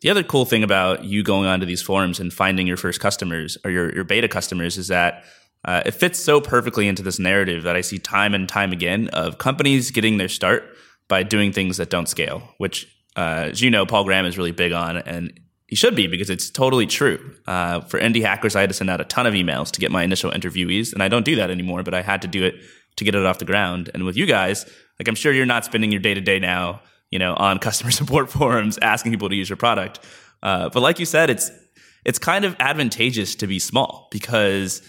The 0.00 0.08
other 0.08 0.24
cool 0.24 0.46
thing 0.46 0.64
about 0.64 1.04
you 1.04 1.22
going 1.22 1.46
onto 1.46 1.66
these 1.66 1.82
forums 1.82 2.18
and 2.18 2.32
finding 2.32 2.66
your 2.66 2.78
first 2.78 2.98
customers 2.98 3.58
or 3.62 3.70
your, 3.70 3.94
your 3.94 4.04
beta 4.04 4.26
customers 4.26 4.78
is 4.78 4.88
that 4.88 5.24
uh, 5.64 5.82
it 5.86 5.92
fits 5.92 6.18
so 6.18 6.40
perfectly 6.40 6.88
into 6.88 7.02
this 7.02 7.18
narrative 7.18 7.62
that 7.62 7.76
I 7.76 7.80
see 7.80 7.98
time 7.98 8.34
and 8.34 8.48
time 8.48 8.72
again 8.72 9.08
of 9.08 9.38
companies 9.38 9.90
getting 9.90 10.16
their 10.16 10.28
start 10.28 10.64
by 11.08 11.22
doing 11.22 11.52
things 11.52 11.76
that 11.76 11.90
don't 11.90 12.08
scale, 12.08 12.42
which, 12.58 12.86
uh, 13.16 13.50
as 13.50 13.60
you 13.60 13.70
know, 13.70 13.86
Paul 13.86 14.04
Graham 14.04 14.26
is 14.26 14.36
really 14.36 14.52
big 14.52 14.72
on, 14.72 14.96
and 14.96 15.38
he 15.66 15.76
should 15.76 15.94
be 15.94 16.06
because 16.06 16.30
it's 16.30 16.50
totally 16.50 16.86
true. 16.86 17.34
Uh, 17.46 17.80
for 17.80 18.00
indie 18.00 18.22
hackers, 18.22 18.56
I 18.56 18.60
had 18.60 18.70
to 18.70 18.74
send 18.74 18.90
out 18.90 19.00
a 19.00 19.04
ton 19.04 19.26
of 19.26 19.34
emails 19.34 19.70
to 19.72 19.80
get 19.80 19.90
my 19.90 20.02
initial 20.02 20.30
interviewees, 20.30 20.92
and 20.92 21.02
I 21.02 21.08
don't 21.08 21.24
do 21.24 21.36
that 21.36 21.50
anymore, 21.50 21.82
but 21.82 21.94
I 21.94 22.02
had 22.02 22.22
to 22.22 22.28
do 22.28 22.44
it 22.44 22.56
to 22.96 23.04
get 23.04 23.14
it 23.14 23.24
off 23.24 23.38
the 23.38 23.44
ground. 23.44 23.90
And 23.94 24.04
with 24.04 24.16
you 24.16 24.26
guys, 24.26 24.66
like 24.98 25.08
I'm 25.08 25.14
sure 25.14 25.32
you're 25.32 25.46
not 25.46 25.64
spending 25.64 25.92
your 25.92 26.00
day 26.00 26.14
to 26.14 26.20
day 26.20 26.38
now, 26.38 26.82
you 27.10 27.18
know, 27.18 27.34
on 27.34 27.58
customer 27.68 27.90
support 27.90 28.30
forums 28.30 28.78
asking 28.78 29.12
people 29.12 29.28
to 29.28 29.34
use 29.34 29.48
your 29.48 29.56
product. 29.56 30.00
Uh, 30.42 30.68
but 30.68 30.80
like 30.80 30.98
you 30.98 31.06
said, 31.06 31.30
it's 31.30 31.50
it's 32.04 32.18
kind 32.18 32.44
of 32.44 32.56
advantageous 32.58 33.36
to 33.36 33.46
be 33.46 33.60
small 33.60 34.08
because 34.10 34.82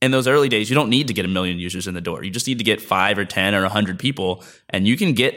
in 0.00 0.10
those 0.10 0.28
early 0.28 0.48
days, 0.48 0.70
you 0.70 0.74
don't 0.74 0.90
need 0.90 1.08
to 1.08 1.14
get 1.14 1.24
a 1.24 1.28
million 1.28 1.58
users 1.58 1.86
in 1.86 1.94
the 1.94 2.00
door. 2.00 2.22
You 2.24 2.30
just 2.30 2.46
need 2.46 2.58
to 2.58 2.64
get 2.64 2.80
five 2.80 3.18
or 3.18 3.24
10 3.24 3.54
or 3.54 3.62
100 3.62 3.98
people, 3.98 4.44
and 4.70 4.86
you 4.86 4.96
can 4.96 5.12
get 5.12 5.34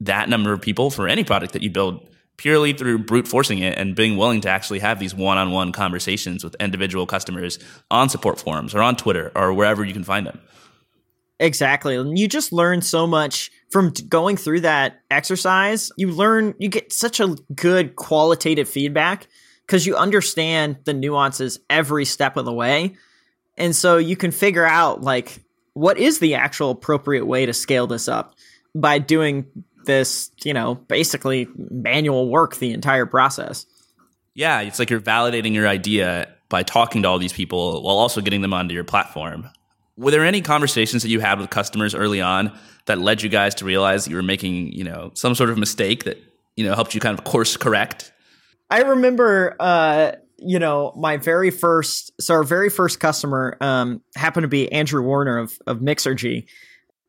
that 0.00 0.28
number 0.28 0.52
of 0.52 0.60
people 0.60 0.90
for 0.90 1.08
any 1.08 1.24
product 1.24 1.52
that 1.52 1.62
you 1.62 1.70
build 1.70 2.08
purely 2.36 2.72
through 2.72 2.98
brute 2.98 3.28
forcing 3.28 3.60
it 3.60 3.78
and 3.78 3.94
being 3.94 4.16
willing 4.16 4.40
to 4.40 4.48
actually 4.48 4.80
have 4.80 4.98
these 4.98 5.14
one 5.14 5.38
on 5.38 5.52
one 5.52 5.72
conversations 5.72 6.42
with 6.42 6.56
individual 6.58 7.06
customers 7.06 7.58
on 7.90 8.08
support 8.08 8.40
forums 8.40 8.74
or 8.74 8.82
on 8.82 8.96
Twitter 8.96 9.30
or 9.36 9.52
wherever 9.52 9.84
you 9.84 9.92
can 9.92 10.04
find 10.04 10.26
them. 10.26 10.40
Exactly. 11.38 11.96
And 11.96 12.18
you 12.18 12.28
just 12.28 12.52
learn 12.52 12.80
so 12.80 13.06
much 13.06 13.50
from 13.70 13.92
going 14.08 14.36
through 14.36 14.60
that 14.62 15.00
exercise. 15.10 15.90
You 15.96 16.10
learn, 16.10 16.54
you 16.58 16.68
get 16.68 16.92
such 16.92 17.20
a 17.20 17.36
good 17.54 17.96
qualitative 17.96 18.68
feedback 18.68 19.26
because 19.66 19.86
you 19.86 19.96
understand 19.96 20.78
the 20.84 20.94
nuances 20.94 21.60
every 21.70 22.04
step 22.04 22.36
of 22.36 22.44
the 22.44 22.52
way 22.52 22.96
and 23.56 23.74
so 23.74 23.98
you 23.98 24.16
can 24.16 24.30
figure 24.30 24.66
out 24.66 25.02
like 25.02 25.40
what 25.74 25.98
is 25.98 26.18
the 26.18 26.34
actual 26.34 26.70
appropriate 26.70 27.26
way 27.26 27.46
to 27.46 27.52
scale 27.52 27.86
this 27.86 28.08
up 28.08 28.34
by 28.74 28.98
doing 28.98 29.46
this, 29.84 30.30
you 30.44 30.54
know, 30.54 30.74
basically 30.74 31.48
manual 31.56 32.28
work 32.28 32.56
the 32.56 32.72
entire 32.72 33.06
process. 33.06 33.66
Yeah, 34.34 34.60
it's 34.60 34.78
like 34.78 34.90
you're 34.90 35.00
validating 35.00 35.52
your 35.52 35.68
idea 35.68 36.28
by 36.48 36.62
talking 36.62 37.02
to 37.02 37.08
all 37.08 37.18
these 37.18 37.32
people 37.32 37.82
while 37.82 37.96
also 37.96 38.20
getting 38.20 38.40
them 38.40 38.52
onto 38.52 38.74
your 38.74 38.84
platform. 38.84 39.48
Were 39.96 40.10
there 40.10 40.24
any 40.24 40.40
conversations 40.40 41.02
that 41.02 41.08
you 41.08 41.20
had 41.20 41.38
with 41.38 41.50
customers 41.50 41.94
early 41.94 42.20
on 42.20 42.56
that 42.86 42.98
led 42.98 43.22
you 43.22 43.28
guys 43.28 43.54
to 43.56 43.64
realize 43.64 44.04
that 44.04 44.10
you 44.10 44.16
were 44.16 44.22
making, 44.22 44.72
you 44.72 44.82
know, 44.82 45.12
some 45.14 45.34
sort 45.34 45.50
of 45.50 45.58
mistake 45.58 46.04
that, 46.04 46.18
you 46.56 46.64
know, 46.64 46.74
helped 46.74 46.94
you 46.94 47.00
kind 47.00 47.16
of 47.16 47.24
course 47.24 47.56
correct? 47.56 48.12
I 48.70 48.82
remember 48.82 49.54
uh 49.60 50.12
you 50.46 50.58
know, 50.58 50.92
my 50.96 51.16
very 51.16 51.50
first, 51.50 52.12
so 52.20 52.34
our 52.34 52.44
very 52.44 52.70
first 52.70 53.00
customer 53.00 53.56
um, 53.60 54.02
happened 54.16 54.44
to 54.44 54.48
be 54.48 54.70
Andrew 54.70 55.02
Warner 55.02 55.38
of, 55.38 55.52
of 55.66 55.78
Mixergy. 55.78 56.46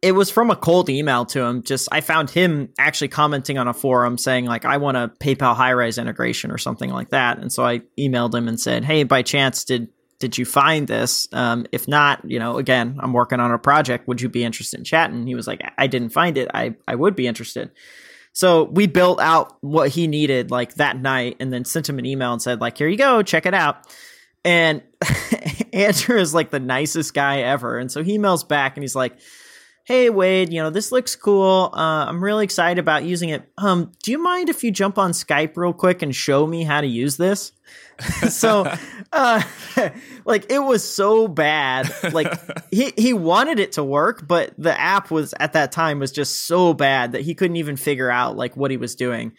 It 0.01 0.13
was 0.13 0.29
from 0.29 0.51
a 0.51 0.55
cold 0.55 0.89
email 0.89 1.25
to 1.27 1.41
him. 1.41 1.63
Just 1.63 1.89
I 1.91 2.01
found 2.01 2.29
him 2.29 2.69
actually 2.77 3.07
commenting 3.07 3.57
on 3.57 3.67
a 3.67 3.73
forum 3.73 4.17
saying 4.17 4.45
like 4.45 4.63
I 4.65 4.77
want 4.77 4.97
a 4.97 5.11
PayPal 5.19 5.55
Highrise 5.55 5.99
integration 5.99 6.51
or 6.51 6.57
something 6.57 6.91
like 6.91 7.09
that. 7.09 7.39
And 7.39 7.51
so 7.51 7.65
I 7.65 7.81
emailed 7.99 8.33
him 8.35 8.47
and 8.47 8.59
said, 8.59 8.85
"Hey, 8.85 9.03
by 9.03 9.23
chance 9.23 9.63
did 9.63 9.87
did 10.19 10.37
you 10.37 10.45
find 10.45 10.87
this? 10.87 11.27
Um, 11.33 11.65
if 11.71 11.87
not, 11.87 12.21
you 12.29 12.39
know, 12.39 12.57
again, 12.57 12.99
I'm 13.01 13.13
working 13.13 13.39
on 13.39 13.51
a 13.51 13.57
project. 13.57 14.07
Would 14.07 14.21
you 14.21 14.29
be 14.29 14.43
interested 14.43 14.77
in 14.77 14.83
chatting?" 14.83 15.25
He 15.25 15.33
was 15.33 15.47
like, 15.47 15.61
"I 15.77 15.87
didn't 15.87 16.09
find 16.09 16.37
it. 16.37 16.49
I 16.53 16.75
I 16.87 16.93
would 16.93 17.15
be 17.15 17.25
interested." 17.25 17.71
So 18.35 18.65
we 18.65 18.85
built 18.85 19.21
out 19.21 19.55
what 19.61 19.87
he 19.87 20.07
needed 20.07 20.51
like 20.51 20.75
that 20.75 20.97
night 20.97 21.37
and 21.39 21.53
then 21.53 21.63
sent 21.63 21.87
him 21.87 21.99
an 21.99 22.05
email 22.05 22.33
and 22.33 22.41
said, 22.41 22.59
like, 22.59 22.77
here 22.77 22.89
you 22.89 22.97
go, 22.97 23.23
check 23.23 23.45
it 23.45 23.53
out. 23.53 23.87
And 24.43 24.83
Andrew 25.73 26.19
is 26.19 26.33
like 26.33 26.49
the 26.49 26.59
nicest 26.59 27.13
guy 27.13 27.39
ever. 27.39 27.77
And 27.77 27.89
so 27.89 28.03
he 28.03 28.17
emails 28.17 28.45
back 28.45 28.75
and 28.75 28.83
he's 28.83 28.93
like, 28.93 29.13
Hey 29.85 30.09
Wade, 30.09 30.51
you 30.51 30.63
know, 30.63 30.71
this 30.71 30.91
looks 30.91 31.15
cool. 31.15 31.69
Uh, 31.71 32.05
I'm 32.07 32.23
really 32.23 32.43
excited 32.43 32.79
about 32.79 33.03
using 33.03 33.29
it. 33.29 33.47
Um, 33.55 33.91
do 34.01 34.09
you 34.09 34.17
mind 34.17 34.49
if 34.49 34.63
you 34.63 34.71
jump 34.71 34.97
on 34.97 35.11
Skype 35.11 35.55
real 35.55 35.73
quick 35.73 36.01
and 36.01 36.13
show 36.13 36.47
me 36.47 36.63
how 36.63 36.81
to 36.81 36.87
use 36.87 37.17
this? 37.17 37.51
so 38.29 38.71
uh 39.13 39.41
like 40.25 40.51
it 40.51 40.59
was 40.59 40.83
so 40.83 41.27
bad 41.27 41.89
like 42.11 42.27
he 42.71 42.91
he 42.97 43.13
wanted 43.13 43.57
it 43.57 43.71
to 43.71 43.83
work 43.83 44.27
but 44.27 44.53
the 44.57 44.77
app 44.79 45.09
was 45.09 45.33
at 45.39 45.53
that 45.53 45.71
time 45.71 45.99
was 45.99 46.11
just 46.11 46.43
so 46.43 46.73
bad 46.73 47.13
that 47.13 47.21
he 47.21 47.33
couldn't 47.33 47.55
even 47.55 47.77
figure 47.77 48.11
out 48.11 48.35
like 48.35 48.55
what 48.57 48.69
he 48.69 48.75
was 48.75 48.95
doing 48.95 49.31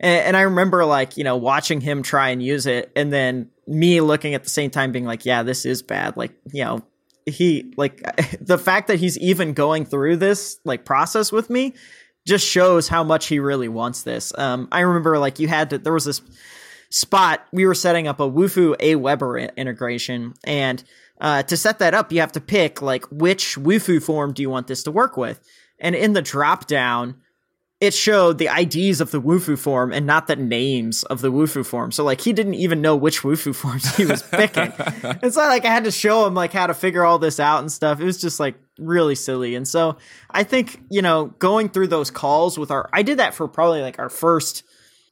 and, 0.00 0.26
and 0.26 0.36
i 0.36 0.42
remember 0.42 0.84
like 0.84 1.16
you 1.16 1.24
know 1.24 1.36
watching 1.36 1.80
him 1.80 2.02
try 2.02 2.30
and 2.30 2.42
use 2.42 2.66
it 2.66 2.90
and 2.96 3.12
then 3.12 3.48
me 3.68 4.00
looking 4.00 4.34
at 4.34 4.42
the 4.42 4.50
same 4.50 4.70
time 4.70 4.90
being 4.90 5.04
like 5.04 5.24
yeah 5.24 5.44
this 5.44 5.64
is 5.64 5.80
bad 5.80 6.16
like 6.16 6.32
you 6.52 6.64
know 6.64 6.82
he 7.26 7.72
like 7.76 8.02
the 8.40 8.58
fact 8.58 8.88
that 8.88 8.98
he's 8.98 9.18
even 9.18 9.52
going 9.52 9.84
through 9.84 10.16
this 10.16 10.58
like 10.64 10.84
process 10.84 11.32
with 11.32 11.50
me 11.50 11.74
just 12.26 12.46
shows 12.46 12.86
how 12.86 13.02
much 13.02 13.26
he 13.26 13.38
really 13.38 13.68
wants 13.68 14.02
this 14.02 14.32
um 14.38 14.68
i 14.72 14.80
remember 14.80 15.18
like 15.18 15.38
you 15.38 15.48
had 15.48 15.70
to 15.70 15.78
there 15.78 15.92
was 15.92 16.04
this 16.04 16.20
spot, 16.90 17.46
we 17.52 17.64
were 17.64 17.74
setting 17.74 18.06
up 18.06 18.20
a 18.20 18.28
Wufoo 18.30 18.76
Aweber 18.76 19.54
integration. 19.56 20.34
And 20.44 20.82
uh, 21.20 21.42
to 21.44 21.56
set 21.56 21.78
that 21.78 21.94
up, 21.94 22.12
you 22.12 22.20
have 22.20 22.32
to 22.32 22.40
pick 22.40 22.82
like 22.82 23.04
which 23.10 23.56
Wufoo 23.56 24.02
form 24.02 24.32
do 24.32 24.42
you 24.42 24.50
want 24.50 24.66
this 24.66 24.82
to 24.84 24.90
work 24.90 25.16
with. 25.16 25.40
And 25.78 25.94
in 25.94 26.12
the 26.12 26.22
drop 26.22 26.66
down, 26.66 27.16
it 27.80 27.94
showed 27.94 28.36
the 28.36 28.48
IDs 28.48 29.00
of 29.00 29.10
the 29.10 29.20
Wufoo 29.20 29.58
form 29.58 29.90
and 29.90 30.04
not 30.04 30.26
the 30.26 30.36
names 30.36 31.02
of 31.04 31.22
the 31.22 31.32
Wufoo 31.32 31.64
form. 31.64 31.90
So 31.90 32.04
like 32.04 32.20
he 32.20 32.34
didn't 32.34 32.54
even 32.54 32.82
know 32.82 32.94
which 32.94 33.22
Wufoo 33.22 33.54
forms 33.56 33.96
he 33.96 34.04
was 34.04 34.22
picking. 34.22 34.72
it's 35.22 35.36
not 35.36 35.48
like 35.48 35.64
I 35.64 35.70
had 35.70 35.84
to 35.84 35.90
show 35.90 36.26
him 36.26 36.34
like 36.34 36.52
how 36.52 36.66
to 36.66 36.74
figure 36.74 37.04
all 37.04 37.18
this 37.18 37.40
out 37.40 37.60
and 37.60 37.72
stuff. 37.72 38.00
It 38.00 38.04
was 38.04 38.20
just 38.20 38.38
like 38.38 38.56
really 38.78 39.14
silly. 39.14 39.54
And 39.54 39.66
so 39.66 39.96
I 40.30 40.44
think, 40.44 40.80
you 40.90 41.00
know, 41.00 41.26
going 41.38 41.70
through 41.70 41.88
those 41.88 42.10
calls 42.10 42.58
with 42.58 42.70
our 42.70 42.90
I 42.92 43.02
did 43.02 43.18
that 43.18 43.34
for 43.34 43.48
probably 43.48 43.80
like 43.80 43.98
our 43.98 44.10
first 44.10 44.62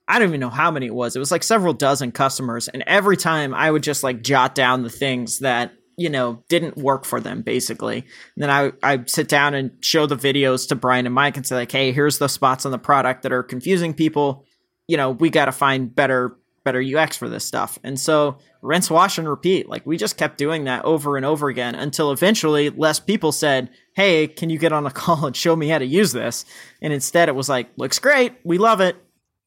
I 0.07 0.19
don't 0.19 0.29
even 0.29 0.41
know 0.41 0.49
how 0.51 0.71
many 0.71 0.87
it 0.87 0.95
was. 0.95 1.17
It 1.17 1.19
was 1.19 1.31
like 1.31 1.43
several 1.43 1.75
dozen 1.75 2.13
customers. 2.13 2.69
And 2.69 2.83
every 2.87 3.19
time 3.19 3.55
I 3.55 3.71
would 3.71 3.83
just 3.83 4.03
like 4.03 4.23
jot 4.23 4.55
down 4.55 4.83
the 4.83 4.91
things 4.91 5.41
that, 5.41 5.73
you 5.99 6.09
know, 6.09 6.43
didn't 6.49 6.77
work 6.77 7.05
for 7.05 7.21
them 7.21 7.43
basically. 7.43 7.99
And 7.99 8.43
then 8.43 8.51
I, 8.51 8.73
I 8.83 9.05
sit 9.07 9.29
down 9.29 9.55
and 9.55 9.73
show 9.81 10.07
the 10.07 10.17
videos 10.17 10.69
to 10.69 10.77
Brian 10.77 11.07
and 11.07 11.15
Mike 11.15 11.37
and 11.37 11.47
say 11.47 11.57
like, 11.57 11.73
Hey, 11.73 11.93
here's 11.93 12.19
the 12.19 12.29
spots 12.29 12.65
on 12.65 12.73
the 12.73 12.79
product 12.79 13.23
that 13.23 13.33
are 13.33 13.43
confusing 13.43 13.93
people. 13.93 14.45
You 14.87 14.97
know, 14.97 15.11
we 15.11 15.29
got 15.29 15.47
to 15.47 15.53
find 15.53 15.95
better, 15.95 16.37
better 16.65 16.83
UX 16.83 17.17
for 17.17 17.29
this 17.29 17.45
stuff. 17.45 17.79
And 17.85 18.01
so 18.01 18.39
rinse, 18.63 18.91
wash 18.91 19.19
and 19.19 19.29
repeat. 19.29 19.69
Like 19.69 19.85
we 19.85 19.97
just 19.97 20.17
kept 20.17 20.39
doing 20.39 20.65
that 20.65 20.85
over 20.85 21.17
and 21.17 21.27
over 21.27 21.49
again 21.49 21.75
until 21.75 22.13
eventually 22.13 22.71
less 22.71 23.01
people 23.01 23.33
said, 23.33 23.71
Hey, 23.95 24.29
can 24.29 24.49
you 24.49 24.59
get 24.59 24.73
on 24.73 24.87
a 24.87 24.91
call 24.93 25.27
and 25.27 25.37
show 25.37 25.55
me 25.55 25.69
how 25.69 25.79
to 25.79 25.87
use 25.87 26.13
this? 26.13 26.45
And 26.81 26.93
instead 26.93 27.29
it 27.29 27.35
was 27.35 27.49
like, 27.49 27.69
looks 27.77 27.99
great. 27.99 28.35
We 28.45 28.57
love 28.57 28.81
it 28.81 28.97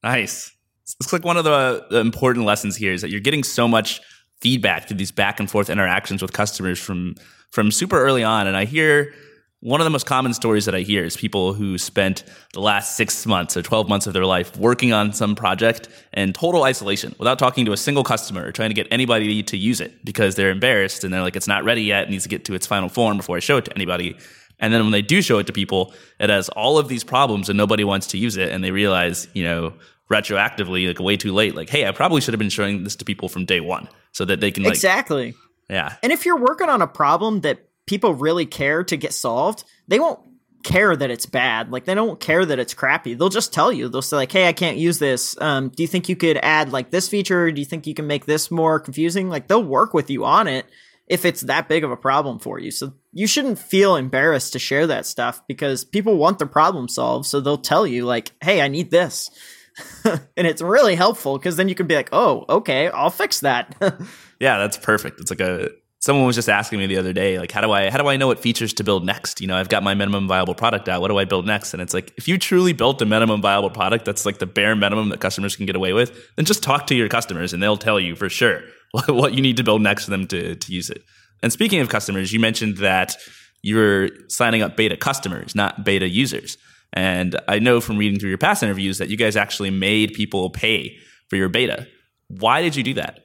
Nice. 0.03 0.51
It's 0.99 1.13
like 1.13 1.23
one 1.23 1.37
of 1.37 1.43
the, 1.43 1.85
the 1.89 1.99
important 1.99 2.45
lessons 2.45 2.75
here 2.75 2.91
is 2.91 3.01
that 3.01 3.11
you're 3.11 3.19
getting 3.19 3.43
so 3.43 3.67
much 3.67 4.01
feedback 4.41 4.87
through 4.87 4.97
these 4.97 5.11
back 5.11 5.39
and 5.39 5.49
forth 5.49 5.69
interactions 5.69 6.21
with 6.21 6.33
customers 6.33 6.79
from 6.79 7.15
from 7.51 7.71
super 7.71 8.01
early 8.01 8.23
on. 8.23 8.47
And 8.47 8.55
I 8.55 8.65
hear 8.65 9.13
one 9.61 9.79
of 9.79 9.85
the 9.85 9.91
most 9.91 10.07
common 10.07 10.33
stories 10.33 10.65
that 10.65 10.73
I 10.73 10.79
hear 10.79 11.03
is 11.03 11.15
people 11.15 11.53
who 11.53 11.77
spent 11.77 12.23
the 12.53 12.61
last 12.61 12.97
six 12.97 13.27
months 13.27 13.55
or 13.55 13.61
12 13.61 13.87
months 13.87 14.07
of 14.07 14.13
their 14.13 14.25
life 14.25 14.57
working 14.57 14.91
on 14.91 15.13
some 15.13 15.35
project 15.35 15.87
in 16.13 16.33
total 16.33 16.63
isolation 16.63 17.13
without 17.19 17.37
talking 17.37 17.65
to 17.65 17.71
a 17.71 17.77
single 17.77 18.03
customer 18.03 18.43
or 18.43 18.51
trying 18.51 18.71
to 18.71 18.73
get 18.73 18.87
anybody 18.89 19.43
to 19.43 19.57
use 19.57 19.79
it 19.79 20.03
because 20.03 20.33
they're 20.33 20.49
embarrassed 20.49 21.03
and 21.03 21.13
they're 21.13 21.21
like, 21.21 21.35
it's 21.35 21.47
not 21.47 21.63
ready 21.63 21.83
yet. 21.83 22.05
It 22.05 22.09
needs 22.09 22.23
to 22.23 22.29
get 22.29 22.43
to 22.45 22.55
its 22.55 22.65
final 22.65 22.89
form 22.89 23.17
before 23.17 23.37
I 23.37 23.39
show 23.39 23.57
it 23.57 23.65
to 23.65 23.75
anybody. 23.75 24.17
And 24.61 24.71
then 24.71 24.83
when 24.83 24.91
they 24.91 25.01
do 25.01 25.21
show 25.21 25.39
it 25.39 25.47
to 25.47 25.53
people, 25.53 25.93
it 26.19 26.29
has 26.29 26.47
all 26.49 26.77
of 26.77 26.87
these 26.87 27.03
problems 27.03 27.49
and 27.49 27.57
nobody 27.57 27.83
wants 27.83 28.07
to 28.07 28.17
use 28.17 28.37
it. 28.37 28.49
And 28.49 28.63
they 28.63 28.71
realize, 28.71 29.27
you 29.33 29.43
know, 29.43 29.73
retroactively, 30.09 30.87
like 30.87 30.99
way 30.99 31.17
too 31.17 31.33
late, 31.33 31.55
like, 31.55 31.69
hey, 31.69 31.87
I 31.87 31.91
probably 31.91 32.21
should 32.21 32.33
have 32.33 32.39
been 32.39 32.49
showing 32.49 32.83
this 32.83 32.95
to 32.97 33.05
people 33.05 33.27
from 33.27 33.45
day 33.45 33.59
one 33.59 33.89
so 34.11 34.23
that 34.25 34.39
they 34.39 34.51
can 34.51 34.63
like, 34.63 34.73
Exactly. 34.73 35.33
Yeah. 35.69 35.95
And 36.03 36.11
if 36.11 36.25
you're 36.25 36.39
working 36.39 36.69
on 36.69 36.81
a 36.81 36.87
problem 36.87 37.41
that 37.41 37.67
people 37.87 38.13
really 38.13 38.45
care 38.45 38.83
to 38.83 38.95
get 38.95 39.13
solved, 39.13 39.63
they 39.87 39.99
won't 39.99 40.19
care 40.63 40.95
that 40.95 41.09
it's 41.09 41.25
bad. 41.25 41.71
Like 41.71 41.85
they 41.85 41.95
don't 41.95 42.19
care 42.19 42.45
that 42.45 42.59
it's 42.59 42.73
crappy. 42.73 43.15
They'll 43.15 43.29
just 43.29 43.53
tell 43.53 43.71
you. 43.71 43.89
They'll 43.89 44.01
say 44.01 44.17
like, 44.17 44.31
"Hey, 44.31 44.47
I 44.47 44.53
can't 44.53 44.77
use 44.77 44.99
this. 44.99 45.39
Um, 45.41 45.69
do 45.69 45.81
you 45.81 45.87
think 45.87 46.07
you 46.09 46.15
could 46.15 46.37
add 46.37 46.71
like 46.71 46.91
this 46.91 47.09
feature? 47.09 47.51
Do 47.51 47.59
you 47.59 47.65
think 47.65 47.87
you 47.87 47.93
can 47.93 48.05
make 48.05 48.25
this 48.25 48.51
more 48.51 48.79
confusing?" 48.79 49.29
Like 49.29 49.47
they'll 49.47 49.63
work 49.63 49.93
with 49.93 50.09
you 50.09 50.25
on 50.25 50.47
it 50.47 50.65
if 51.11 51.25
it's 51.25 51.41
that 51.41 51.67
big 51.67 51.83
of 51.83 51.91
a 51.91 51.97
problem 51.97 52.39
for 52.39 52.57
you. 52.57 52.71
So 52.71 52.93
you 53.11 53.27
shouldn't 53.27 53.59
feel 53.59 53.97
embarrassed 53.97 54.53
to 54.53 54.59
share 54.59 54.87
that 54.87 55.05
stuff 55.05 55.45
because 55.45 55.83
people 55.83 56.15
want 56.15 56.39
the 56.39 56.45
problem 56.45 56.87
solved. 56.87 57.25
So 57.25 57.41
they'll 57.41 57.57
tell 57.57 57.85
you, 57.85 58.05
like, 58.05 58.31
hey, 58.41 58.61
I 58.61 58.69
need 58.69 58.91
this. 58.91 59.29
and 60.05 60.47
it's 60.47 60.61
really 60.61 60.95
helpful 60.95 61.37
because 61.37 61.57
then 61.57 61.67
you 61.67 61.75
can 61.75 61.85
be 61.85 61.95
like, 61.95 62.07
oh, 62.13 62.45
okay, 62.47 62.87
I'll 62.87 63.09
fix 63.09 63.41
that. 63.41 63.75
yeah, 64.39 64.57
that's 64.57 64.77
perfect. 64.77 65.19
It's 65.19 65.29
like 65.29 65.41
a 65.41 65.71
someone 66.01 66.25
was 66.25 66.35
just 66.35 66.49
asking 66.49 66.79
me 66.79 66.87
the 66.87 66.97
other 66.97 67.13
day 67.13 67.37
like 67.37 67.51
how 67.51 67.61
do 67.61 67.71
i 67.71 67.89
how 67.89 67.97
do 67.97 68.07
i 68.07 68.17
know 68.17 68.27
what 68.27 68.39
features 68.39 68.73
to 68.73 68.83
build 68.83 69.05
next? 69.05 69.39
You 69.39 69.47
know 69.47 69.55
i've 69.55 69.69
got 69.69 69.83
my 69.83 69.93
minimum 69.93 70.27
viable 70.27 70.55
product 70.55 70.89
out. 70.89 71.01
What 71.01 71.07
do 71.07 71.17
i 71.17 71.25
build 71.25 71.45
next? 71.45 71.73
And 71.73 71.81
it's 71.81 71.93
like 71.93 72.13
if 72.17 72.27
you 72.27 72.37
truly 72.37 72.73
built 72.73 73.01
a 73.01 73.05
minimum 73.05 73.41
viable 73.41 73.69
product 73.69 74.05
that's 74.05 74.25
like 74.25 74.39
the 74.39 74.45
bare 74.45 74.75
minimum 74.75 75.09
that 75.09 75.19
customers 75.19 75.55
can 75.55 75.65
get 75.65 75.75
away 75.75 75.93
with 75.93 76.35
then 76.35 76.45
just 76.45 76.63
talk 76.63 76.87
to 76.87 76.95
your 76.95 77.07
customers 77.07 77.53
and 77.53 77.61
they'll 77.61 77.77
tell 77.77 77.99
you 77.99 78.15
for 78.15 78.29
sure 78.29 78.61
what 79.07 79.33
you 79.33 79.41
need 79.41 79.57
to 79.57 79.63
build 79.63 79.81
next 79.81 80.05
for 80.05 80.11
them 80.11 80.27
to, 80.27 80.55
to 80.55 80.73
use 80.73 80.89
it. 80.89 81.03
And 81.41 81.53
speaking 81.53 81.79
of 81.79 81.89
customers 81.89 82.33
you 82.33 82.39
mentioned 82.39 82.77
that 82.77 83.15
you're 83.61 84.09
signing 84.27 84.63
up 84.63 84.75
beta 84.75 84.97
customers 84.97 85.55
not 85.55 85.85
beta 85.85 86.09
users. 86.09 86.57
And 86.93 87.39
i 87.47 87.59
know 87.59 87.79
from 87.79 87.97
reading 87.97 88.19
through 88.19 88.29
your 88.29 88.37
past 88.39 88.63
interviews 88.63 88.97
that 88.97 89.09
you 89.09 89.17
guys 89.17 89.35
actually 89.35 89.69
made 89.69 90.13
people 90.13 90.49
pay 90.49 90.97
for 91.29 91.35
your 91.35 91.49
beta. 91.49 91.87
Why 92.27 92.61
did 92.61 92.75
you 92.75 92.83
do 92.83 92.95
that 92.95 93.19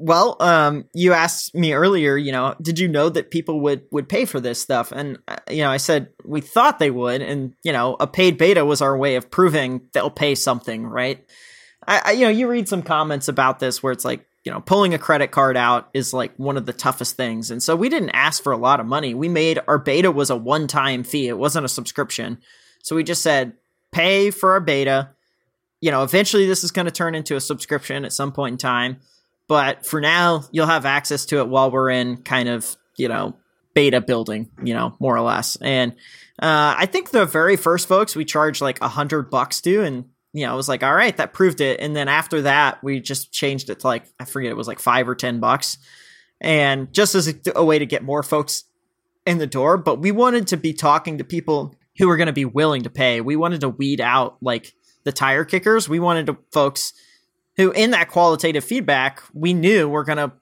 well, 0.00 0.36
um, 0.40 0.86
you 0.94 1.12
asked 1.12 1.54
me 1.54 1.74
earlier, 1.74 2.16
you 2.16 2.32
know, 2.32 2.54
did 2.62 2.78
you 2.78 2.88
know 2.88 3.10
that 3.10 3.30
people 3.30 3.60
would 3.60 3.82
would 3.92 4.08
pay 4.08 4.24
for 4.24 4.40
this 4.40 4.58
stuff? 4.58 4.92
And 4.92 5.18
uh, 5.28 5.36
you 5.50 5.62
know, 5.62 5.70
I 5.70 5.76
said 5.76 6.08
we 6.24 6.40
thought 6.40 6.78
they 6.78 6.90
would, 6.90 7.20
and 7.20 7.54
you 7.62 7.72
know, 7.72 7.96
a 8.00 8.06
paid 8.06 8.38
beta 8.38 8.64
was 8.64 8.80
our 8.80 8.96
way 8.96 9.16
of 9.16 9.30
proving 9.30 9.82
they'll 9.92 10.10
pay 10.10 10.34
something, 10.34 10.86
right? 10.86 11.22
I, 11.86 12.02
I 12.06 12.10
you 12.12 12.24
know, 12.24 12.30
you 12.30 12.48
read 12.48 12.66
some 12.66 12.82
comments 12.82 13.28
about 13.28 13.58
this 13.58 13.82
where 13.82 13.92
it's 13.92 14.04
like, 14.04 14.24
you 14.42 14.50
know, 14.50 14.60
pulling 14.60 14.94
a 14.94 14.98
credit 14.98 15.32
card 15.32 15.54
out 15.54 15.90
is 15.92 16.14
like 16.14 16.32
one 16.38 16.56
of 16.56 16.64
the 16.64 16.72
toughest 16.72 17.16
things, 17.16 17.50
and 17.50 17.62
so 17.62 17.76
we 17.76 17.90
didn't 17.90 18.10
ask 18.10 18.42
for 18.42 18.52
a 18.52 18.58
lot 18.58 18.80
of 18.80 18.86
money. 18.86 19.12
We 19.12 19.28
made 19.28 19.60
our 19.68 19.78
beta 19.78 20.10
was 20.10 20.30
a 20.30 20.36
one 20.36 20.66
time 20.66 21.04
fee; 21.04 21.28
it 21.28 21.36
wasn't 21.36 21.66
a 21.66 21.68
subscription. 21.68 22.38
So 22.82 22.96
we 22.96 23.04
just 23.04 23.20
said, 23.20 23.52
pay 23.92 24.30
for 24.30 24.52
our 24.52 24.60
beta. 24.60 25.10
You 25.82 25.90
know, 25.90 26.02
eventually 26.02 26.46
this 26.46 26.64
is 26.64 26.70
going 26.70 26.86
to 26.86 26.90
turn 26.90 27.14
into 27.14 27.36
a 27.36 27.40
subscription 27.40 28.06
at 28.06 28.14
some 28.14 28.32
point 28.32 28.54
in 28.54 28.58
time 28.58 29.00
but 29.50 29.84
for 29.84 30.00
now, 30.00 30.44
you'll 30.52 30.68
have 30.68 30.86
access 30.86 31.26
to 31.26 31.38
it 31.40 31.48
while 31.48 31.72
we're 31.72 31.90
in 31.90 32.18
kind 32.18 32.48
of, 32.48 32.76
you 32.96 33.08
know, 33.08 33.34
beta 33.74 34.00
building, 34.00 34.48
you 34.62 34.74
know, 34.74 34.94
more 35.00 35.16
or 35.16 35.22
less. 35.22 35.56
And 35.56 35.90
uh, 36.40 36.76
I 36.78 36.86
think 36.86 37.10
the 37.10 37.26
very 37.26 37.56
first 37.56 37.88
folks 37.88 38.14
we 38.14 38.24
charged 38.24 38.60
like 38.60 38.80
a 38.80 38.86
hundred 38.86 39.28
bucks 39.28 39.60
to, 39.62 39.82
and 39.82 40.04
you 40.32 40.46
know, 40.46 40.52
it 40.52 40.56
was 40.56 40.68
like, 40.68 40.84
all 40.84 40.94
right, 40.94 41.16
that 41.16 41.32
proved 41.32 41.60
it. 41.60 41.80
And 41.80 41.96
then 41.96 42.06
after 42.06 42.42
that, 42.42 42.84
we 42.84 43.00
just 43.00 43.32
changed 43.32 43.70
it 43.70 43.80
to 43.80 43.88
like 43.88 44.04
I 44.20 44.24
forget, 44.24 44.52
it 44.52 44.56
was 44.56 44.68
like 44.68 44.78
five 44.78 45.08
or 45.08 45.16
ten 45.16 45.40
bucks, 45.40 45.78
and 46.40 46.94
just 46.94 47.16
as 47.16 47.26
a, 47.26 47.34
a 47.56 47.64
way 47.64 47.80
to 47.80 47.86
get 47.86 48.04
more 48.04 48.22
folks 48.22 48.62
in 49.26 49.38
the 49.38 49.48
door. 49.48 49.78
But 49.78 49.98
we 49.98 50.12
wanted 50.12 50.46
to 50.48 50.58
be 50.58 50.74
talking 50.74 51.18
to 51.18 51.24
people 51.24 51.74
who 51.98 52.06
were 52.06 52.16
going 52.16 52.28
to 52.28 52.32
be 52.32 52.44
willing 52.44 52.82
to 52.82 52.90
pay. 52.90 53.20
We 53.20 53.34
wanted 53.34 53.62
to 53.62 53.68
weed 53.68 54.00
out 54.00 54.36
like 54.40 54.72
the 55.02 55.10
tire 55.10 55.44
kickers. 55.44 55.88
We 55.88 55.98
wanted 55.98 56.26
to 56.26 56.38
folks 56.52 56.92
who 57.60 57.70
in 57.72 57.90
that 57.90 58.08
qualitative 58.08 58.64
feedback 58.64 59.22
we 59.32 59.54
knew 59.54 59.88
were 59.88 60.04
going 60.04 60.18
to 60.18 60.32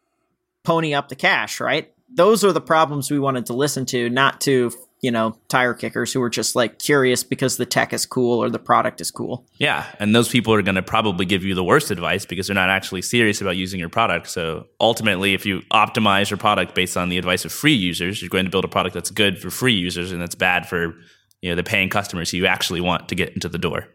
pony 0.65 0.95
up 0.95 1.09
the 1.09 1.17
cash, 1.17 1.61
right? 1.61 1.93
Those 2.15 2.45
are 2.45 2.53
the 2.53 2.61
problems 2.61 3.11
we 3.11 3.19
wanted 3.19 3.47
to 3.47 3.53
listen 3.53 3.85
to, 3.87 4.09
not 4.09 4.41
to, 4.43 4.71
you 5.01 5.11
know, 5.11 5.37
tire 5.49 5.75
kickers 5.75 6.13
who 6.13 6.23
are 6.23 6.31
just 6.31 6.57
like 6.57 6.79
curious 6.79 7.25
because 7.25 7.57
the 7.57 7.67
tech 7.67 7.93
is 7.93 8.07
cool 8.07 8.43
or 8.43 8.51
the 8.51 8.59
product 8.59 9.01
is 9.01 9.11
cool. 9.11 9.47
Yeah. 9.59 9.85
And 9.99 10.15
those 10.15 10.29
people 10.29 10.55
are 10.55 10.63
going 10.63 10.75
to 10.75 10.83
probably 10.83 11.27
give 11.27 11.45
you 11.45 11.55
the 11.55 11.65
worst 11.65 11.91
advice 11.91 12.25
because 12.25 12.47
they're 12.47 12.55
not 12.55 12.71
actually 12.71 13.03
serious 13.03 13.41
about 13.41 13.57
using 13.57 13.79
your 13.81 13.89
product. 13.89 14.29
So 14.29 14.67
ultimately, 14.81 15.35
if 15.35 15.45
you 15.45 15.61
optimize 15.73 16.31
your 16.31 16.39
product 16.39 16.75
based 16.75 16.97
on 16.97 17.09
the 17.09 17.19
advice 17.19 17.45
of 17.45 17.53
free 17.53 17.75
users, 17.75 18.23
you're 18.23 18.31
going 18.31 18.45
to 18.45 18.51
build 18.51 18.65
a 18.65 18.69
product 18.69 18.95
that's 18.95 19.11
good 19.11 19.39
for 19.39 19.51
free 19.51 19.75
users 19.75 20.13
and 20.13 20.21
that's 20.21 20.35
bad 20.35 20.69
for, 20.69 20.95
you 21.43 21.51
know, 21.51 21.55
the 21.55 21.65
paying 21.65 21.89
customers 21.89 22.31
who 22.31 22.39
you 22.39 22.47
actually 22.47 22.81
want 22.81 23.09
to 23.09 23.15
get 23.15 23.33
into 23.35 23.49
the 23.49 23.59
door. 23.59 23.89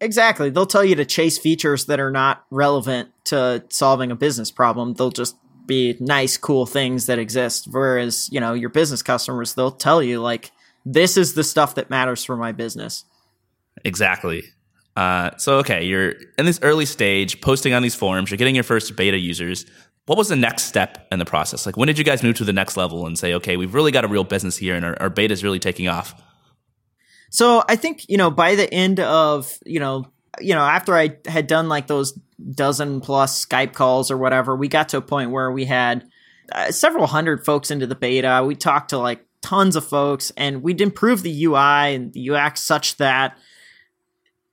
Exactly. 0.00 0.50
They'll 0.50 0.66
tell 0.66 0.84
you 0.84 0.94
to 0.96 1.04
chase 1.04 1.38
features 1.38 1.86
that 1.86 1.98
are 1.98 2.10
not 2.10 2.44
relevant 2.50 3.10
to 3.24 3.64
solving 3.68 4.10
a 4.10 4.16
business 4.16 4.50
problem. 4.50 4.94
They'll 4.94 5.10
just 5.10 5.36
be 5.66 5.96
nice, 6.00 6.36
cool 6.36 6.66
things 6.66 7.06
that 7.06 7.18
exist. 7.18 7.66
Whereas, 7.70 8.28
you 8.30 8.40
know, 8.40 8.54
your 8.54 8.70
business 8.70 9.02
customers, 9.02 9.54
they'll 9.54 9.70
tell 9.70 10.02
you, 10.02 10.20
like, 10.20 10.52
this 10.84 11.16
is 11.16 11.34
the 11.34 11.44
stuff 11.44 11.74
that 11.74 11.90
matters 11.90 12.24
for 12.24 12.36
my 12.36 12.52
business. 12.52 13.04
Exactly. 13.84 14.44
Uh, 14.96 15.36
so, 15.36 15.58
okay, 15.58 15.84
you're 15.84 16.14
in 16.38 16.46
this 16.46 16.58
early 16.62 16.86
stage, 16.86 17.40
posting 17.40 17.74
on 17.74 17.82
these 17.82 17.94
forums, 17.94 18.30
you're 18.30 18.38
getting 18.38 18.54
your 18.54 18.64
first 18.64 18.96
beta 18.96 19.18
users. 19.18 19.66
What 20.06 20.16
was 20.16 20.28
the 20.28 20.36
next 20.36 20.64
step 20.64 21.06
in 21.12 21.18
the 21.18 21.24
process? 21.24 21.66
Like, 21.66 21.76
when 21.76 21.86
did 21.86 21.98
you 21.98 22.04
guys 22.04 22.22
move 22.22 22.36
to 22.36 22.44
the 22.44 22.52
next 22.52 22.76
level 22.76 23.06
and 23.06 23.18
say, 23.18 23.34
okay, 23.34 23.56
we've 23.56 23.74
really 23.74 23.92
got 23.92 24.04
a 24.04 24.08
real 24.08 24.24
business 24.24 24.56
here 24.56 24.74
and 24.74 24.84
our, 24.84 24.96
our 25.02 25.10
beta 25.10 25.34
is 25.34 25.44
really 25.44 25.58
taking 25.58 25.86
off? 25.86 26.14
So 27.30 27.62
I 27.68 27.76
think, 27.76 28.08
you 28.08 28.16
know, 28.16 28.30
by 28.30 28.54
the 28.54 28.72
end 28.72 29.00
of, 29.00 29.52
you 29.64 29.80
know, 29.80 30.06
you 30.40 30.54
know, 30.54 30.62
after 30.62 30.94
I 30.96 31.16
had 31.26 31.46
done 31.46 31.68
like 31.68 31.86
those 31.86 32.12
dozen 32.52 33.00
plus 33.00 33.44
Skype 33.44 33.72
calls 33.72 34.10
or 34.10 34.16
whatever, 34.16 34.56
we 34.56 34.68
got 34.68 34.90
to 34.90 34.98
a 34.98 35.02
point 35.02 35.30
where 35.30 35.50
we 35.50 35.64
had 35.64 36.08
uh, 36.52 36.70
several 36.70 37.06
hundred 37.06 37.44
folks 37.44 37.70
into 37.70 37.86
the 37.86 37.94
beta. 37.94 38.44
We 38.46 38.54
talked 38.54 38.90
to 38.90 38.98
like 38.98 39.24
tons 39.42 39.76
of 39.76 39.86
folks 39.86 40.32
and 40.36 40.62
we'd 40.62 40.80
improve 40.80 41.22
the 41.22 41.44
UI 41.44 41.94
and 41.94 42.12
the 42.12 42.30
UX 42.30 42.62
such 42.62 42.96
that 42.96 43.38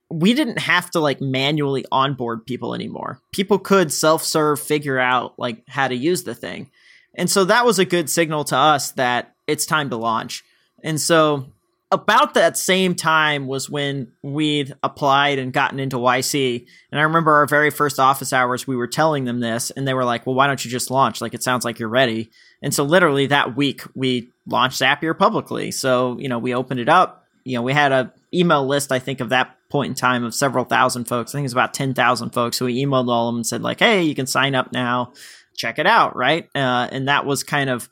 we 0.08 0.34
didn't 0.34 0.58
have 0.58 0.90
to 0.92 1.00
like 1.00 1.20
manually 1.20 1.84
onboard 1.90 2.46
people 2.46 2.74
anymore. 2.74 3.20
People 3.32 3.58
could 3.58 3.92
self-serve 3.92 4.60
figure 4.60 4.98
out 4.98 5.38
like 5.38 5.64
how 5.68 5.88
to 5.88 5.96
use 5.96 6.22
the 6.22 6.34
thing. 6.34 6.70
And 7.16 7.28
so 7.30 7.44
that 7.44 7.64
was 7.64 7.78
a 7.78 7.84
good 7.84 8.08
signal 8.08 8.44
to 8.44 8.56
us 8.56 8.92
that 8.92 9.34
it's 9.46 9.66
time 9.66 9.90
to 9.90 9.96
launch. 9.96 10.44
And 10.84 11.00
so 11.00 11.52
about 11.92 12.34
that 12.34 12.56
same 12.56 12.94
time 12.94 13.46
was 13.46 13.70
when 13.70 14.12
we'd 14.22 14.74
applied 14.82 15.38
and 15.38 15.52
gotten 15.52 15.78
into 15.78 15.96
YC. 15.96 16.66
And 16.90 17.00
I 17.00 17.04
remember 17.04 17.34
our 17.34 17.46
very 17.46 17.70
first 17.70 18.00
office 18.00 18.32
hours, 18.32 18.66
we 18.66 18.76
were 18.76 18.88
telling 18.88 19.24
them 19.24 19.38
this, 19.40 19.70
and 19.70 19.86
they 19.86 19.94
were 19.94 20.04
like, 20.04 20.26
well, 20.26 20.34
why 20.34 20.48
don't 20.48 20.64
you 20.64 20.70
just 20.70 20.90
launch? 20.90 21.20
Like, 21.20 21.34
it 21.34 21.44
sounds 21.44 21.64
like 21.64 21.78
you're 21.78 21.88
ready. 21.88 22.30
And 22.60 22.74
so, 22.74 22.82
literally, 22.82 23.26
that 23.26 23.56
week, 23.56 23.82
we 23.94 24.32
launched 24.46 24.80
Zapier 24.80 25.16
publicly. 25.16 25.70
So, 25.70 26.18
you 26.18 26.28
know, 26.28 26.38
we 26.38 26.54
opened 26.54 26.80
it 26.80 26.88
up. 26.88 27.24
You 27.44 27.56
know, 27.56 27.62
we 27.62 27.72
had 27.72 27.92
a 27.92 28.12
email 28.34 28.66
list, 28.66 28.90
I 28.90 28.98
think, 28.98 29.20
of 29.20 29.28
that 29.28 29.56
point 29.70 29.90
in 29.90 29.94
time 29.94 30.24
of 30.24 30.34
several 30.34 30.64
thousand 30.64 31.04
folks. 31.06 31.32
I 31.32 31.38
think 31.38 31.44
it 31.44 31.46
was 31.46 31.52
about 31.52 31.74
10,000 31.74 32.30
folks. 32.30 32.56
So 32.56 32.66
we 32.66 32.84
emailed 32.84 33.08
all 33.08 33.28
of 33.28 33.32
them 33.32 33.38
and 33.38 33.46
said, 33.46 33.62
like, 33.62 33.78
hey, 33.78 34.02
you 34.02 34.14
can 34.14 34.26
sign 34.26 34.56
up 34.56 34.72
now. 34.72 35.12
Check 35.56 35.78
it 35.78 35.86
out, 35.86 36.16
right? 36.16 36.48
Uh, 36.54 36.88
and 36.90 37.08
that 37.08 37.24
was 37.24 37.44
kind 37.44 37.70
of 37.70 37.88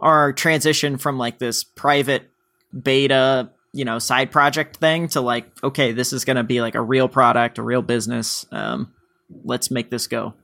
our 0.00 0.32
transition 0.32 0.98
from 0.98 1.18
like 1.18 1.38
this 1.38 1.64
private 1.64 2.31
beta, 2.78 3.50
you 3.72 3.84
know, 3.84 3.98
side 3.98 4.30
project 4.30 4.76
thing 4.76 5.08
to 5.08 5.20
like, 5.20 5.46
okay, 5.62 5.92
this 5.92 6.12
is 6.12 6.24
going 6.24 6.36
to 6.36 6.44
be 6.44 6.60
like 6.60 6.74
a 6.74 6.82
real 6.82 7.08
product, 7.08 7.58
a 7.58 7.62
real 7.62 7.82
business. 7.82 8.46
Um, 8.52 8.92
let's 9.44 9.70
make 9.70 9.90
this 9.90 10.06
go. 10.06 10.34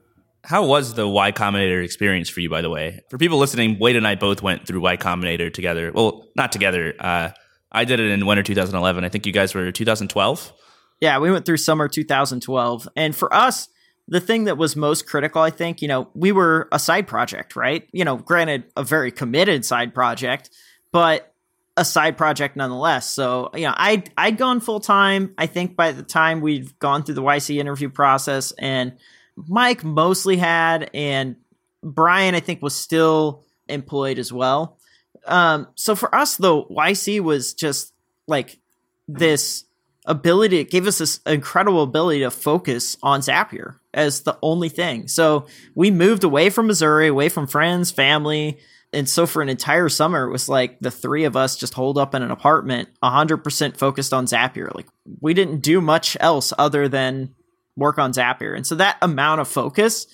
How 0.43 0.65
was 0.65 0.93
the 0.93 1.07
Y 1.07 1.31
Combinator 1.31 1.83
experience 1.83 2.29
for 2.29 2.39
you, 2.39 2.49
by 2.49 2.61
the 2.61 2.69
way? 2.69 3.01
For 3.09 3.17
people 3.17 3.37
listening, 3.37 3.77
Wade 3.77 3.97
and 3.97 4.07
I 4.07 4.15
both 4.15 4.41
went 4.41 4.65
through 4.65 4.79
Y 4.79 4.97
Combinator 4.97 5.53
together. 5.53 5.91
Well, 5.93 6.27
not 6.35 6.51
together. 6.51 6.93
Uh, 6.97 7.31
I 7.71 7.85
did 7.85 7.99
it 7.99 8.09
in 8.09 8.25
winter 8.25 8.43
2011. 8.43 9.03
I 9.03 9.09
think 9.09 9.25
you 9.25 9.33
guys 9.33 9.53
were 9.53 9.71
2012. 9.71 10.53
Yeah, 11.01 11.19
we 11.19 11.31
went 11.31 11.45
through 11.45 11.57
summer 11.57 11.87
2012. 11.87 12.89
And 12.95 13.15
for 13.15 13.33
us, 13.33 13.67
the 14.07 14.19
thing 14.19 14.45
that 14.45 14.57
was 14.57 14.75
most 14.75 15.05
critical, 15.07 15.41
I 15.41 15.49
think, 15.49 15.81
you 15.81 15.87
know, 15.87 16.09
we 16.13 16.31
were 16.31 16.67
a 16.71 16.79
side 16.79 17.07
project, 17.07 17.55
right? 17.55 17.87
You 17.91 18.03
know, 18.03 18.17
granted, 18.17 18.63
a 18.75 18.83
very 18.83 19.11
committed 19.11 19.65
side 19.65 19.93
project, 19.93 20.49
but 20.91 21.33
a 21.79 21.85
side 21.85 22.17
project 22.17 22.57
nonetheless. 22.57 23.09
So, 23.09 23.51
you 23.55 23.61
know, 23.61 23.73
I 23.75 24.03
I'd 24.17 24.37
gone 24.37 24.59
full 24.59 24.81
time. 24.81 25.33
I 25.37 25.45
think 25.45 25.77
by 25.77 25.93
the 25.93 26.03
time 26.03 26.41
we'd 26.41 26.77
gone 26.77 27.03
through 27.03 27.15
the 27.15 27.23
YC 27.23 27.55
interview 27.55 27.89
process 27.89 28.51
and 28.59 28.97
Mike 29.37 29.85
mostly 29.85 30.35
had 30.35 30.91
and 30.93 31.37
Brian 31.81 32.35
I 32.35 32.41
think 32.41 32.61
was 32.61 32.75
still 32.75 33.45
employed 33.69 34.19
as 34.19 34.33
well. 34.33 34.77
Um 35.25 35.69
so 35.75 35.95
for 35.95 36.13
us 36.13 36.35
though, 36.35 36.65
YC 36.65 37.21
was 37.21 37.53
just 37.53 37.93
like 38.27 38.59
this 39.07 39.63
ability 40.05 40.57
it 40.57 40.71
gave 40.71 40.85
us 40.85 40.97
this 40.97 41.21
incredible 41.25 41.83
ability 41.83 42.19
to 42.21 42.31
focus 42.31 42.97
on 43.01 43.21
Zapier 43.21 43.75
as 43.93 44.23
the 44.23 44.37
only 44.41 44.67
thing. 44.67 45.07
So 45.07 45.45
we 45.75 45.91
moved 45.91 46.25
away 46.25 46.49
from 46.49 46.67
Missouri, 46.67 47.07
away 47.07 47.29
from 47.29 47.47
friends, 47.47 47.89
family, 47.89 48.59
and 48.91 49.07
so 49.07 49.27
for 49.27 49.41
an 49.41 49.49
entire 49.49 49.89
summer, 49.89 50.25
it 50.25 50.31
was 50.31 50.49
like 50.49 50.79
the 50.79 50.91
three 50.91 51.25
of 51.25 51.35
us 51.35 51.55
just 51.55 51.73
holed 51.73 51.97
up 51.97 52.15
in 52.15 52.23
an 52.23 52.31
apartment, 52.31 52.89
100% 53.03 53.77
focused 53.77 54.13
on 54.13 54.25
Zapier. 54.25 54.73
Like 54.73 54.87
we 55.21 55.33
didn't 55.33 55.59
do 55.59 55.79
much 55.79 56.17
else 56.19 56.53
other 56.57 56.87
than 56.87 57.35
work 57.75 57.99
on 57.99 58.13
Zapier. 58.13 58.55
And 58.55 58.65
so 58.65 58.75
that 58.75 58.97
amount 59.01 59.41
of 59.41 59.47
focus 59.47 60.07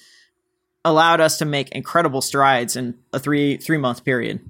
allowed 0.84 1.22
us 1.22 1.38
to 1.38 1.46
make 1.46 1.70
incredible 1.70 2.22
strides 2.22 2.76
in 2.76 2.96
a 3.14 3.20
three 3.20 3.58
three 3.58 3.78
month 3.78 4.04
period. 4.04 4.42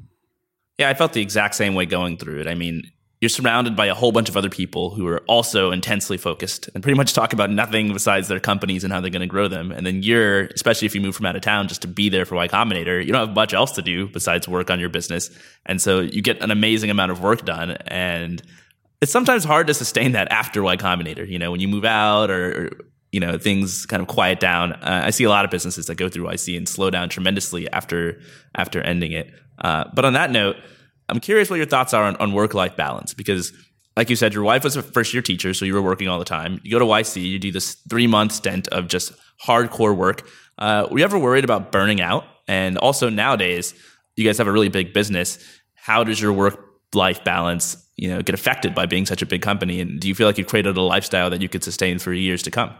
Yeah, 0.77 0.89
I 0.89 0.93
felt 0.93 1.13
the 1.13 1.21
exact 1.21 1.55
same 1.55 1.75
way 1.75 1.85
going 1.85 2.17
through 2.17 2.41
it. 2.41 2.47
I 2.47 2.55
mean, 2.55 2.83
you're 3.25 3.29
surrounded 3.29 3.75
by 3.75 3.88
a 3.88 3.95
whole 3.95 4.11
bunch 4.11 4.29
of 4.29 4.38
other 4.38 4.51
people 4.51 4.91
who 4.91 5.07
are 5.07 5.21
also 5.21 5.71
intensely 5.71 6.15
focused 6.15 6.69
and 6.75 6.83
pretty 6.83 6.95
much 6.95 7.11
talk 7.13 7.33
about 7.33 7.49
nothing 7.49 7.91
besides 7.91 8.27
their 8.27 8.39
companies 8.39 8.83
and 8.83 8.93
how 8.93 9.01
they're 9.01 9.09
going 9.09 9.21
to 9.21 9.25
grow 9.25 9.47
them. 9.47 9.71
And 9.71 9.83
then 9.83 10.03
you're, 10.03 10.41
especially 10.49 10.85
if 10.85 10.93
you 10.93 11.01
move 11.01 11.15
from 11.15 11.25
out 11.25 11.35
of 11.35 11.41
town 11.41 11.67
just 11.67 11.81
to 11.81 11.88
be 11.88 12.07
there 12.07 12.23
for 12.23 12.35
Y 12.35 12.47
Combinator, 12.47 13.03
you 13.03 13.11
don't 13.11 13.27
have 13.27 13.35
much 13.35 13.55
else 13.55 13.71
to 13.71 13.81
do 13.81 14.07
besides 14.09 14.47
work 14.47 14.69
on 14.69 14.79
your 14.79 14.89
business. 14.89 15.31
And 15.65 15.81
so 15.81 16.01
you 16.01 16.21
get 16.21 16.39
an 16.43 16.51
amazing 16.51 16.91
amount 16.91 17.13
of 17.13 17.19
work 17.19 17.45
done. 17.45 17.71
And 17.88 18.43
it's 19.01 19.11
sometimes 19.11 19.43
hard 19.43 19.65
to 19.65 19.73
sustain 19.73 20.11
that 20.11 20.31
after 20.31 20.61
Y 20.61 20.77
Combinator. 20.77 21.27
You 21.27 21.39
know, 21.39 21.49
when 21.49 21.61
you 21.61 21.67
move 21.67 21.83
out 21.83 22.29
or, 22.29 22.65
or 22.65 22.69
you 23.11 23.19
know 23.19 23.39
things 23.39 23.88
kind 23.88 24.01
of 24.01 24.07
quiet 24.07 24.39
down. 24.39 24.73
Uh, 24.73 25.01
I 25.05 25.09
see 25.09 25.23
a 25.23 25.29
lot 25.29 25.45
of 25.45 25.51
businesses 25.51 25.88
that 25.88 25.95
go 25.95 26.09
through 26.09 26.25
YC 26.25 26.57
and 26.57 26.67
slow 26.67 26.89
down 26.91 27.09
tremendously 27.09 27.67
after 27.71 28.19
after 28.53 28.81
ending 28.81 29.13
it. 29.13 29.33
Uh, 29.57 29.85
but 29.95 30.05
on 30.05 30.13
that 30.13 30.31
note, 30.31 30.57
I'm 31.10 31.20
curious 31.20 31.50
what 31.50 31.58
your 31.58 31.65
thoughts 31.65 31.94
are 31.94 32.04
on, 32.04 32.15
on 32.18 32.34
work 32.34 32.54
life 32.54 32.76
balance 32.76 33.13
because, 33.13 33.54
like 33.96 34.10
you 34.10 34.15
said, 34.15 34.34
your 34.34 34.44
wife 34.44 34.63
was 34.63 34.76
a 34.76 34.82
first 34.82 35.13
year 35.13 35.22
teacher, 35.22 35.54
so 35.54 35.65
you 35.65 35.74
were 35.74 35.82
working 35.82 36.08
all 36.08 36.20
the 36.20 36.26
time. 36.26 36.60
You 36.63 36.72
go 36.72 36.80
to 36.80 36.86
YC, 36.86 37.22
you 37.24 37.39
do 37.39 37.52
this 37.52 37.76
three 37.89 38.08
month 38.08 38.32
stint 38.32 38.68
of 38.70 38.88
just 38.88 39.13
hardcore 39.46 39.96
work. 39.96 40.28
Uh, 40.58 40.88
were 40.89 41.00
you 41.00 41.04
ever 41.04 41.20
worried 41.20 41.44
about 41.44 41.72
burning 41.72 42.02
out? 42.02 42.24
And 42.48 42.78
also 42.78 43.10
nowadays, 43.10 43.74
you 44.15 44.26
guys 44.26 44.38
have 44.38 44.48
a 44.48 44.52
really 44.52 44.70
big 44.70 44.94
business. 44.94 45.39
How 45.76 46.04
does 46.04 46.20
your 46.20 46.34
work 46.34 46.60
life 46.94 47.24
balance, 47.24 47.78
you 47.98 48.08
know, 48.10 48.22
get 48.22 48.34
affected 48.34 48.74
by 48.74 48.86
being 48.86 49.06
such 49.06 49.22
a 49.22 49.26
big 49.26 49.41
company? 49.41 49.82
And 49.82 50.00
do 50.00 50.08
you 50.08 50.15
feel 50.15 50.28
like 50.28 50.38
you've 50.38 50.48
created 50.48 50.78
a 50.78 50.82
lifestyle 50.82 51.30
that 51.30 51.41
you 51.41 51.50
could 51.50 51.63
sustain 51.63 52.00
for 52.00 52.13
years 52.13 52.41
to 52.44 52.52
come? 52.52 52.74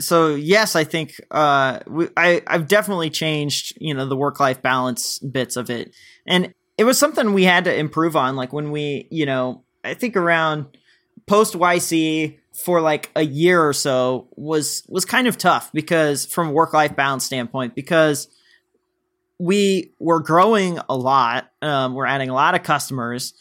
so 0.00 0.34
yes, 0.34 0.76
I 0.76 0.84
think 0.84 1.20
uh, 1.30 1.80
we, 1.86 2.08
I 2.16 2.42
I've 2.46 2.68
definitely 2.68 3.10
changed 3.10 3.76
you 3.80 3.94
know 3.94 4.06
the 4.06 4.16
work 4.16 4.40
life 4.40 4.62
balance 4.62 5.18
bits 5.18 5.56
of 5.56 5.70
it, 5.70 5.94
and 6.26 6.54
it 6.80 6.84
was 6.84 6.98
something 6.98 7.34
we 7.34 7.44
had 7.44 7.64
to 7.64 7.76
improve 7.76 8.16
on. 8.16 8.36
Like 8.36 8.54
when 8.54 8.70
we 8.70 9.06
you 9.10 9.26
know 9.26 9.64
I 9.84 9.92
think 9.92 10.16
around 10.16 10.78
post 11.26 11.52
YC 11.52 12.38
for 12.54 12.80
like 12.80 13.10
a 13.14 13.22
year 13.22 13.62
or 13.62 13.74
so 13.74 14.28
was 14.34 14.82
was 14.88 15.04
kind 15.04 15.28
of 15.28 15.36
tough 15.36 15.70
because 15.74 16.24
from 16.24 16.48
a 16.48 16.52
work 16.52 16.72
life 16.72 16.96
balance 16.96 17.26
standpoint 17.26 17.74
because 17.74 18.28
we 19.38 19.92
were 19.98 20.20
growing 20.20 20.78
a 20.88 20.96
lot, 20.96 21.50
um, 21.60 21.92
we're 21.94 22.06
adding 22.06 22.30
a 22.30 22.34
lot 22.34 22.54
of 22.54 22.62
customers 22.62 23.34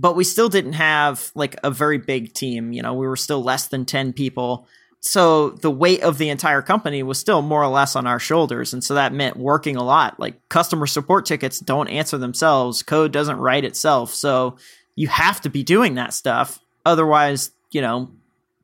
but 0.00 0.16
we 0.16 0.24
still 0.24 0.48
didn't 0.48 0.72
have 0.72 1.30
like 1.34 1.56
a 1.62 1.70
very 1.70 1.98
big 1.98 2.32
team. 2.32 2.72
You 2.72 2.80
know, 2.80 2.94
we 2.94 3.06
were 3.06 3.16
still 3.16 3.42
less 3.42 3.68
than 3.68 3.84
10 3.84 4.14
people 4.14 4.66
so 5.00 5.50
the 5.50 5.70
weight 5.70 6.02
of 6.02 6.18
the 6.18 6.28
entire 6.28 6.60
company 6.60 7.02
was 7.02 7.18
still 7.18 7.40
more 7.40 7.62
or 7.62 7.68
less 7.68 7.96
on 7.96 8.06
our 8.06 8.18
shoulders 8.18 8.74
and 8.74 8.84
so 8.84 8.94
that 8.94 9.14
meant 9.14 9.36
working 9.36 9.76
a 9.76 9.82
lot. 9.82 10.20
Like 10.20 10.48
customer 10.50 10.86
support 10.86 11.24
tickets 11.24 11.58
don't 11.58 11.88
answer 11.88 12.18
themselves. 12.18 12.82
Code 12.82 13.10
doesn't 13.10 13.38
write 13.38 13.64
itself. 13.64 14.12
So 14.12 14.56
you 14.96 15.08
have 15.08 15.40
to 15.42 15.50
be 15.50 15.62
doing 15.62 15.94
that 15.94 16.12
stuff. 16.12 16.58
Otherwise 16.84 17.50
you 17.70 17.80
know 17.80 18.10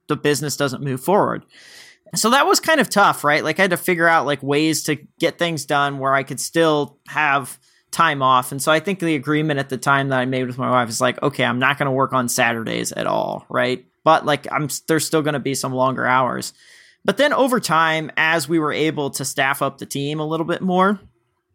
the 0.09 0.17
business 0.17 0.57
doesn't 0.57 0.83
move 0.83 1.01
forward. 1.01 1.45
So 2.15 2.31
that 2.31 2.47
was 2.47 2.61
kind 2.61 2.81
of 2.81 2.91
tough 2.91 3.25
right? 3.25 3.43
Like 3.43 3.59
i 3.59 3.63
had 3.63 3.71
to 3.71 3.79
figure 3.79 4.09
out 4.09 4.27
like 4.27 4.43
ways 4.43 4.85
to 4.85 4.97
get 5.19 5.39
things 5.39 5.65
done 5.65 5.99
where 5.99 6.15
i 6.15 6.23
could 6.23 6.41
still 6.41 6.99
have 7.09 7.59
time 7.91 8.21
off. 8.21 8.53
And 8.53 8.61
so 8.61 8.71
i 8.71 8.79
think 8.79 8.99
the 8.99 9.15
agreement 9.15 9.59
at 9.59 9.71
the 9.71 9.79
time 9.79 10.11
that 10.11 10.19
i 10.19 10.27
made 10.27 10.47
with 10.47 10.59
my 10.59 10.71
wife 10.71 10.91
is 10.91 11.01
like 11.01 11.23
okay 11.23 11.45
i'm 11.47 11.59
not 11.59 11.79
going 11.79 11.87
to 11.87 11.93
work 11.93 12.13
on 12.13 12.29
saturdays 12.29 12.93
at 12.93 13.07
all 13.07 13.47
right 13.49 13.87
but 14.07 14.25
like 14.25 14.47
I'm 14.53 14.69
there's 14.87 15.05
still 15.05 15.23
going 15.23 15.35
to 15.35 15.41
be 15.41 15.57
some 15.57 15.75
longer 15.75 16.07
hours. 16.07 16.53
But 17.05 17.17
then 17.17 17.33
over 17.33 17.59
time 17.59 18.13
as 18.17 18.49
we 18.49 18.61
were 18.61 18.73
able 18.73 19.11
to 19.11 19.25
staff 19.25 19.63
up 19.63 19.79
the 19.79 19.87
team 19.87 20.21
a 20.21 20.27
little 20.27 20.47
bit 20.47 20.63
more, 20.63 21.01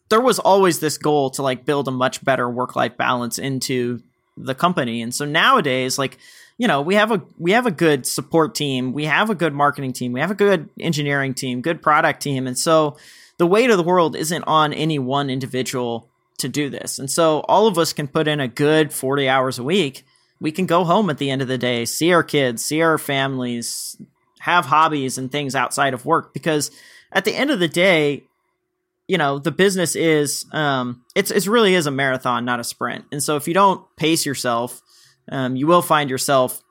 there 0.09 0.19
was 0.19 0.37
always 0.37 0.81
this 0.81 0.97
goal 0.97 1.29
to 1.31 1.43
like 1.43 1.63
build 1.63 1.87
a 1.87 1.91
much 1.91 2.21
better 2.25 2.49
work-life 2.49 2.97
balance 2.97 3.39
into 3.39 4.03
the 4.35 4.53
company. 4.53 5.01
And 5.01 5.15
so 5.15 5.23
nowadays 5.23 5.97
like 5.97 6.17
you 6.57 6.67
know, 6.67 6.81
we 6.81 6.95
have 6.95 7.11
a 7.11 7.23
we 7.39 7.53
have 7.53 7.65
a 7.65 7.71
good 7.71 8.05
support 8.05 8.53
team, 8.53 8.91
we 8.91 9.05
have 9.05 9.29
a 9.29 9.35
good 9.35 9.53
marketing 9.53 9.93
team, 9.93 10.11
we 10.11 10.19
have 10.19 10.29
a 10.29 10.35
good 10.35 10.67
engineering 10.77 11.33
team, 11.33 11.61
good 11.61 11.81
product 11.81 12.21
team. 12.21 12.47
And 12.47 12.59
so 12.59 12.97
the 13.37 13.47
weight 13.47 13.69
of 13.69 13.77
the 13.77 13.83
world 13.83 14.17
isn't 14.17 14.43
on 14.43 14.73
any 14.73 14.99
one 14.99 15.29
individual 15.29 16.09
to 16.39 16.49
do 16.49 16.69
this. 16.69 16.99
And 16.99 17.09
so 17.09 17.39
all 17.47 17.67
of 17.67 17.77
us 17.77 17.93
can 17.93 18.09
put 18.09 18.27
in 18.27 18.41
a 18.41 18.49
good 18.49 18.91
40 18.91 19.29
hours 19.29 19.57
a 19.57 19.63
week 19.63 20.03
we 20.41 20.51
can 20.51 20.65
go 20.65 20.83
home 20.83 21.09
at 21.11 21.19
the 21.19 21.29
end 21.29 21.43
of 21.43 21.47
the 21.47 21.57
day, 21.59 21.85
see 21.85 22.11
our 22.11 22.23
kids, 22.23 22.65
see 22.65 22.81
our 22.81 22.97
families, 22.97 23.95
have 24.39 24.65
hobbies 24.65 25.19
and 25.19 25.31
things 25.31 25.55
outside 25.55 25.93
of 25.93 26.03
work 26.03 26.33
because 26.33 26.71
at 27.13 27.25
the 27.25 27.35
end 27.35 27.51
of 27.51 27.59
the 27.59 27.67
day, 27.67 28.23
you 29.07 29.19
know, 29.19 29.37
the 29.37 29.51
business 29.51 29.95
is 29.95 30.45
um 30.51 31.05
it's 31.15 31.29
it 31.29 31.45
really 31.45 31.75
is 31.75 31.85
a 31.85 31.91
marathon, 31.91 32.43
not 32.43 32.59
a 32.59 32.63
sprint. 32.63 33.05
And 33.11 33.21
so 33.21 33.35
if 33.35 33.47
you 33.47 33.53
don't 33.53 33.85
pace 33.97 34.25
yourself, 34.25 34.81
um 35.31 35.55
you 35.55 35.67
will 35.67 35.83
find 35.83 36.09
yourself 36.09 36.61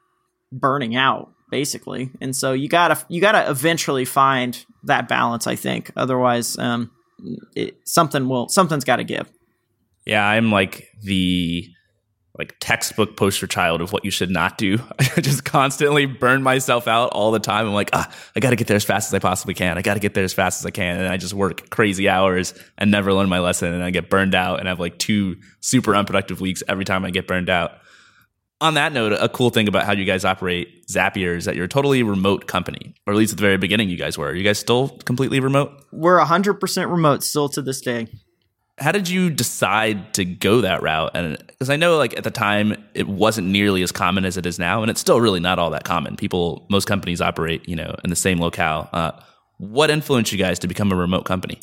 burning 0.51 0.97
out 0.97 1.31
basically. 1.49 2.11
And 2.21 2.35
so 2.35 2.53
you 2.53 2.69
got 2.69 2.89
to 2.89 3.07
you 3.09 3.21
got 3.21 3.33
to 3.33 3.49
eventually 3.49 4.05
find 4.05 4.65
that 4.85 5.07
balance, 5.09 5.47
I 5.47 5.55
think. 5.55 5.93
Otherwise, 5.97 6.59
um 6.59 6.91
it, 7.55 7.77
something 7.85 8.29
will 8.29 8.49
something's 8.49 8.85
got 8.85 8.97
to 8.97 9.05
give. 9.05 9.31
Yeah, 10.05 10.27
I'm 10.27 10.51
like 10.51 10.89
the 11.03 11.69
like 12.41 12.57
textbook 12.59 13.19
poster 13.19 13.47
child 13.47 13.83
of 13.83 13.93
what 13.93 14.03
you 14.03 14.11
should 14.11 14.31
not 14.31 14.57
do. 14.57 14.79
I 14.99 15.21
just 15.21 15.45
constantly 15.45 16.07
burn 16.07 16.43
myself 16.43 16.89
out 16.89 17.11
all 17.11 17.33
the 17.33 17.39
time. 17.39 17.67
I'm 17.67 17.75
like, 17.75 17.91
ah, 17.93 18.11
I 18.35 18.41
got 18.41 18.51
to 18.51 18.57
get 18.57 18.67
there 18.67 18.77
as 18.77 18.85
fast 18.85 19.11
as 19.11 19.15
I 19.15 19.19
possibly 19.19 19.53
can. 19.53 19.77
I 19.77 19.83
got 19.83 19.95
to 19.95 20.01
get 20.01 20.15
there 20.15 20.25
as 20.25 20.33
fast 20.33 20.63
as 20.63 20.67
I 20.67 20.71
can. 20.71 20.99
And 20.99 21.09
I 21.09 21.19
just 21.19 21.35
work 21.35 21.69
crazy 21.69 22.09
hours 22.09 22.55
and 22.79 22.91
never 22.91 23.13
learn 23.13 23.29
my 23.29 23.41
lesson. 23.41 23.75
And 23.75 23.85
I 23.85 23.91
get 23.91 24.09
burned 24.09 24.35
out 24.35 24.59
and 24.59 24.69
have 24.69 24.81
like 24.81 24.99
two 24.99 25.37
super 25.61 25.95
unproductive 25.95 26.41
weeks 26.41 26.63
every 26.67 26.87
time 26.87 27.05
I 27.05 27.11
get 27.11 27.27
burned 27.27 27.51
out. 27.51 27.73
On 28.63 28.75
that 28.75 28.95
note, 28.95 29.13
a 29.13 29.29
cool 29.29 29.51
thing 29.51 29.69
about 29.69 29.85
how 29.85 29.93
you 29.93 30.07
guys 30.07 30.25
operate 30.25 30.87
Zapier 30.87 31.37
is 31.37 31.45
that 31.45 31.57
you're 31.57 31.67
a 31.67 31.69
totally 31.69 32.03
remote 32.03 32.47
company, 32.47 32.95
or 33.07 33.13
at 33.13 33.19
least 33.19 33.33
at 33.33 33.39
the 33.39 33.43
very 33.43 33.57
beginning, 33.59 33.91
you 33.91 33.97
guys 33.97 34.17
were. 34.17 34.29
Are 34.29 34.35
you 34.35 34.45
guys 34.45 34.59
still 34.59 34.89
completely 35.05 35.41
remote? 35.41 35.73
We're 35.93 36.21
100% 36.21 36.91
remote 36.91 37.23
still 37.23 37.51
to 37.51 37.63
this 37.63 37.81
day 37.83 38.09
how 38.79 38.93
did 38.93 39.09
you 39.09 39.31
decide 39.31 40.15
to 40.15 40.25
go 40.25 40.63
that 40.63 40.83
route? 40.83 41.11
And 41.15 41.37
because 41.47 41.69
I 41.69 41.77
know, 41.77 41.99
like 41.99 42.17
at 42.17 42.25
the 42.25 42.31
time, 42.31 42.83
it 42.95 43.07
wasn't 43.07 43.49
nearly 43.49 43.83
as 43.83 43.93
common 43.93 44.25
as 44.25 44.37
it 44.37 44.47
is 44.47 44.59
now, 44.59 44.83
and 44.83 44.91
it's 44.91 45.01
still 45.01 45.21
really 45.21 45.41
not 45.41 45.59
all 45.59 45.71
that 45.71 45.85
common. 45.85 46.17
People, 46.17 46.67
most 46.71 46.87
companies 46.87 47.21
operate, 47.21 47.69
you 47.69 47.77
know, 47.77 47.95
in 48.05 48.11
the 48.11 48.17
same 48.17 48.39
locale. 48.39 48.89
Uh, 48.93 49.13
what 49.59 49.91
influenced 49.91 50.33
you 50.33 50.39
guys 50.39 50.59
to 50.61 50.69
become 50.69 50.91
a 50.93 50.97
remote 50.97 51.25
company? 51.25 51.61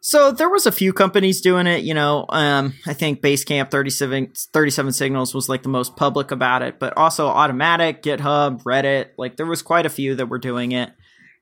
So 0.00 0.32
there 0.32 0.50
was 0.50 0.66
a 0.66 0.72
few 0.72 0.92
companies 0.92 1.40
doing 1.40 1.66
it, 1.66 1.82
you 1.82 1.94
know. 1.94 2.26
Um, 2.28 2.74
I 2.86 2.92
think 2.92 3.22
Basecamp 3.22 3.70
37, 3.70 4.32
37 4.52 4.92
Signals 4.92 5.34
was 5.34 5.48
like 5.48 5.62
the 5.62 5.70
most 5.70 5.96
public 5.96 6.30
about 6.30 6.60
it, 6.60 6.78
but 6.78 6.94
also 6.96 7.28
Automattic, 7.28 8.02
GitHub, 8.02 8.62
Reddit, 8.64 9.10
like 9.16 9.36
there 9.36 9.46
was 9.46 9.62
quite 9.62 9.86
a 9.86 9.90
few 9.90 10.14
that 10.16 10.26
were 10.26 10.38
doing 10.38 10.72
it. 10.72 10.90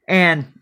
And 0.06 0.60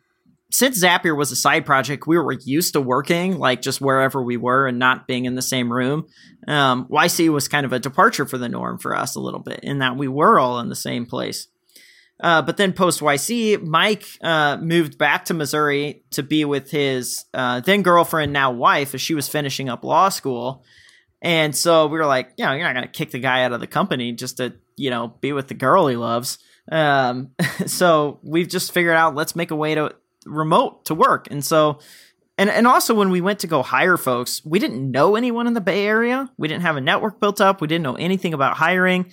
since 0.50 0.82
Zapier 0.82 1.16
was 1.16 1.30
a 1.30 1.36
side 1.36 1.64
project, 1.64 2.06
we 2.06 2.18
were 2.18 2.32
used 2.32 2.72
to 2.72 2.80
working 2.80 3.38
like 3.38 3.62
just 3.62 3.80
wherever 3.80 4.22
we 4.22 4.36
were 4.36 4.66
and 4.66 4.78
not 4.78 5.06
being 5.06 5.24
in 5.24 5.34
the 5.34 5.42
same 5.42 5.72
room. 5.72 6.06
Um, 6.48 6.86
YC 6.88 7.32
was 7.32 7.48
kind 7.48 7.64
of 7.64 7.72
a 7.72 7.78
departure 7.78 8.26
for 8.26 8.38
the 8.38 8.48
norm 8.48 8.78
for 8.78 8.94
us 8.94 9.14
a 9.14 9.20
little 9.20 9.40
bit 9.40 9.60
in 9.62 9.78
that 9.78 9.96
we 9.96 10.08
were 10.08 10.38
all 10.38 10.58
in 10.58 10.68
the 10.68 10.76
same 10.76 11.06
place. 11.06 11.46
Uh, 12.22 12.42
but 12.42 12.56
then 12.56 12.72
post 12.72 13.00
YC, 13.00 13.62
Mike 13.62 14.04
uh, 14.20 14.58
moved 14.58 14.98
back 14.98 15.24
to 15.26 15.34
Missouri 15.34 16.04
to 16.10 16.22
be 16.22 16.44
with 16.44 16.70
his 16.70 17.24
uh, 17.32 17.60
then 17.60 17.82
girlfriend, 17.82 18.32
now 18.32 18.50
wife, 18.50 18.94
as 18.94 19.00
she 19.00 19.14
was 19.14 19.28
finishing 19.28 19.68
up 19.68 19.84
law 19.84 20.08
school. 20.10 20.62
And 21.22 21.54
so 21.56 21.86
we 21.86 21.98
were 21.98 22.06
like, 22.06 22.32
you 22.36 22.44
know, 22.44 22.52
you're 22.52 22.66
not 22.66 22.74
going 22.74 22.86
to 22.86 22.92
kick 22.92 23.10
the 23.10 23.18
guy 23.18 23.44
out 23.44 23.52
of 23.52 23.60
the 23.60 23.66
company 23.66 24.12
just 24.12 24.38
to, 24.38 24.54
you 24.76 24.90
know, 24.90 25.08
be 25.20 25.32
with 25.32 25.48
the 25.48 25.54
girl 25.54 25.86
he 25.86 25.96
loves. 25.96 26.38
Um, 26.70 27.30
so 27.66 28.18
we've 28.22 28.48
just 28.48 28.72
figured 28.72 28.96
out 28.96 29.14
let's 29.14 29.36
make 29.36 29.50
a 29.50 29.56
way 29.56 29.74
to 29.74 29.94
remote 30.26 30.84
to 30.86 30.94
work. 30.94 31.28
And 31.30 31.44
so 31.44 31.78
and 32.38 32.48
and 32.48 32.66
also 32.66 32.94
when 32.94 33.10
we 33.10 33.20
went 33.20 33.40
to 33.40 33.46
go 33.46 33.62
hire 33.62 33.96
folks, 33.96 34.44
we 34.44 34.58
didn't 34.58 34.90
know 34.90 35.14
anyone 35.14 35.46
in 35.46 35.54
the 35.54 35.60
Bay 35.60 35.86
Area. 35.86 36.30
We 36.38 36.48
didn't 36.48 36.62
have 36.62 36.76
a 36.76 36.80
network 36.80 37.20
built 37.20 37.40
up. 37.40 37.60
We 37.60 37.68
didn't 37.68 37.84
know 37.84 37.96
anything 37.96 38.32
about 38.32 38.56
hiring. 38.56 39.12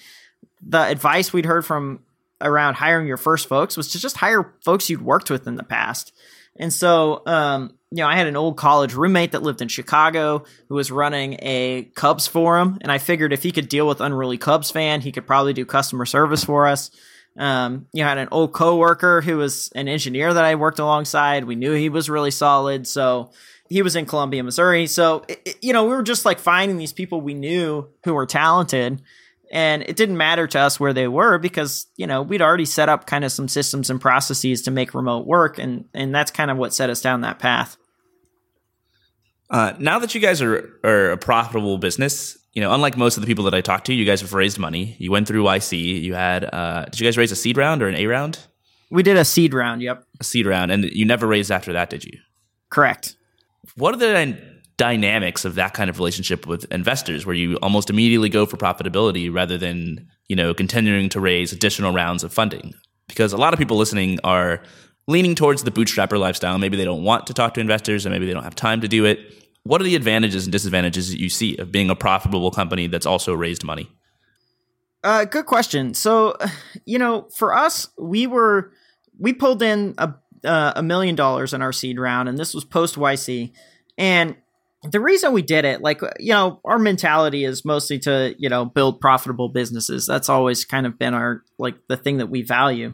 The 0.62 0.82
advice 0.82 1.34
we'd 1.34 1.46
heard 1.46 1.66
from 1.66 2.00
around 2.42 2.76
hiring 2.76 3.08
your 3.08 3.18
first 3.18 3.48
folks 3.48 3.76
was 3.76 3.90
to 3.90 4.00
just 4.00 4.18
hire 4.18 4.54
folks 4.64 4.90
you'd 4.90 5.02
worked 5.02 5.30
with 5.30 5.48
in 5.48 5.56
the 5.56 5.64
past. 5.64 6.14
And 6.56 6.74
so, 6.74 7.22
um, 7.26 7.78
you 7.92 7.98
know, 7.98 8.08
I 8.08 8.16
had 8.16 8.28
an 8.28 8.36
old 8.36 8.58
college 8.58 8.94
roommate 8.94 9.34
that 9.34 9.44
lived 9.44 9.62
in 9.62 9.68
Chicago 9.68 10.44
who 10.70 10.76
was 10.76 10.92
running 10.92 11.38
a 11.42 11.84
Cubs 11.96 12.28
forum, 12.28 12.78
and 12.82 12.92
I 12.92 12.98
figured 12.98 13.34
if 13.34 13.44
he 13.44 13.52
could 13.52 13.70
deal 13.70 13.88
with 13.88 14.02
unruly 14.02 14.38
Cubs 14.38 14.72
fan, 14.72 15.02
he 15.02 15.12
could 15.12 15.28
probably 15.28 15.54
do 15.54 15.66
customer 15.66 16.06
service 16.06 16.44
for 16.44 16.68
us. 16.68 16.92
Um, 17.38 17.88
you 17.94 18.04
know, 18.04 18.10
had 18.10 18.18
an 18.18 18.30
old 18.32 18.54
coworker 18.54 19.22
who 19.22 19.38
was 19.38 19.72
an 19.76 19.88
engineer 19.88 20.34
that 20.34 20.44
I 20.44 20.56
worked 20.56 20.80
alongside. 20.80 21.44
We 21.44 21.56
knew 21.56 21.74
he 21.74 21.90
was 21.90 22.10
really 22.10 22.32
solid, 22.32 22.88
so 22.88 23.32
he 23.70 23.82
was 23.82 23.96
in 23.96 24.06
Columbia, 24.06 24.44
Missouri. 24.44 24.88
So 24.88 25.24
it, 25.28 25.58
you 25.62 25.74
know, 25.74 25.84
we 25.84 25.92
were 25.92 26.04
just 26.04 26.26
like 26.26 26.40
finding 26.40 26.78
these 26.78 26.94
people 26.94 27.22
we 27.22 27.34
knew 27.34 27.88
who 28.04 28.14
were 28.14 28.26
talented, 28.26 29.02
and 29.52 29.84
it 29.84 29.96
didn't 29.96 30.18
matter 30.18 30.48
to 30.48 30.60
us 30.60 30.80
where 30.80 30.94
they 30.94 31.08
were 31.08 31.38
because 31.38 31.88
you 31.96 32.08
know 32.08 32.22
we'd 32.22 32.42
already 32.42 32.66
set 32.66 32.90
up 32.90 33.06
kind 33.06 33.24
of 33.24 33.32
some 33.32 33.48
systems 33.48 33.90
and 33.90 34.02
processes 34.02 34.64
to 34.64 34.72
make 34.72 34.94
remote 34.94 35.28
work, 35.28 35.60
and 35.60 35.86
and 35.94 36.14
that's 36.14 36.32
kind 36.32 36.50
of 36.50 36.58
what 36.58 36.74
set 36.74 36.90
us 36.90 37.02
down 37.02 37.22
that 37.22 37.40
path. 37.40 37.78
Uh, 39.50 39.74
now 39.80 40.00
that 40.00 40.14
you 40.14 40.22
guys 40.22 40.42
are 40.42 40.80
are 40.84 41.12
a 41.12 41.18
profitable 41.18 41.78
business, 41.78 42.38
you 42.58 42.64
know, 42.64 42.74
unlike 42.74 42.98
most 42.98 43.18
of 43.18 43.22
the 43.22 43.28
people 43.28 43.44
that 43.44 43.54
I 43.54 43.62
talked 43.62 43.86
to, 43.86 43.94
you 43.94 44.04
guys 44.04 44.22
have 44.22 44.34
raised 44.34 44.58
money. 44.58 44.96
You 44.98 45.12
went 45.12 45.28
through 45.28 45.44
YC. 45.44 46.02
You 46.02 46.16
had, 46.16 46.44
uh, 46.44 46.86
did 46.86 47.00
you 47.00 47.06
guys 47.06 47.16
raise 47.16 47.32
a 47.32 47.36
seed 47.36 47.56
round 47.56 47.84
or 47.84 47.88
an 47.88 47.94
A 47.94 48.08
round? 48.08 48.40
We 48.90 49.04
did 49.04 49.16
a 49.16 49.24
seed 49.24 49.54
round. 49.54 49.84
Yep. 49.84 50.04
A 50.20 50.24
seed 50.24 50.48
round, 50.48 50.72
and 50.72 50.86
you 50.86 51.06
never 51.06 51.28
raised 51.28 51.52
after 51.52 51.72
that, 51.74 51.92
did 51.92 52.04
you? 52.04 52.18
Correct. 52.72 53.16
What 53.76 53.94
are 53.94 53.98
the 53.98 54.12
dy- 54.12 54.42
dynamics 54.76 55.46
of 55.46 55.54
that 55.54 55.76
kind 55.76 55.88
of 55.88 56.00
relationship 56.00 56.48
with 56.48 56.66
investors, 56.72 57.28
where 57.28 57.36
you 57.36 57.58
almost 57.58 57.92
immediately 57.92 58.28
go 58.28 58.48
for 58.48 58.58
profitability 58.58 59.32
rather 59.32 59.60
than 59.60 60.08
you 60.28 60.36
know 60.36 60.56
continuing 60.56 61.10
to 61.10 61.20
raise 61.20 61.54
additional 61.54 61.94
rounds 61.94 62.24
of 62.24 62.34
funding? 62.34 62.74
Because 63.08 63.34
a 63.34 63.38
lot 63.38 63.54
of 63.54 63.60
people 63.60 63.78
listening 63.78 64.20
are 64.24 64.64
leaning 65.06 65.36
towards 65.36 65.62
the 65.62 65.70
bootstrapper 65.70 66.18
lifestyle. 66.18 66.58
Maybe 66.58 66.76
they 66.76 66.86
don't 66.86 67.04
want 67.04 67.28
to 67.28 67.36
talk 67.36 67.54
to 67.54 67.62
investors, 67.62 68.08
or 68.08 68.10
maybe 68.10 68.26
they 68.26 68.34
don't 68.34 68.44
have 68.44 68.56
time 68.56 68.82
to 68.82 68.88
do 68.88 69.06
it 69.06 69.20
what 69.68 69.82
are 69.82 69.84
the 69.84 69.96
advantages 69.96 70.46
and 70.46 70.52
disadvantages 70.52 71.10
that 71.10 71.20
you 71.20 71.30
see 71.30 71.58
of 71.58 71.72
being 71.72 71.90
a 71.90 71.96
profitable 71.96 72.52
company 72.52 72.88
that's 72.88 73.06
also 73.06 73.34
raised 73.34 73.64
money? 73.64 73.90
Uh, 75.04 75.26
good 75.26 75.46
question. 75.46 75.94
So, 75.94 76.36
you 76.86 77.00
know, 77.00 77.28
for 77.36 77.54
us, 77.54 77.90
we 77.98 78.28
were 78.28 78.72
we 79.20 79.34
pulled 79.34 79.62
in 79.62 79.96
a 79.98 80.14
uh, 80.44 80.74
a 80.76 80.84
million 80.84 81.16
dollars 81.16 81.54
in 81.54 81.62
our 81.62 81.74
seed 81.74 82.00
round, 82.00 82.30
and 82.30 82.38
this 82.38 82.54
was 82.54 82.64
post 82.64 82.96
YC. 82.96 83.52
And 83.98 84.36
the 84.84 85.00
reason 85.00 85.34
we 85.34 85.42
did 85.42 85.66
it, 85.66 85.82
like 85.82 86.02
you 86.20 86.34
know, 86.34 86.62
our 86.64 86.80
mentality 86.80 87.44
is 87.44 87.66
mostly 87.66 88.00
to 88.00 88.36
you 88.38 88.50
know 88.50 88.66
build 88.66 89.02
profitable 89.02 89.50
businesses. 89.50 90.06
That's 90.06 90.30
always 90.30 90.66
kind 90.66 90.86
of 90.86 90.98
been 90.98 91.14
our 91.14 91.44
like 91.58 91.76
the 91.88 91.98
thing 91.98 92.18
that 92.18 92.28
we 92.28 92.44
value. 92.44 92.94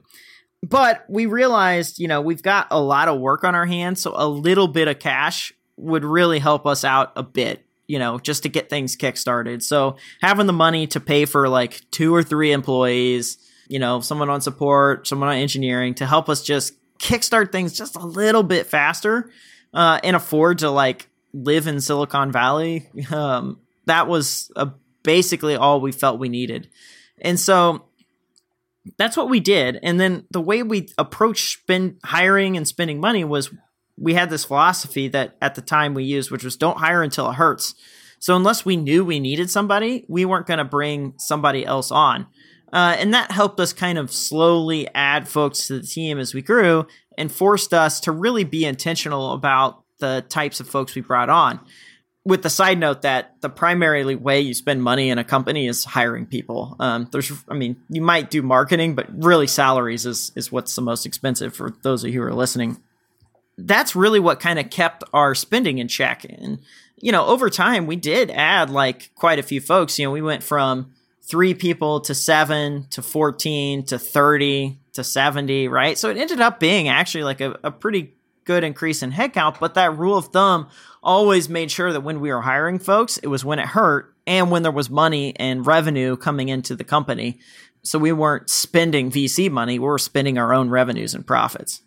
But 0.62 1.04
we 1.10 1.26
realized, 1.26 2.00
you 2.00 2.08
know, 2.08 2.22
we've 2.22 2.42
got 2.42 2.68
a 2.72 2.80
lot 2.80 3.10
of 3.10 3.20
work 3.20 3.44
on 3.44 3.54
our 3.54 3.66
hands, 3.66 4.02
so 4.02 4.14
a 4.16 4.28
little 4.28 4.68
bit 4.68 4.88
of 4.88 5.00
cash 5.00 5.54
would 5.78 6.06
really 6.06 6.40
help 6.40 6.66
us 6.66 6.84
out 6.84 7.12
a 7.16 7.24
bit 7.24 7.66
you 7.88 8.00
know, 8.00 8.18
just 8.18 8.44
to 8.44 8.50
get 8.50 8.70
things 8.70 8.96
kickstarted. 8.96 9.62
So 9.62 9.98
having 10.22 10.48
the 10.48 10.54
money 10.54 10.88
to 10.88 11.00
pay 11.00 11.26
for 11.26 11.50
like 11.50 11.82
two 11.92 12.16
or 12.16 12.24
three 12.24 12.52
employees, 12.52 13.38
you 13.68 13.80
know, 13.80 14.00
someone 14.00 14.30
on 14.30 14.42
support, 14.42 15.08
someone 15.08 15.30
on 15.30 15.36
engineering 15.36 15.94
to 15.96 16.06
help 16.06 16.30
us 16.30 16.44
just 16.44 16.74
kickstart 17.00 17.52
things 17.52 17.74
just 17.74 17.96
a 17.96 18.06
little 18.06 18.44
bit 18.44 18.68
faster 18.68 19.30
uh, 19.74 20.00
and 20.04 20.16
afford 20.16 20.60
to 20.60 20.70
like 20.70 21.10
live 21.34 21.68
in 21.68 21.82
Silicon 21.82 22.32
Valley. 22.32 22.90
Um, 23.12 23.60
that 23.86 24.08
was 24.08 24.50
basically 25.04 25.56
all 25.56 25.82
we 25.82 25.92
felt 25.92 26.20
we 26.20 26.30
needed. 26.30 26.70
And 27.20 27.40
so 27.40 27.86
that's 28.98 29.18
what 29.18 29.30
we 29.30 29.40
did. 29.40 29.80
And 29.84 30.00
then 30.00 30.26
the 30.32 30.42
way 30.42 30.64
we 30.64 30.88
approached 30.98 31.60
spend 31.60 32.00
hiring 32.04 32.56
and 32.58 32.68
spending 32.68 33.00
money 33.00 33.24
was 33.24 33.54
we 33.98 34.14
had 34.14 34.30
this 34.30 34.46
philosophy 34.46 35.08
that 35.10 35.36
at 35.42 35.56
the 35.56 35.62
time 35.62 35.94
we 35.94 36.04
used, 36.04 36.32
which 36.32 36.44
was 36.44 36.56
don't 36.56 36.78
hire 36.78 37.04
until 37.04 37.30
it 37.30 37.36
hurts. 37.36 37.76
So 38.20 38.36
unless 38.36 38.66
we 38.66 38.78
knew 38.78 39.04
we 39.04 39.20
needed 39.20 39.50
somebody, 39.50 40.06
we 40.08 40.26
weren't 40.26 40.48
going 40.48 40.60
to 40.60 40.64
bring 40.64 41.14
somebody 41.18 41.66
else 41.66 41.92
on. 41.92 42.28
Uh, 42.72 42.96
and 42.98 43.14
that 43.14 43.32
helped 43.32 43.60
us 43.60 43.72
kind 43.72 43.98
of 43.98 44.12
slowly 44.12 44.88
add 44.96 45.28
folks 45.28 45.68
to 45.68 45.80
the 45.80 45.86
team 45.86 46.18
as 46.18 46.34
we 46.34 46.42
grew 46.42 46.88
and 47.18 47.32
forced 47.32 47.74
us 47.74 48.00
to 48.00 48.12
really 48.12 48.44
be 48.44 48.66
intentional 48.66 49.34
about 49.34 49.84
the 50.00 50.26
types 50.28 50.60
of 50.60 50.68
folks 50.68 50.96
we 50.96 51.02
brought 51.02 51.30
on. 51.30 51.60
With 52.26 52.42
the 52.42 52.50
side 52.50 52.80
note 52.80 53.02
that 53.02 53.36
the 53.42 53.50
primary 53.50 54.16
way 54.16 54.40
you 54.40 54.54
spend 54.54 54.82
money 54.82 55.10
in 55.10 55.18
a 55.18 55.26
company 55.26 55.68
is 55.68 55.84
hiring 55.84 56.26
people. 56.26 56.78
Um, 56.80 57.10
there's, 57.12 57.32
I 57.50 57.54
mean, 57.54 57.76
you 57.90 58.02
might 58.02 58.32
do 58.32 58.42
marketing, 58.42 58.96
but 58.96 59.08
really 59.24 59.48
salaries 59.48 60.06
is 60.06 60.32
is 60.36 60.50
what's 60.50 60.74
the 60.76 60.82
most 60.82 61.06
expensive 61.06 61.54
for 61.54 61.72
those 61.84 62.04
of 62.04 62.12
you 62.12 62.22
who 62.22 62.26
are 62.26 62.34
listening 62.34 62.82
that's 63.58 63.96
really 63.96 64.20
what 64.20 64.40
kind 64.40 64.60
of 64.60 64.70
kept 64.70 65.04
our 65.14 65.36
spending 65.36 65.78
in 65.78 65.88
check. 65.88 66.26
And, 66.28 66.60
you 67.00 67.12
know, 67.12 67.26
over 67.26 67.50
time, 67.50 67.86
we 67.86 67.96
did 67.96 68.32
add 68.32 68.70
like 68.70 69.12
quite 69.16 69.40
a 69.40 69.44
few 69.44 69.62
folks. 69.62 70.00
You 70.00 70.06
know, 70.06 70.12
we 70.12 70.22
went 70.22 70.44
from 70.44 70.92
three 71.22 71.54
people 71.54 72.02
to 72.02 72.16
seven 72.16 72.88
to 72.90 73.02
14 73.02 73.84
to 73.86 74.00
30 74.00 74.80
to 74.94 75.04
70, 75.04 75.68
right? 75.68 75.98
So 75.98 76.10
it 76.10 76.18
ended 76.18 76.42
up 76.42 76.60
being 76.60 76.88
actually 76.88 77.24
like 77.24 77.42
a, 77.42 77.58
a 77.64 77.72
pretty 77.72 78.14
good 78.46 78.64
increase 78.64 79.04
in 79.04 79.12
headcount. 79.12 79.60
But 79.60 79.76
that 79.76 79.98
rule 79.98 80.18
of 80.18 80.28
thumb 80.28 80.68
always 81.02 81.50
made 81.50 81.72
sure 81.72 81.92
that 81.94 82.02
when 82.02 82.20
we 82.20 82.32
were 82.32 82.42
hiring 82.42 82.80
folks, 82.80 83.18
it 83.18 83.28
was 83.28 83.46
when 83.46 83.60
it 83.60 83.68
hurt 83.68 84.14
and 84.26 84.52
when 84.52 84.64
there 84.64 84.72
was 84.72 84.90
money 84.90 85.36
and 85.38 85.66
revenue 85.66 86.16
coming 86.16 86.50
into 86.50 86.76
the 86.76 86.84
company. 86.84 87.40
So 87.84 88.00
we 88.00 88.14
weren't 88.14 88.50
spending 88.50 89.12
VC 89.12 89.52
money, 89.52 89.78
we 89.78 89.86
were 89.86 89.98
spending 89.98 90.38
our 90.38 90.54
own 90.54 90.70
revenues 90.70 91.14
and 91.14 91.28
profits. 91.28 91.82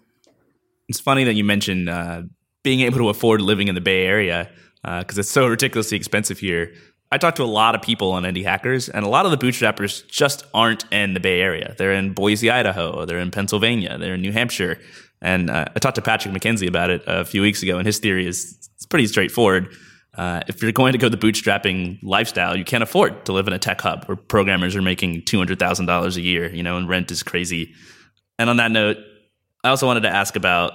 It's 0.88 1.00
funny 1.00 1.24
that 1.24 1.34
you 1.34 1.44
mentioned 1.44 1.88
uh, 1.88 2.22
being 2.62 2.80
able 2.80 2.98
to 2.98 3.08
afford 3.08 3.40
living 3.40 3.68
in 3.68 3.74
the 3.74 3.80
Bay 3.80 4.06
Area 4.06 4.50
because 4.82 5.18
uh, 5.18 5.20
it's 5.20 5.30
so 5.30 5.46
ridiculously 5.46 5.96
expensive 5.96 6.38
here. 6.38 6.72
I 7.10 7.18
talked 7.18 7.36
to 7.36 7.44
a 7.44 7.44
lot 7.44 7.74
of 7.74 7.82
people 7.82 8.10
on 8.12 8.24
Indie 8.24 8.42
Hackers, 8.44 8.88
and 8.88 9.04
a 9.04 9.08
lot 9.08 9.26
of 9.26 9.30
the 9.30 9.38
bootstrappers 9.38 10.06
just 10.08 10.44
aren't 10.52 10.84
in 10.92 11.14
the 11.14 11.20
Bay 11.20 11.40
Area. 11.40 11.74
They're 11.78 11.92
in 11.92 12.12
Boise, 12.12 12.50
Idaho. 12.50 13.04
They're 13.04 13.20
in 13.20 13.30
Pennsylvania. 13.30 13.96
They're 13.98 14.14
in 14.14 14.22
New 14.22 14.32
Hampshire. 14.32 14.80
And 15.22 15.48
uh, 15.48 15.66
I 15.74 15.78
talked 15.78 15.94
to 15.96 16.02
Patrick 16.02 16.34
McKenzie 16.34 16.68
about 16.68 16.90
it 16.90 17.02
a 17.06 17.24
few 17.24 17.42
weeks 17.42 17.62
ago, 17.62 17.78
and 17.78 17.86
his 17.86 17.98
theory 17.98 18.26
is 18.26 18.58
it's 18.74 18.86
pretty 18.86 19.06
straightforward. 19.06 19.72
Uh, 20.14 20.40
if 20.48 20.62
you're 20.62 20.72
going 20.72 20.92
to 20.92 20.98
go 20.98 21.08
the 21.08 21.16
bootstrapping 21.16 21.98
lifestyle, 22.02 22.56
you 22.56 22.64
can't 22.64 22.82
afford 22.82 23.24
to 23.26 23.32
live 23.32 23.46
in 23.46 23.52
a 23.52 23.58
tech 23.58 23.80
hub 23.80 24.04
where 24.06 24.16
programmers 24.16 24.74
are 24.74 24.82
making 24.82 25.22
two 25.22 25.38
hundred 25.38 25.58
thousand 25.58 25.86
dollars 25.86 26.16
a 26.16 26.22
year, 26.22 26.52
you 26.52 26.62
know, 26.62 26.76
and 26.76 26.88
rent 26.88 27.10
is 27.10 27.22
crazy. 27.22 27.72
And 28.38 28.50
on 28.50 28.56
that 28.56 28.70
note, 28.70 28.96
I 29.66 29.70
also 29.70 29.86
wanted 29.86 30.02
to 30.02 30.10
ask 30.10 30.36
about 30.36 30.74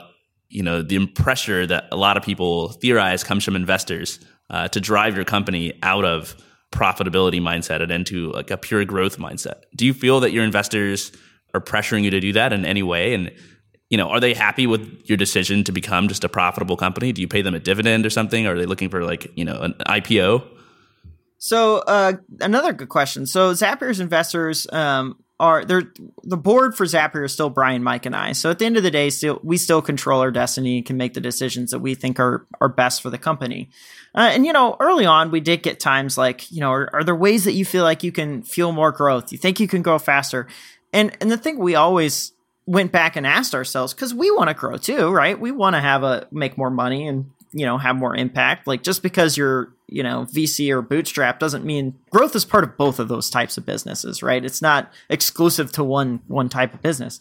you 0.49 0.63
know 0.63 0.81
the 0.81 1.07
pressure 1.07 1.65
that 1.65 1.85
a 1.91 1.95
lot 1.95 2.17
of 2.17 2.23
people 2.23 2.73
theorize 2.73 3.23
comes 3.23 3.43
from 3.43 3.55
investors 3.55 4.19
uh, 4.49 4.67
to 4.67 4.81
drive 4.81 5.15
your 5.15 5.23
company 5.23 5.73
out 5.81 6.03
of 6.03 6.35
profitability 6.73 7.41
mindset 7.41 7.81
and 7.81 7.91
into 7.91 8.31
like 8.31 8.51
a 8.51 8.57
pure 8.57 8.83
growth 8.83 9.17
mindset. 9.17 9.63
Do 9.75 9.85
you 9.85 9.93
feel 9.93 10.19
that 10.19 10.31
your 10.31 10.43
investors 10.43 11.11
are 11.53 11.61
pressuring 11.61 12.03
you 12.03 12.11
to 12.11 12.19
do 12.19 12.33
that 12.33 12.51
in 12.51 12.65
any 12.65 12.83
way? 12.83 13.13
And 13.13 13.31
you 13.89 13.97
know, 13.97 14.09
are 14.09 14.19
they 14.19 14.33
happy 14.33 14.67
with 14.67 15.03
your 15.05 15.17
decision 15.17 15.63
to 15.65 15.71
become 15.71 16.07
just 16.07 16.23
a 16.23 16.29
profitable 16.29 16.77
company? 16.77 17.11
Do 17.11 17.21
you 17.21 17.27
pay 17.27 17.41
them 17.41 17.55
a 17.55 17.59
dividend 17.59 18.05
or 18.05 18.09
something? 18.09 18.45
Or 18.45 18.55
are 18.55 18.59
they 18.59 18.65
looking 18.65 18.89
for 18.89 19.03
like 19.05 19.31
you 19.37 19.45
know 19.45 19.61
an 19.61 19.73
IPO? 19.87 20.45
So 21.37 21.79
uh, 21.79 22.13
another 22.41 22.73
good 22.73 22.89
question. 22.89 23.25
So 23.25 23.53
Zapier's 23.53 23.99
investors 23.99 24.67
um, 24.71 25.17
are 25.41 25.65
they're 25.65 25.91
the 26.23 26.37
board 26.37 26.77
for 26.77 26.85
Zapier 26.85 27.25
is 27.25 27.33
still 27.33 27.49
Bryan, 27.49 27.83
Mike, 27.83 28.05
and 28.05 28.15
I. 28.15 28.31
So 28.33 28.51
at 28.51 28.59
the 28.59 28.65
end 28.65 28.77
of 28.77 28.83
the 28.83 28.91
day, 28.91 29.09
still 29.09 29.39
we 29.43 29.57
still 29.57 29.81
control 29.81 30.21
our 30.21 30.29
destiny 30.29 30.77
and 30.77 30.85
can 30.85 30.97
make 30.97 31.15
the 31.15 31.19
decisions 31.19 31.71
that 31.71 31.79
we 31.79 31.95
think 31.95 32.19
are 32.19 32.45
are 32.61 32.69
best 32.69 33.01
for 33.01 33.09
the 33.09 33.17
company. 33.17 33.71
Uh, 34.13 34.29
and 34.31 34.45
you 34.45 34.53
know, 34.53 34.77
early 34.79 35.05
on, 35.05 35.31
we 35.31 35.39
did 35.39 35.63
get 35.63 35.79
times 35.79 36.15
like 36.15 36.51
you 36.51 36.59
know, 36.59 36.71
are, 36.71 36.89
are 36.93 37.03
there 37.03 37.15
ways 37.15 37.43
that 37.45 37.53
you 37.53 37.65
feel 37.65 37.83
like 37.83 38.03
you 38.03 38.11
can 38.11 38.43
feel 38.43 38.71
more 38.71 38.91
growth? 38.91 39.31
You 39.31 39.39
think 39.39 39.59
you 39.59 39.67
can 39.67 39.81
grow 39.81 39.97
faster? 39.97 40.47
And 40.93 41.17
and 41.19 41.31
the 41.31 41.37
thing 41.37 41.57
we 41.57 41.73
always 41.73 42.33
went 42.67 42.91
back 42.91 43.15
and 43.15 43.25
asked 43.25 43.55
ourselves 43.55 43.95
because 43.95 44.13
we 44.13 44.29
want 44.29 44.49
to 44.49 44.53
grow 44.53 44.77
too, 44.77 45.09
right? 45.09 45.39
We 45.39 45.51
want 45.51 45.75
to 45.75 45.81
have 45.81 46.03
a 46.03 46.27
make 46.31 46.55
more 46.55 46.69
money 46.69 47.07
and 47.07 47.31
you 47.53 47.65
know 47.65 47.77
have 47.77 47.95
more 47.95 48.15
impact. 48.15 48.67
Like 48.67 48.83
just 48.83 49.03
because 49.03 49.37
you're 49.37 49.73
you 49.87 50.03
know 50.03 50.25
VC 50.31 50.71
or 50.71 50.81
bootstrap 50.81 51.39
doesn't 51.39 51.65
mean 51.65 51.97
growth 52.09 52.35
is 52.35 52.45
part 52.45 52.63
of 52.63 52.77
both 52.77 52.99
of 52.99 53.07
those 53.07 53.29
types 53.29 53.57
of 53.57 53.65
businesses, 53.65 54.23
right? 54.23 54.43
It's 54.43 54.61
not 54.61 54.91
exclusive 55.09 55.71
to 55.73 55.83
one 55.83 56.21
one 56.27 56.49
type 56.49 56.73
of 56.73 56.81
business. 56.81 57.19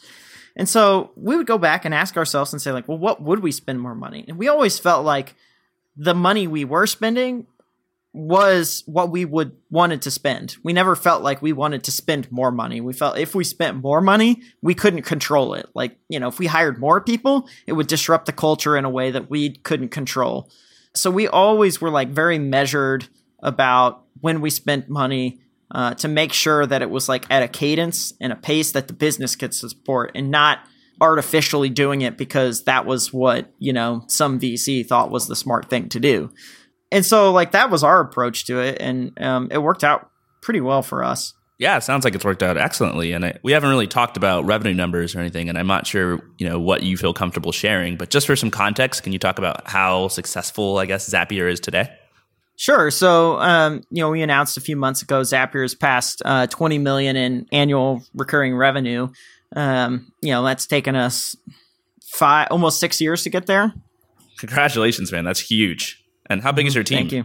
And 0.57 0.69
so 0.69 1.12
we 1.16 1.37
would 1.37 1.47
go 1.47 1.59
back 1.59 1.85
and 1.85 1.95
ask 1.95 2.16
ourselves 2.16 2.53
and 2.53 2.61
say 2.61 2.73
like, 2.73 2.88
well, 2.88 2.99
what 2.99 3.23
would 3.23 3.40
we 3.40 3.53
spend 3.53 3.81
more 3.81 3.95
money? 3.95 4.25
And 4.27 4.37
we 4.37 4.49
always 4.49 4.79
felt 4.79 5.05
like 5.05 5.35
the 5.97 6.14
money 6.14 6.47
we 6.47 6.64
were 6.64 6.87
spending 6.87 7.47
was 8.12 8.83
what 8.87 9.11
we 9.11 9.25
would 9.25 9.53
wanted 9.70 10.03
to 10.03 10.11
spend. 10.11 10.57
We 10.64 10.73
never 10.73 10.96
felt 10.96 11.23
like 11.23 11.40
we 11.40 11.53
wanted 11.53 11.85
to 11.85 11.92
spend 11.92 12.31
more 12.33 12.51
money. 12.51 12.81
We 12.81 12.92
felt 12.92 13.18
if 13.18 13.35
we 13.35 13.44
spent 13.44 13.83
more 13.83 14.01
money, 14.01 14.42
we 14.62 14.75
couldn't 14.75 15.03
control 15.03 15.55
it. 15.55 15.66
Like, 15.75 15.96
you 16.09 16.18
know, 16.18 16.29
if 16.29 16.38
we 16.38 16.46
hired 16.46 16.81
more 16.81 17.01
people, 17.01 17.49
it 17.66 17.73
would 17.73 17.87
disrupt 17.87 18.27
the 18.27 18.33
culture 18.33 18.77
in 18.77 18.85
a 18.85 18.90
way 18.90 19.12
that 19.12 19.31
we 19.31 19.51
couldn't 19.51 19.90
control. 19.90 20.51
So 20.92 21.11
we 21.11 21.29
always 21.29 21.81
were 21.81 21.90
like 21.90 22.09
very 22.09 22.38
measured 22.38 23.09
about 23.42 24.05
when 24.20 24.40
we 24.40 24.51
spent 24.51 24.88
money 24.88 25.40
uh, 25.70 25.94
to 25.94 26.09
make 26.09 26.33
sure 26.33 26.66
that 26.66 26.83
it 26.83 26.90
was 26.90 27.09
like 27.09 27.31
at 27.31 27.44
a 27.44 27.49
cadence 27.49 28.12
and 28.20 28.33
a 28.33 28.37
pace 28.37 28.73
that 28.73 28.88
the 28.88 28.92
business 28.92 29.37
could 29.37 29.55
support 29.55 30.11
and 30.16 30.31
not 30.31 30.59
artificially 31.01 31.70
doing 31.70 32.03
it 32.03 32.18
because 32.18 32.65
that 32.65 32.85
was 32.85 33.13
what, 33.13 33.50
you 33.58 33.73
know, 33.73 34.04
some 34.08 34.38
VC 34.38 34.87
thought 34.87 35.11
was 35.11 35.29
the 35.29 35.37
smart 35.37 35.71
thing 35.71 35.88
to 35.88 36.00
do. 36.00 36.31
And 36.93 37.05
so 37.05 37.33
like 37.33 37.53
that 37.53 37.71
was 37.71 37.85
our 37.85 38.01
approach 38.01 38.47
to 38.47 38.61
it 38.61 38.79
and 38.81 39.21
um, 39.21 39.49
it 39.51 39.59
worked 39.59 39.85
out 39.85 40.11
pretty 40.43 40.61
well 40.61 40.83
for 40.83 41.05
us. 41.05 41.35
Yeah, 41.59 41.77
it 41.77 41.83
sounds 41.83 42.05
like 42.05 42.15
it's 42.15 42.25
worked 42.25 42.43
out 42.43 42.57
excellently, 42.57 43.13
and 43.13 43.23
I, 43.23 43.38
we 43.43 43.53
haven't 43.53 43.69
really 43.69 43.87
talked 43.87 44.17
about 44.17 44.47
revenue 44.47 44.73
numbers 44.73 45.15
or 45.15 45.21
anything. 45.21 45.51
And 45.51 45.59
I'm 45.59 45.67
not 45.67 45.87
sure, 45.87 46.19
you 46.38 46.49
know, 46.49 46.59
what 46.59 46.83
you 46.83 46.97
feel 46.97 47.13
comfortable 47.13 47.53
sharing. 47.53 47.99
But 47.99 48.09
just 48.09 48.27
for 48.27 48.35
some 48.35 48.51
context, 48.51 49.03
can 49.03 49.13
you 49.13 49.19
talk 49.19 49.37
about 49.37 49.69
how 49.69 50.09
successful, 50.09 50.79
I 50.79 50.87
guess, 50.87 51.11
Zapier 51.11 51.53
is 51.53 51.61
today? 51.61 51.95
Sure. 52.57 52.91
So, 52.91 53.38
um, 53.41 53.83
you 53.91 54.03
know, 54.03 54.09
we 54.09 54.23
announced 54.23 54.57
a 54.57 54.63
few 54.63 54.75
months 54.75 55.03
ago 55.03 55.21
Zapier's 55.21 55.75
passed 55.75 56.23
uh, 56.25 56.47
20 56.47 56.79
million 56.79 57.15
in 57.17 57.47
annual 57.53 58.03
recurring 58.15 58.57
revenue. 58.57 59.09
Um, 59.55 60.13
you 60.23 60.31
know, 60.31 60.43
that's 60.43 60.67
taken 60.67 60.97
us 60.97 61.37
five, 62.11 62.49
almost 62.51 62.81
six 62.81 63.03
years 63.03 63.23
to 63.25 63.31
get 63.31 63.45
there. 63.45 63.75
Congratulations, 64.38 65.13
man! 65.13 65.25
That's 65.25 65.41
huge. 65.41 66.00
And 66.31 66.40
how 66.42 66.52
big 66.52 66.66
is 66.66 66.74
your 66.74 66.85
team? 66.85 66.98
Thank 67.08 67.12
you. 67.12 67.24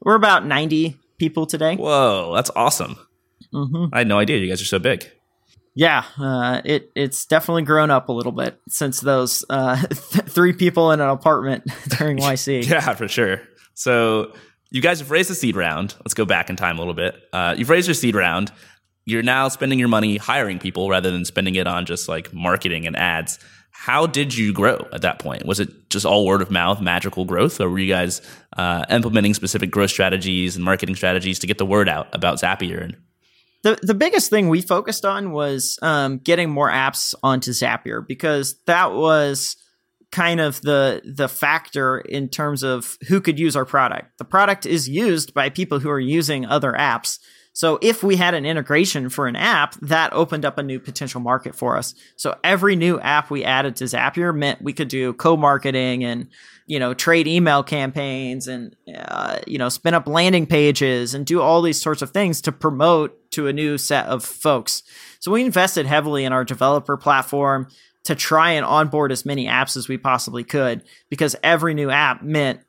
We're 0.00 0.16
about 0.16 0.44
90 0.44 0.98
people 1.18 1.46
today. 1.46 1.76
Whoa, 1.76 2.32
that's 2.34 2.50
awesome. 2.56 2.96
hmm 3.52 3.86
I 3.92 3.98
had 3.98 4.08
no 4.08 4.18
idea 4.18 4.38
you 4.38 4.48
guys 4.48 4.60
are 4.60 4.66
so 4.66 4.78
big. 4.80 5.08
Yeah, 5.76 6.04
uh, 6.18 6.60
it 6.64 6.90
it's 6.94 7.26
definitely 7.26 7.62
grown 7.62 7.90
up 7.90 8.08
a 8.08 8.12
little 8.12 8.30
bit 8.32 8.60
since 8.68 9.00
those 9.00 9.44
uh, 9.50 9.76
th- 9.76 9.90
three 10.26 10.52
people 10.52 10.92
in 10.92 11.00
an 11.00 11.08
apartment 11.08 11.64
during 11.98 12.18
YC. 12.32 12.68
Yeah, 12.68 12.94
for 12.94 13.08
sure. 13.08 13.42
So 13.74 14.32
you 14.70 14.80
guys 14.80 15.00
have 15.00 15.10
raised 15.10 15.30
the 15.30 15.34
seed 15.34 15.56
round. 15.56 15.94
Let's 16.00 16.14
go 16.14 16.24
back 16.24 16.48
in 16.48 16.54
time 16.56 16.76
a 16.76 16.80
little 16.80 16.94
bit. 16.94 17.16
Uh, 17.32 17.54
you've 17.58 17.70
raised 17.70 17.88
your 17.88 17.94
seed 17.94 18.14
round. 18.14 18.52
You're 19.04 19.22
now 19.24 19.48
spending 19.48 19.78
your 19.78 19.88
money 19.88 20.16
hiring 20.16 20.58
people 20.60 20.88
rather 20.88 21.10
than 21.10 21.24
spending 21.24 21.56
it 21.56 21.66
on 21.66 21.86
just 21.86 22.08
like 22.08 22.32
marketing 22.32 22.86
and 22.86 22.96
ads. 22.96 23.38
How 23.76 24.06
did 24.06 24.34
you 24.34 24.52
grow 24.52 24.86
at 24.92 25.02
that 25.02 25.18
point? 25.18 25.44
Was 25.44 25.58
it 25.60 25.90
just 25.90 26.06
all 26.06 26.24
word 26.24 26.40
of 26.40 26.50
mouth, 26.50 26.80
magical 26.80 27.24
growth, 27.24 27.60
or 27.60 27.68
were 27.68 27.78
you 27.78 27.92
guys 27.92 28.22
uh, 28.56 28.84
implementing 28.88 29.34
specific 29.34 29.70
growth 29.70 29.90
strategies 29.90 30.54
and 30.56 30.64
marketing 30.64 30.94
strategies 30.94 31.40
to 31.40 31.46
get 31.46 31.58
the 31.58 31.66
word 31.66 31.88
out 31.88 32.06
about 32.14 32.38
Zapier? 32.38 32.82
And 32.82 32.96
the 33.64 33.78
the 33.82 33.92
biggest 33.92 34.30
thing 34.30 34.48
we 34.48 34.60
focused 34.60 35.04
on 35.04 35.32
was 35.32 35.78
um, 35.82 36.18
getting 36.18 36.50
more 36.50 36.70
apps 36.70 37.14
onto 37.22 37.50
Zapier 37.50 38.06
because 38.06 38.56
that 38.66 38.92
was 38.92 39.56
kind 40.12 40.40
of 40.40 40.60
the 40.62 41.02
the 41.04 41.28
factor 41.28 41.98
in 41.98 42.28
terms 42.28 42.62
of 42.62 42.96
who 43.08 43.20
could 43.20 43.38
use 43.38 43.56
our 43.56 43.64
product. 43.64 44.16
The 44.18 44.24
product 44.24 44.64
is 44.64 44.88
used 44.88 45.34
by 45.34 45.50
people 45.50 45.80
who 45.80 45.90
are 45.90 46.00
using 46.00 46.46
other 46.46 46.72
apps. 46.72 47.18
So 47.54 47.78
if 47.80 48.02
we 48.02 48.16
had 48.16 48.34
an 48.34 48.44
integration 48.44 49.08
for 49.08 49.28
an 49.28 49.36
app, 49.36 49.74
that 49.80 50.12
opened 50.12 50.44
up 50.44 50.58
a 50.58 50.62
new 50.62 50.80
potential 50.80 51.20
market 51.20 51.54
for 51.54 51.78
us. 51.78 51.94
So 52.16 52.36
every 52.42 52.74
new 52.74 52.98
app 52.98 53.30
we 53.30 53.44
added 53.44 53.76
to 53.76 53.84
Zapier 53.84 54.36
meant 54.36 54.60
we 54.60 54.72
could 54.72 54.88
do 54.88 55.12
co-marketing 55.14 56.04
and 56.04 56.28
you 56.66 56.80
know 56.80 56.94
trade 56.94 57.28
email 57.28 57.62
campaigns 57.62 58.48
and 58.48 58.74
uh, 58.92 59.38
you 59.46 59.56
know 59.56 59.68
spin 59.68 59.94
up 59.94 60.08
landing 60.08 60.46
pages 60.46 61.14
and 61.14 61.24
do 61.24 61.40
all 61.40 61.62
these 61.62 61.80
sorts 61.80 62.02
of 62.02 62.10
things 62.10 62.40
to 62.40 62.52
promote 62.52 63.30
to 63.30 63.46
a 63.46 63.52
new 63.52 63.78
set 63.78 64.06
of 64.06 64.24
folks. 64.24 64.82
So 65.20 65.30
we 65.30 65.44
invested 65.44 65.86
heavily 65.86 66.24
in 66.24 66.32
our 66.32 66.44
developer 66.44 66.96
platform 66.96 67.68
to 68.04 68.16
try 68.16 68.50
and 68.50 68.66
onboard 68.66 69.12
as 69.12 69.24
many 69.24 69.46
apps 69.46 69.76
as 69.76 69.88
we 69.88 69.96
possibly 69.96 70.42
could 70.42 70.82
because 71.08 71.36
every 71.42 71.72
new 71.72 71.88
app 71.88 72.20
meant 72.20 72.60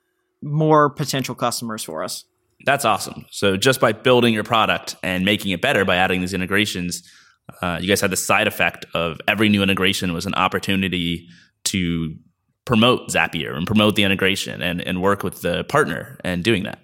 more 0.44 0.92
potential 0.92 1.34
customers 1.34 1.84
for 1.84 2.04
us. 2.04 2.26
That's 2.66 2.84
awesome. 2.84 3.26
So 3.30 3.58
just 3.58 3.80
by 3.80 3.92
building 3.94 4.34
your 4.34 4.44
product 4.44 4.96
and 5.04 5.24
making 5.24 5.52
it 5.52 5.62
better 5.62 5.86
by 5.86 5.98
adding 5.98 6.22
these 6.22 6.34
integrations, 6.34 7.04
uh, 7.62 7.78
you 7.80 7.88
guys 7.88 8.02
had 8.02 8.12
the 8.12 8.18
side 8.18 8.48
effect 8.48 8.86
of 8.94 9.20
every 9.28 9.50
new 9.50 9.62
integration 9.62 10.14
was 10.14 10.26
an 10.26 10.34
opportunity 10.34 11.28
to 11.66 12.16
promote 12.66 13.10
Zapier 13.10 13.56
and 13.56 13.68
promote 13.68 13.96
the 13.96 14.04
integration 14.04 14.62
and, 14.62 14.82
and 14.82 15.02
work 15.02 15.24
with 15.24 15.42
the 15.42 15.64
partner 15.66 16.18
and 16.24 16.44
doing 16.44 16.64
that. 16.64 16.80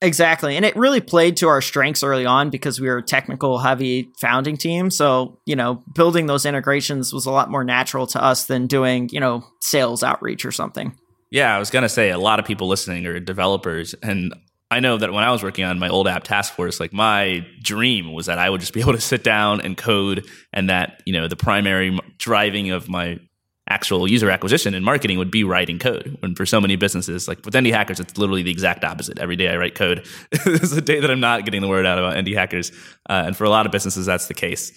Exactly. 0.00 0.54
And 0.56 0.64
it 0.64 0.76
really 0.76 1.00
played 1.00 1.36
to 1.38 1.48
our 1.48 1.62
strengths 1.62 2.02
early 2.02 2.26
on 2.26 2.50
because 2.50 2.78
we 2.78 2.88
were 2.88 2.98
a 2.98 3.02
technical 3.02 3.58
heavy 3.58 4.10
founding 4.20 4.56
team. 4.56 4.90
So, 4.90 5.40
you 5.46 5.56
know, 5.56 5.82
building 5.94 6.26
those 6.26 6.44
integrations 6.44 7.12
was 7.12 7.26
a 7.26 7.30
lot 7.30 7.50
more 7.50 7.64
natural 7.64 8.06
to 8.08 8.22
us 8.22 8.46
than 8.46 8.66
doing, 8.66 9.08
you 9.10 9.18
know, 9.18 9.44
sales 9.60 10.02
outreach 10.04 10.44
or 10.44 10.52
something. 10.52 10.96
Yeah, 11.30 11.56
I 11.56 11.58
was 11.58 11.70
going 11.70 11.84
to 11.84 11.88
say 11.88 12.10
a 12.10 12.18
lot 12.18 12.38
of 12.38 12.44
people 12.44 12.68
listening 12.68 13.06
are 13.06 13.18
developers. 13.18 13.94
And 14.02 14.34
I 14.74 14.80
know 14.80 14.98
that 14.98 15.12
when 15.12 15.22
I 15.22 15.30
was 15.30 15.44
working 15.44 15.64
on 15.64 15.78
my 15.78 15.88
old 15.88 16.08
app 16.08 16.24
task 16.24 16.52
force, 16.52 16.80
like 16.80 16.92
my 16.92 17.46
dream 17.62 18.12
was 18.12 18.26
that 18.26 18.40
I 18.40 18.50
would 18.50 18.60
just 18.60 18.72
be 18.72 18.80
able 18.84 18.92
to 18.92 19.00
sit 19.00 19.22
down 19.22 19.60
and 19.60 19.76
code 19.76 20.26
and 20.52 20.68
that, 20.68 21.00
you 21.06 21.12
know, 21.12 21.28
the 21.28 21.36
primary 21.36 21.96
driving 22.18 22.72
of 22.72 22.88
my 22.88 23.20
actual 23.68 24.08
user 24.08 24.30
acquisition 24.30 24.74
and 24.74 24.84
marketing 24.84 25.16
would 25.16 25.30
be 25.30 25.44
writing 25.44 25.78
code. 25.78 26.18
And 26.22 26.36
for 26.36 26.44
so 26.44 26.60
many 26.60 26.74
businesses, 26.74 27.28
like 27.28 27.38
with 27.44 27.54
indie 27.54 27.72
hackers, 27.72 28.00
it's 28.00 28.18
literally 28.18 28.42
the 28.42 28.50
exact 28.50 28.84
opposite. 28.84 29.20
Every 29.20 29.36
day 29.36 29.48
I 29.48 29.56
write 29.56 29.76
code. 29.76 30.06
is 30.46 30.72
a 30.72 30.82
day 30.82 30.98
that 30.98 31.10
I'm 31.10 31.20
not 31.20 31.44
getting 31.44 31.62
the 31.62 31.68
word 31.68 31.86
out 31.86 31.98
about 31.98 32.16
indie 32.16 32.34
hackers. 32.34 32.72
Uh, 33.08 33.22
and 33.26 33.36
for 33.36 33.44
a 33.44 33.50
lot 33.50 33.66
of 33.66 33.72
businesses, 33.72 34.06
that's 34.06 34.26
the 34.26 34.34
case. 34.34 34.72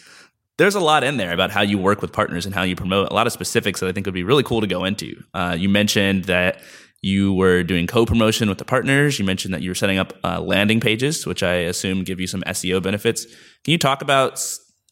There's 0.58 0.76
a 0.76 0.80
lot 0.80 1.04
in 1.04 1.18
there 1.18 1.34
about 1.34 1.50
how 1.50 1.62
you 1.62 1.80
work 1.80 2.04
with 2.04 2.12
partners 2.12 2.46
and 2.46 2.54
how 2.54 2.62
you 2.62 2.76
promote. 2.76 3.10
A 3.10 3.14
lot 3.14 3.26
of 3.26 3.34
specifics 3.34 3.80
that 3.80 3.90
I 3.90 3.94
think 3.94 4.06
would 4.06 4.14
be 4.14 4.24
really 4.24 4.44
cool 4.44 4.62
to 4.62 4.68
go 4.68 4.86
into. 4.86 5.24
Uh, 5.34 5.56
you 5.58 5.70
mentioned 5.70 6.26
that 6.26 6.62
you 7.02 7.34
were 7.34 7.64
doing 7.64 7.88
co-promotion 7.88 8.50
with 8.50 8.58
the 8.58 8.66
partners. 8.66 9.20
You 9.20 9.26
mentioned 9.26 9.54
that 9.54 9.62
you 9.62 9.70
were 9.70 9.76
setting 9.76 9.98
up 9.98 10.14
uh, 10.24 10.42
landing 10.42 10.80
pages, 10.80 11.26
which 11.26 11.44
I 11.44 11.54
assume 11.54 12.04
give 12.04 12.20
you 12.20 12.28
some 12.28 12.42
SEO 12.42 12.82
benefits. 12.82 13.26
Can 13.64 13.72
you 13.72 13.78
talk 13.78 14.02
about 14.02 14.44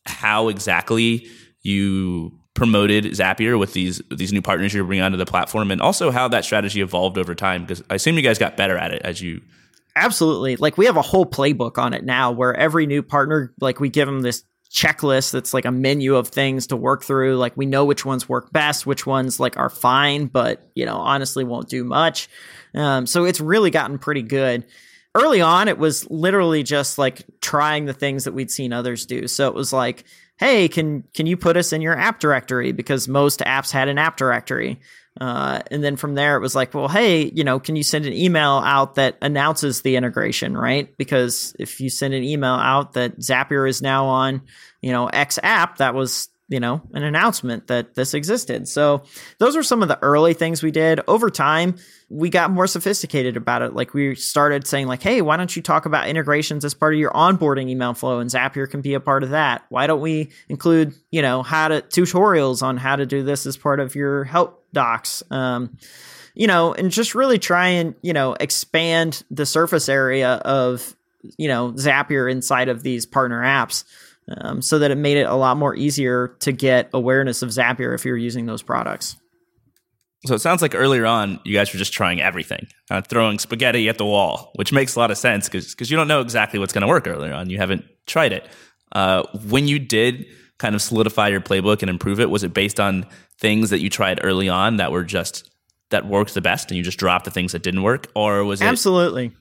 how 0.06 0.50
exactly 0.50 1.28
you 1.62 2.32
promoted 2.56 3.04
Zapier 3.06 3.60
with 3.60 3.74
these 3.74 4.02
these 4.10 4.32
new 4.34 4.42
partners 4.42 4.74
you're 4.74 4.86
bringing 4.86 5.04
onto 5.04 5.18
the 5.18 5.26
platform, 5.26 5.70
and 5.70 5.82
also 5.82 6.10
how 6.10 6.28
that 6.30 6.46
strategy 6.46 6.82
evolved 6.82 7.18
over 7.18 7.36
time. 7.36 7.64
Because 7.64 7.84
I 7.90 7.96
assume 7.96 8.16
you 8.16 8.24
guys 8.24 8.40
got 8.40 8.58
better 8.58 8.78
at 8.78 8.92
it 8.92 9.02
as 9.04 9.22
you. 9.22 9.42
Absolutely, 9.96 10.56
like 10.56 10.78
we 10.78 10.88
have 10.88 10.98
a 10.98 11.02
whole 11.02 11.26
playbook 11.26 11.78
on 11.78 11.94
it 11.94 12.04
now, 12.04 12.32
where 12.32 12.56
every 12.56 12.86
new 12.86 13.04
partner, 13.04 13.54
like 13.62 13.80
we 13.80 13.90
give 13.90 14.08
them 14.08 14.22
this 14.22 14.44
checklist 14.76 15.32
that's 15.32 15.54
like 15.54 15.64
a 15.64 15.72
menu 15.72 16.16
of 16.16 16.28
things 16.28 16.68
to 16.68 16.76
work 16.76 17.04
through. 17.04 17.38
Like 17.38 17.56
we 17.56 17.66
know 17.66 17.86
which 17.86 18.06
ones 18.06 18.28
work 18.28 18.52
best, 18.52 18.86
which 18.86 19.06
ones 19.08 19.40
like 19.40 19.58
are 19.58 19.70
fine, 19.70 20.26
but 20.26 20.70
you 20.76 20.86
know 20.86 20.98
honestly 20.98 21.44
won't 21.44 21.70
do 21.70 21.84
much. 21.84 22.28
Um, 22.74 23.08
so 23.08 23.24
it's 23.24 23.40
really 23.40 23.72
gotten 23.72 23.98
pretty 23.98 24.22
good. 24.22 24.66
Early 25.16 25.40
on, 25.40 25.70
it 25.70 25.78
was 25.78 26.10
literally 26.12 26.62
just 26.62 26.98
like 26.98 27.24
trying 27.40 27.86
the 27.86 27.94
things 27.94 28.26
that 28.26 28.34
we'd 28.34 28.52
seen 28.52 28.74
others 28.74 29.06
do. 29.06 29.30
So 29.30 29.48
it 29.48 29.56
was 29.56 29.72
like 29.72 30.04
hey, 30.38 30.68
can 30.68 31.04
can 31.14 31.26
you 31.26 31.38
put 31.38 31.58
us 31.58 31.72
in 31.74 31.82
your 31.82 31.98
app 31.98 32.20
directory 32.20 32.72
because 32.72 33.08
most 33.08 33.40
apps 33.40 33.72
had 33.72 33.88
an 33.88 33.98
app 33.98 34.18
directory. 34.18 34.80
Uh, 35.20 35.62
and 35.72 35.84
then 35.84 35.96
from 35.96 36.16
there, 36.16 36.36
it 36.36 36.42
was 36.42 36.56
like, 36.56 36.74
well, 36.74 36.90
hey, 36.90 37.32
you 37.34 37.44
know, 37.44 37.60
can 37.60 37.76
you 37.76 37.84
send 37.84 38.06
an 38.06 38.14
email 38.14 38.62
out 38.66 38.96
that 38.96 39.18
announces 39.22 39.82
the 39.82 39.96
integration, 39.96 40.58
right? 40.58 40.96
Because 40.98 41.56
if 41.58 41.80
you 41.80 41.90
send 41.90 42.14
an 42.14 42.24
email 42.24 42.54
out 42.54 42.94
that 42.94 43.20
Zapier 43.20 43.68
is 43.68 43.82
now 43.82 44.08
on, 44.08 44.42
you 44.82 44.92
know, 44.92 45.08
X 45.08 45.40
app, 45.42 45.78
that 45.78 45.94
was 45.94 46.30
you 46.48 46.60
know, 46.60 46.82
an 46.94 47.04
announcement 47.04 47.68
that 47.68 47.96
this 47.96 48.14
existed. 48.14 48.68
So 48.68 49.04
those 49.40 49.56
were 49.56 49.64
some 49.64 49.82
of 49.82 49.88
the 49.88 49.98
early 50.04 50.36
things 50.36 50.62
we 50.62 50.70
did. 50.70 51.00
Over 51.08 51.32
time, 51.32 51.76
we 52.08 52.30
got 52.30 52.52
more 52.52 52.68
sophisticated 52.68 53.36
about 53.36 53.64
it. 53.64 53.74
Like 53.74 53.96
we 53.96 54.14
started 54.14 54.68
saying 54.68 54.86
like, 54.86 55.02
"Hey, 55.02 55.24
why 55.24 55.38
don't 55.38 55.56
you 55.56 55.64
talk 55.64 55.88
about 55.88 56.08
integrations 56.08 56.64
as 56.64 56.76
part 56.76 56.94
of 56.94 57.00
your 57.00 57.12
onboarding 57.12 57.68
email 57.70 57.96
flow 57.96 58.20
and 58.20 58.30
Zapier 58.30 58.70
can 58.70 58.82
be 58.82 58.94
a 58.94 59.00
part 59.00 59.24
of 59.24 59.32
that? 59.32 59.66
Why 59.70 59.88
don't 59.88 60.02
we 60.02 60.30
include, 60.48 60.94
you 61.10 61.24
know, 61.24 61.42
how 61.42 61.70
to 61.70 61.82
tutorials 61.82 62.62
on 62.62 62.78
how 62.78 62.96
to 62.96 63.08
do 63.08 63.24
this 63.24 63.48
as 63.48 63.58
part 63.58 63.80
of 63.80 63.96
your 63.96 64.24
help 64.24 64.64
docs?" 64.76 65.24
Um, 65.32 65.78
you 66.36 66.48
know, 66.48 66.74
and 66.74 66.92
just 66.92 67.16
really 67.16 67.40
try 67.40 67.70
and, 67.70 67.96
you 68.02 68.14
know, 68.14 68.34
expand 68.40 69.24
the 69.32 69.46
surface 69.46 69.90
area 69.90 70.34
of, 70.46 70.96
you 71.38 71.48
know, 71.48 71.72
Zapier 71.72 72.30
inside 72.30 72.68
of 72.68 72.84
these 72.84 73.06
partner 73.06 73.42
apps 73.42 73.86
um, 74.28 74.62
so 74.62 74.80
that 74.80 74.92
it 74.92 74.96
made 74.96 75.18
it 75.18 75.28
a 75.28 75.36
lot 75.36 75.58
more 75.58 75.76
easier 75.76 76.36
to 76.40 76.52
get 76.52 76.90
awareness 76.94 77.42
of 77.42 77.50
Zapier 77.50 77.96
if 77.96 78.06
you're 78.06 78.18
using 78.18 78.46
those 78.46 78.62
products. 78.62 79.16
So 80.26 80.34
it 80.34 80.40
sounds 80.40 80.62
like 80.62 80.76
earlier 80.76 81.06
on 81.06 81.40
you 81.46 81.54
guys 81.54 81.72
were 81.72 81.78
just 81.78 81.94
trying 81.94 82.20
everything, 82.20 82.68
uh, 82.90 83.02
throwing 83.02 83.40
spaghetti 83.40 83.88
at 83.88 83.98
the 83.98 84.06
wall, 84.06 84.52
which 84.56 84.74
makes 84.74 84.96
a 84.96 85.00
lot 85.00 85.12
of 85.12 85.18
sense 85.18 85.48
because 85.48 85.90
you 85.90 85.96
don't 85.96 86.08
know 86.08 86.20
exactly 86.20 86.60
what's 86.60 86.74
going 86.74 86.82
to 86.82 86.88
work 86.88 87.08
earlier 87.08 87.34
on. 87.34 87.50
You 87.50 87.60
haven't 87.60 87.86
tried 88.08 88.34
it. 88.34 88.48
Uh, 88.92 89.24
when 89.48 89.68
you 89.68 89.78
did 89.78 90.26
kind 90.58 90.76
of 90.76 90.82
solidify 90.82 91.30
your 91.30 91.42
playbook 91.42 91.82
and 91.82 91.90
improve 91.90 92.20
it, 92.20 92.30
was 92.30 92.44
it 92.44 92.54
based 92.54 92.80
on 92.80 93.06
things 93.40 93.70
that 93.70 93.80
you 93.80 93.90
tried 93.90 94.20
early 94.24 94.50
on 94.50 94.78
that 94.78 94.92
were 94.92 95.04
just 95.04 95.50
that 95.90 96.08
worked 96.08 96.34
the 96.34 96.42
best, 96.42 96.72
and 96.72 96.78
you 96.78 96.84
just 96.84 96.98
dropped 96.98 97.26
the 97.26 97.32
things 97.32 97.52
that 97.52 97.64
didn't 97.64 97.84
work, 97.84 98.08
or 98.16 98.44
was 98.44 98.62
it 98.62 98.66
absolutely? 98.66 99.32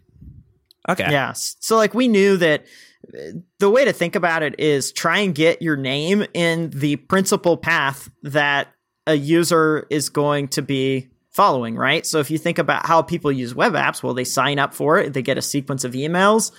Okay. 0.88 1.06
Yes. 1.10 1.56
So 1.60 1.76
like 1.76 1.94
we 1.94 2.08
knew 2.08 2.36
that 2.36 2.66
uh, 3.08 3.38
the 3.58 3.70
way 3.70 3.84
to 3.84 3.92
think 3.92 4.16
about 4.16 4.42
it 4.42 4.60
is 4.60 4.92
try 4.92 5.20
and 5.20 5.34
get 5.34 5.62
your 5.62 5.76
name 5.76 6.26
in 6.34 6.70
the 6.70 6.96
principal 6.96 7.56
path 7.56 8.10
that 8.22 8.68
a 9.06 9.14
user 9.14 9.86
is 9.90 10.10
going 10.10 10.48
to 10.48 10.62
be 10.62 11.08
following, 11.30 11.76
right? 11.76 12.06
So 12.06 12.20
if 12.20 12.30
you 12.30 12.38
think 12.38 12.58
about 12.58 12.86
how 12.86 13.02
people 13.02 13.32
use 13.32 13.54
web 13.54 13.72
apps, 13.72 14.02
well, 14.02 14.14
they 14.14 14.24
sign 14.24 14.58
up 14.58 14.72
for 14.72 14.98
it, 14.98 15.12
they 15.12 15.22
get 15.22 15.36
a 15.36 15.42
sequence 15.42 15.84
of 15.84 15.92
emails, 15.92 16.52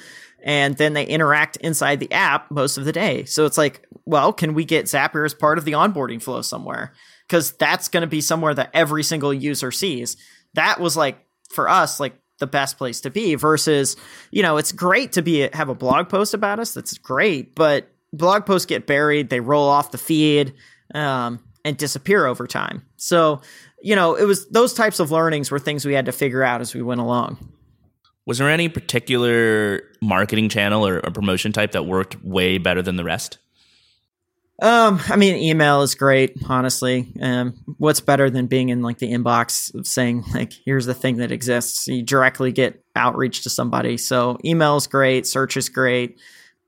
and 0.46 0.78
then 0.78 0.94
they 0.94 1.06
interact 1.06 1.58
inside 1.58 2.00
the 2.00 2.12
app 2.14 2.52
most 2.52 2.78
of 2.78 2.86
the 2.86 2.92
day. 2.92 3.26
So 3.26 3.46
it's 3.46 3.58
like, 3.58 3.86
well, 4.06 4.32
can 4.32 4.54
we 4.54 4.64
get 4.64 4.86
Zapier 4.86 5.26
as 5.26 5.34
part 5.34 5.58
of 5.58 5.66
the 5.66 5.72
onboarding 5.72 6.22
flow 6.22 6.44
somewhere? 6.44 6.94
Because 7.28 7.52
that's 7.54 7.88
going 7.88 8.02
to 8.02 8.08
be 8.08 8.22
somewhere 8.22 8.54
that 8.54 8.70
every 8.74 9.04
single 9.04 9.34
user 9.34 9.72
sees. 9.72 10.16
That 10.54 10.80
was 10.80 10.96
like, 10.96 11.18
for 11.50 11.68
us, 11.68 12.00
like 12.00 12.14
the 12.38 12.48
best 12.48 12.78
place 12.78 13.02
to 13.02 13.10
be 13.10 13.36
versus 13.36 13.96
you 14.30 14.44
know 14.44 14.58
it's 14.58 14.74
great 14.74 15.14
to 15.14 15.22
be 15.22 15.48
have 15.54 15.70
a 15.70 15.76
blog 15.76 16.10
post 16.10 16.34
about 16.34 16.60
us 16.60 16.74
that's 16.74 16.98
great 16.98 17.56
but 17.56 17.88
blog 18.12 18.46
posts 18.46 18.66
get 18.66 18.86
buried 18.86 19.30
they 19.30 19.40
roll 19.40 19.70
off 19.70 19.92
the 19.92 19.98
feed 19.98 20.54
um, 20.94 21.40
and 21.64 21.78
disappear 21.78 22.26
over 22.26 22.46
time 22.46 22.86
so 22.98 23.40
you 23.82 23.96
know 23.96 24.16
it 24.16 24.26
was 24.26 24.50
those 24.50 24.74
types 24.74 25.00
of 25.00 25.12
learnings 25.12 25.50
were 25.50 25.60
things 25.60 25.86
we 25.86 25.94
had 25.94 26.08
to 26.08 26.12
figure 26.12 26.44
out 26.44 26.60
as 26.60 26.76
we 26.76 26.82
went 26.82 27.00
along 27.00 27.38
was 28.26 28.40
there 28.40 28.50
any 28.50 28.70
particular 28.70 29.82
marketing 30.02 30.50
channel 30.50 30.86
or, 30.86 30.98
or 30.98 31.12
promotion 31.12 31.52
type 31.52 31.74
that 31.74 31.86
worked 31.86 32.24
way 32.24 32.58
better 32.58 32.82
than 32.82 32.96
the 32.96 33.04
rest 33.04 33.38
Um, 34.62 35.02
I 35.10 35.18
mean, 35.18 35.36
email 35.36 35.82
is 35.82 35.96
great, 35.96 36.38
honestly. 36.48 37.12
Um, 37.22 37.56
what's 37.78 38.00
better 38.00 38.30
than 38.30 38.48
being 38.48 38.70
in 38.70 38.82
like 38.82 39.00
the 39.00 39.12
inbox 39.12 39.74
of 39.76 39.86
saying 39.86 40.24
like, 40.34 40.54
"Here's 40.54 40.86
the 40.86 40.94
thing 40.94 41.18
that 41.18 41.32
exists." 41.32 41.88
You 41.88 42.04
directly 42.04 42.54
get 42.54 42.82
outreach 42.96 43.44
to 43.44 43.50
somebody. 43.50 43.98
So 43.98 44.38
email 44.46 44.78
is 44.78 44.88
great, 44.88 45.28
search 45.28 45.58
is 45.58 45.68
great. 45.68 46.18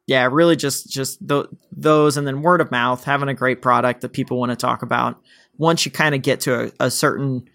Yeah, 0.05 0.27
really, 0.29 0.57
just 0.57 0.89
just 0.89 1.25
th- 1.27 1.45
those, 1.71 2.17
and 2.17 2.27
then 2.27 2.41
word 2.41 2.59
of 2.59 2.71
mouth, 2.71 3.05
having 3.05 3.29
a 3.29 3.33
great 3.33 3.61
product 3.61 4.01
that 4.01 4.11
people 4.11 4.37
want 4.37 4.51
to 4.51 4.57
talk 4.57 4.81
about. 4.81 5.21
Once 5.57 5.85
you 5.85 5.91
kind 5.91 6.13
of 6.13 6.21
get 6.21 6.41
to 6.41 6.65
a, 6.65 6.71
a 6.87 6.91
certain 6.91 7.47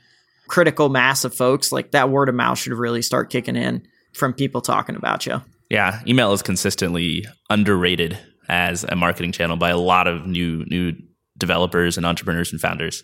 critical 0.48 0.88
mass 0.88 1.24
of 1.24 1.34
folks, 1.34 1.72
like 1.72 1.90
that 1.90 2.09
word 2.09 2.30
of 2.30 2.34
mouth 2.34 2.59
should 2.59 2.72
really 2.72 3.03
start 3.03 3.28
kicking 3.30 3.57
in 3.57 3.86
from 4.14 4.32
people 4.32 4.60
talking 4.60 4.96
about 4.96 5.26
you. 5.26 5.42
Yeah, 5.70 6.00
email 6.06 6.32
is 6.32 6.42
consistently 6.42 7.24
underrated 7.48 8.18
as 8.48 8.84
a 8.84 8.96
marketing 8.96 9.32
channel 9.32 9.56
by 9.56 9.70
a 9.70 9.78
lot 9.78 10.06
of 10.06 10.26
new 10.26 10.64
new 10.66 10.92
developers 11.38 11.96
and 11.96 12.04
entrepreneurs 12.04 12.52
and 12.52 12.60
founders. 12.60 13.02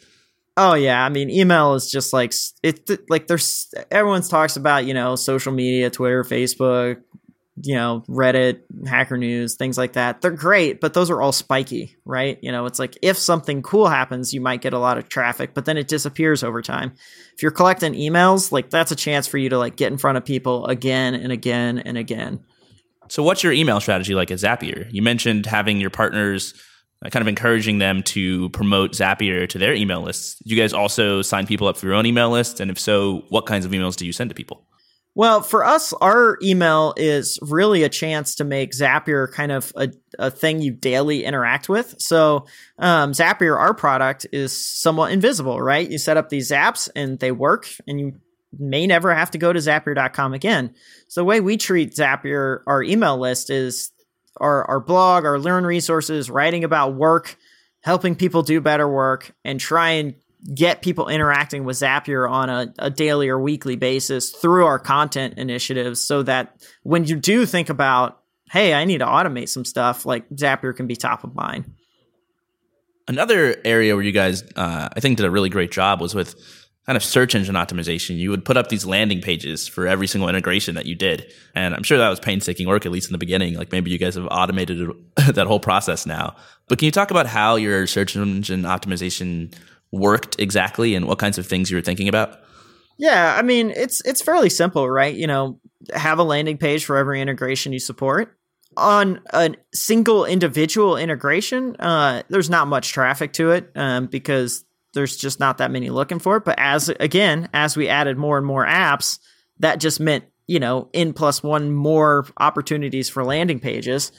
Oh 0.57 0.75
yeah, 0.75 1.05
I 1.05 1.09
mean 1.09 1.31
email 1.31 1.75
is 1.75 1.91
just 1.91 2.13
like 2.13 2.35
it 2.63 2.91
like 3.09 3.27
there's 3.27 3.73
everyone's 3.91 4.29
talks 4.29 4.57
about, 4.57 4.87
you 4.87 4.95
know, 4.95 5.17
social 5.17 5.53
media, 5.53 5.89
Twitter, 5.89 6.25
Facebook, 6.25 6.97
you 7.63 7.75
know, 7.75 8.05
Reddit, 8.09 8.61
Hacker 8.87 9.17
News, 9.17 9.57
things 9.57 9.79
like 9.79 9.95
that. 9.95 10.21
They're 10.21 10.31
great, 10.31 10.81
but 10.81 10.95
those 10.95 11.11
are 11.11 11.21
all 11.21 11.33
spiky, 11.33 11.97
right? 12.05 12.39
You 12.43 12.53
know, 12.53 12.67
it's 12.67 12.79
like 12.79 12.99
if 13.03 13.17
something 13.17 13.63
cool 13.63 13.89
happens, 13.89 14.35
you 14.35 14.41
might 14.41 14.61
get 14.61 14.73
a 14.73 14.79
lot 14.79 14.99
of 14.99 15.09
traffic, 15.09 15.55
but 15.55 15.65
then 15.65 15.77
it 15.77 15.89
disappears 15.89 16.43
over 16.43 16.63
time. 16.63 16.93
If 17.35 17.43
you're 17.43 17.51
collecting 17.51 17.95
emails, 17.95 18.53
like 18.53 18.71
that's 18.71 18.93
a 18.93 18.97
chance 18.97 19.27
for 19.27 19.39
you 19.39 19.49
to 19.51 19.59
like 19.59 19.77
get 19.77 19.93
in 19.93 19.99
front 19.99 20.19
of 20.19 20.25
people 20.25 20.67
again 20.67 21.15
and 21.15 21.33
again 21.33 21.79
and 21.79 21.97
again. 21.97 22.41
So, 23.09 23.23
what's 23.23 23.43
your 23.43 23.53
email 23.53 23.81
strategy 23.81 24.15
like 24.15 24.31
at 24.31 24.39
Zapier? 24.39 24.89
You 24.93 25.03
mentioned 25.03 25.47
having 25.47 25.81
your 25.81 25.91
partners 25.91 26.55
uh, 27.05 27.11
kind 27.11 27.23
of 27.23 27.29
encouraging 27.29 27.79
them 27.79 28.03
to 28.03 28.49
promote 28.51 28.93
Zapier 28.93 29.49
to 29.49 29.59
their 29.59 29.75
email 29.75 30.03
lists. 30.03 30.37
Do 30.45 30.55
you 30.55 30.61
guys 30.61 30.73
also 30.73 31.23
sign 31.23 31.47
people 31.47 31.69
up 31.69 31.77
for 31.77 31.87
your 31.87 31.95
own 31.95 32.07
email 32.07 32.31
list? 32.31 32.61
And 32.61 32.71
if 32.71 32.79
so, 32.79 33.25
what 33.29 33.47
kinds 33.47 33.65
of 33.65 33.73
emails 33.73 33.97
do 33.97 34.05
you 34.05 34.13
send 34.13 34.31
to 34.31 34.35
people? 34.35 34.67
Well, 35.19 35.43
for 35.43 35.65
us, 35.65 35.93
our 35.95 36.39
email 36.45 36.95
is 36.97 37.41
really 37.43 37.83
a 37.83 37.89
chance 37.89 38.37
to 38.37 38.45
make 38.45 38.71
Zapier 38.71 39.29
kind 39.29 39.51
of 39.51 39.73
a, 39.75 39.89
a 40.17 40.31
thing 40.31 40.63
you 40.63 40.71
daily 40.71 41.25
interact 41.25 41.69
with. 41.69 41.97
So, 41.99 42.47
um, 42.79 43.11
Zapier, 43.11 43.59
our 43.59 43.75
product, 43.75 44.29
is 44.33 44.57
somewhat 44.57 45.11
invisible, 45.11 45.61
right? 45.61 45.91
You 45.91 45.99
set 45.99 46.19
up 46.19 46.29
these 46.29 46.53
apps 46.53 46.89
and 46.95 47.19
they 47.19 47.33
work, 47.33 47.67
and 47.89 47.99
you 47.99 48.13
may 48.57 48.87
never 48.87 49.13
have 49.13 49.33
to 49.33 49.39
go 49.39 49.53
to 49.53 49.59
Zapier.com 49.59 50.35
again. 50.35 50.77
So 51.09 51.23
the 51.23 51.25
way 51.25 51.41
we 51.41 51.57
treat 51.57 51.97
Zapier, 51.97 52.61
our 52.69 52.81
email 52.81 53.19
list 53.19 53.51
is 53.51 53.91
our, 54.37 54.67
our 54.67 54.79
blog, 54.79 55.25
our 55.25 55.41
learn 55.41 55.67
resources, 55.67 56.31
writing 56.31 56.63
about 56.63 56.95
work, 56.95 57.37
helping 57.81 58.15
people 58.15 58.45
do 58.45 58.61
better 58.61 58.89
work, 58.89 59.35
and 59.45 59.59
try 59.59 59.95
and 59.95 60.15
get 60.55 60.83
people 60.83 61.09
interacting 61.09 61.65
with 61.65 61.77
Zapier 61.77 62.31
on 62.31 62.49
a, 62.49 62.73
a 62.79 62.91
daily 62.91 63.29
or 63.29 63.41
weekly 63.41 63.77
basis 63.77 64.31
through 64.31 64.67
our 64.67 64.79
content 64.79 65.35
initiatives 65.37 66.01
so 66.01 66.23
that 66.23 66.57
when 66.83 67.05
you 67.05 67.17
do 67.17 67.45
think 67.45 67.69
about, 67.71 68.21
hey, 68.51 68.73
I 68.73 68.85
need 68.85 68.99
to 68.99 69.07
automate 69.07 69.49
some 69.49 69.65
stuff, 69.65 70.07
like 70.07 70.29
Zapier 70.31 70.75
can 70.75 70.87
be 70.87 70.97
top 70.97 71.25
of 71.25 71.35
mind. 71.35 71.73
Another 73.09 73.57
area 73.65 73.95
where 73.95 74.05
you 74.05 74.13
guys, 74.13 74.43
uh, 74.55 74.89
I 74.95 75.01
think, 75.01 75.17
did 75.17 75.27
a 75.27 75.31
really 75.31 75.49
great 75.49 75.71
job 75.71 76.01
was 76.01 76.15
with 76.15 76.35
kind 76.89 76.97
of 76.97 77.05
search 77.05 77.35
engine 77.35 77.55
optimization. 77.55 78.17
You 78.17 78.31
would 78.31 78.45
put 78.47 78.57
up 78.57 78.69
these 78.69 78.87
landing 78.87 79.21
pages 79.21 79.69
for 79.69 79.87
every 79.87 80.07
single 80.07 80.29
integration 80.29 80.75
that 80.77 80.87
you 80.87 80.95
did. 80.95 81.31
And 81.55 81.75
I'm 81.75 81.83
sure 81.83 81.99
that 81.99 82.09
was 82.09 82.21
painstaking 82.21 82.67
work, 82.67 82.87
at 82.87 82.93
least 82.93 83.09
in 83.09 83.13
the 83.13 83.19
beginning. 83.19 83.55
Like 83.55 83.73
maybe 83.73 83.91
you 83.91 83.99
guys 83.99 84.15
have 84.15 84.27
automated 84.31 84.89
that 85.17 85.47
whole 85.47 85.61
process 85.61 86.07
now. 86.07 86.37
But 86.69 86.79
can 86.79 86.87
you 86.87 86.93
talk 86.93 87.11
about 87.11 87.27
how 87.27 87.57
your 87.57 87.87
search 87.87 88.17
engine 88.17 88.63
optimization 88.63 89.55
worked 89.93 90.39
exactly 90.39 90.95
and 90.95 91.07
what 91.07 91.19
kinds 91.19 91.39
of 91.39 91.47
things 91.47 91.71
you 91.71 91.77
were 91.77 91.83
thinking 91.83 92.09
about? 92.09 92.41
Yeah, 92.99 93.35
I 93.39 93.43
mean, 93.43 93.71
it's 93.71 94.01
it's 94.05 94.21
fairly 94.21 94.51
simple, 94.51 94.89
right? 94.91 95.15
You 95.15 95.27
know, 95.27 95.61
have 95.95 96.19
a 96.19 96.25
landing 96.25 96.59
page 96.59 96.85
for 96.85 96.97
every 96.97 97.21
integration 97.21 97.73
you 97.73 97.79
support. 97.79 98.37
On 98.77 99.21
a 99.33 99.55
single 99.73 100.25
individual 100.25 100.97
integration, 100.97 101.77
uh, 101.77 102.23
there's 102.29 102.51
not 102.51 102.69
much 102.69 102.93
traffic 102.93 103.33
to 103.35 103.53
it 103.53 103.71
um, 103.75 104.07
because 104.07 104.65
there's 104.95 105.17
just 105.17 105.41
not 105.41 105.59
that 105.59 105.71
many 105.71 105.91
looking 105.91 106.19
for 106.19 106.37
it. 106.37 106.45
But 106.45 106.59
as 106.59 106.89
again, 106.89 107.49
as 107.55 107.77
we 107.77 107.89
added 107.89 108.19
more 108.19 108.37
and 108.37 108.47
more 108.47 108.67
apps, 108.67 109.21
that 109.61 109.81
just 109.81 110.01
meant, 110.01 110.25
you 110.47 110.59
know, 110.59 110.89
n 110.93 111.13
plus 111.13 111.43
one 111.43 111.71
more 111.71 112.27
opportunities 112.37 113.09
for 113.09 113.25
landing 113.25 113.61
pages. 113.61 114.13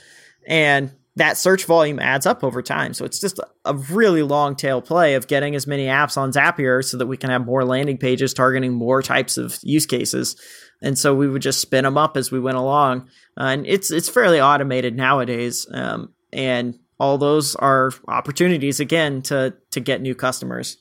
And 0.48 0.94
that 1.20 1.38
search 1.38 1.66
volume 1.66 2.00
adds 2.00 2.26
up 2.26 2.46
over 2.46 2.62
time. 2.62 2.94
So 2.94 3.04
it's 3.04 3.20
just 3.20 3.42
a 3.66 3.76
really 3.76 4.24
long 4.24 4.56
tail 4.56 4.82
play 4.82 5.16
of 5.16 5.28
getting 5.28 5.54
as 5.54 5.68
many 5.68 5.86
apps 5.86 6.18
on 6.18 6.32
Zapier 6.32 6.84
so 6.84 6.98
that 6.98 7.08
we 7.08 7.18
can 7.18 7.30
have 7.30 7.46
more 7.46 7.66
landing 7.66 7.98
pages 7.98 8.34
targeting 8.34 8.74
more 8.74 9.02
types 9.02 9.38
of 9.38 9.60
use 9.62 9.86
cases. 9.86 10.38
And 10.82 10.98
so 10.98 11.14
we 11.14 11.28
would 11.28 11.42
just 11.42 11.60
spin 11.60 11.84
them 11.84 11.98
up 11.98 12.16
as 12.16 12.32
we 12.32 12.40
went 12.40 12.58
along. 12.58 13.10
Uh, 13.38 13.44
and 13.44 13.68
it's 13.68 13.92
it's 13.92 14.08
fairly 14.08 14.40
automated 14.40 14.96
nowadays. 14.96 15.68
Um, 15.74 16.14
and 16.32 16.80
all 17.00 17.18
those 17.18 17.56
are 17.56 17.92
opportunities 18.08 18.80
again 18.80 19.22
to 19.24 19.56
to 19.72 19.82
get 19.82 20.02
new 20.02 20.16
customers. 20.16 20.78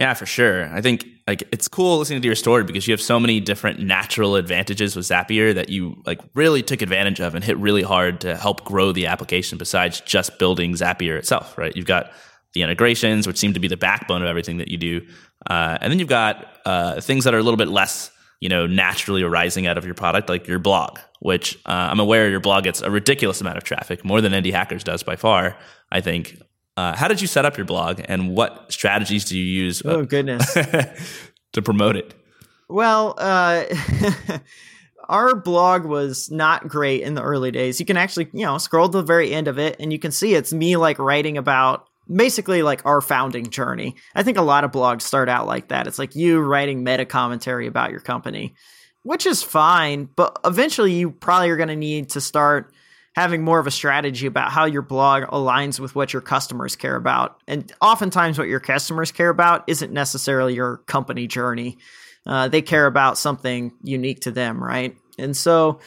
Yeah, 0.00 0.14
for 0.14 0.24
sure. 0.24 0.74
I 0.74 0.80
think 0.80 1.06
like 1.26 1.42
it's 1.52 1.68
cool 1.68 1.98
listening 1.98 2.22
to 2.22 2.26
your 2.26 2.34
story 2.34 2.64
because 2.64 2.88
you 2.88 2.92
have 2.92 3.02
so 3.02 3.20
many 3.20 3.38
different 3.38 3.80
natural 3.80 4.36
advantages 4.36 4.96
with 4.96 5.04
Zapier 5.04 5.54
that 5.54 5.68
you 5.68 6.02
like 6.06 6.20
really 6.34 6.62
took 6.62 6.80
advantage 6.80 7.20
of 7.20 7.34
and 7.34 7.44
hit 7.44 7.58
really 7.58 7.82
hard 7.82 8.22
to 8.22 8.34
help 8.34 8.64
grow 8.64 8.92
the 8.92 9.06
application 9.06 9.58
besides 9.58 10.00
just 10.00 10.38
building 10.38 10.72
Zapier 10.72 11.18
itself, 11.18 11.58
right? 11.58 11.76
You've 11.76 11.84
got 11.84 12.12
the 12.54 12.62
integrations, 12.62 13.26
which 13.26 13.36
seem 13.36 13.52
to 13.52 13.60
be 13.60 13.68
the 13.68 13.76
backbone 13.76 14.22
of 14.22 14.28
everything 14.28 14.56
that 14.56 14.68
you 14.68 14.78
do. 14.78 15.06
Uh, 15.48 15.76
and 15.82 15.92
then 15.92 15.98
you've 15.98 16.08
got 16.08 16.56
uh, 16.64 17.00
things 17.02 17.24
that 17.24 17.34
are 17.34 17.38
a 17.38 17.42
little 17.42 17.58
bit 17.58 17.68
less 17.68 18.10
you 18.40 18.48
know, 18.48 18.66
naturally 18.66 19.22
arising 19.22 19.66
out 19.66 19.76
of 19.76 19.84
your 19.84 19.94
product, 19.94 20.30
like 20.30 20.48
your 20.48 20.58
blog, 20.58 20.98
which 21.20 21.56
uh, 21.66 21.88
I'm 21.90 22.00
aware 22.00 22.30
your 22.30 22.40
blog 22.40 22.64
gets 22.64 22.80
a 22.80 22.90
ridiculous 22.90 23.42
amount 23.42 23.58
of 23.58 23.64
traffic, 23.64 24.02
more 24.02 24.22
than 24.22 24.32
Indie 24.32 24.52
Hackers 24.52 24.82
does 24.82 25.02
by 25.02 25.16
far. 25.16 25.58
I 25.92 26.00
think. 26.00 26.40
Uh, 26.76 26.96
how 26.96 27.08
did 27.08 27.20
you 27.20 27.26
set 27.26 27.44
up 27.44 27.56
your 27.56 27.66
blog, 27.66 28.00
and 28.04 28.34
what 28.34 28.72
strategies 28.72 29.24
do 29.24 29.38
you 29.38 29.44
use? 29.44 29.82
Uh, 29.84 29.90
oh 29.90 30.04
goodness, 30.04 30.52
to 31.52 31.62
promote 31.62 31.96
it. 31.96 32.14
Well, 32.68 33.14
uh, 33.18 33.64
our 35.08 35.34
blog 35.34 35.84
was 35.84 36.30
not 36.30 36.68
great 36.68 37.02
in 37.02 37.14
the 37.14 37.22
early 37.22 37.50
days. 37.50 37.80
You 37.80 37.86
can 37.86 37.96
actually, 37.96 38.28
you 38.32 38.46
know, 38.46 38.58
scroll 38.58 38.88
to 38.88 38.98
the 38.98 39.04
very 39.04 39.32
end 39.32 39.48
of 39.48 39.58
it, 39.58 39.76
and 39.80 39.92
you 39.92 39.98
can 39.98 40.12
see 40.12 40.34
it's 40.34 40.52
me 40.52 40.76
like 40.76 40.98
writing 40.98 41.36
about 41.36 41.86
basically 42.14 42.62
like 42.62 42.84
our 42.86 43.00
founding 43.00 43.50
journey. 43.50 43.96
I 44.14 44.22
think 44.22 44.38
a 44.38 44.42
lot 44.42 44.64
of 44.64 44.70
blogs 44.70 45.02
start 45.02 45.28
out 45.28 45.46
like 45.46 45.68
that. 45.68 45.86
It's 45.86 45.98
like 45.98 46.14
you 46.14 46.40
writing 46.40 46.84
meta 46.84 47.04
commentary 47.04 47.66
about 47.66 47.90
your 47.90 48.00
company, 48.00 48.54
which 49.02 49.26
is 49.26 49.42
fine, 49.42 50.08
but 50.16 50.38
eventually 50.44 50.92
you 50.92 51.10
probably 51.10 51.50
are 51.50 51.56
going 51.56 51.68
to 51.68 51.76
need 51.76 52.10
to 52.10 52.20
start 52.20 52.72
having 53.14 53.42
more 53.42 53.58
of 53.58 53.66
a 53.66 53.70
strategy 53.70 54.26
about 54.26 54.52
how 54.52 54.64
your 54.64 54.82
blog 54.82 55.24
aligns 55.24 55.80
with 55.80 55.94
what 55.94 56.12
your 56.12 56.22
customers 56.22 56.76
care 56.76 56.96
about. 56.96 57.42
And 57.48 57.72
oftentimes, 57.80 58.38
what 58.38 58.48
your 58.48 58.60
customers 58.60 59.12
care 59.12 59.30
about 59.30 59.64
isn't 59.66 59.92
necessarily 59.92 60.54
your 60.54 60.78
company 60.86 61.26
journey. 61.26 61.78
Uh, 62.26 62.48
they 62.48 62.62
care 62.62 62.86
about 62.86 63.18
something 63.18 63.72
unique 63.82 64.20
to 64.20 64.30
them, 64.30 64.62
right? 64.62 64.96
And 65.18 65.36
so 65.36 65.80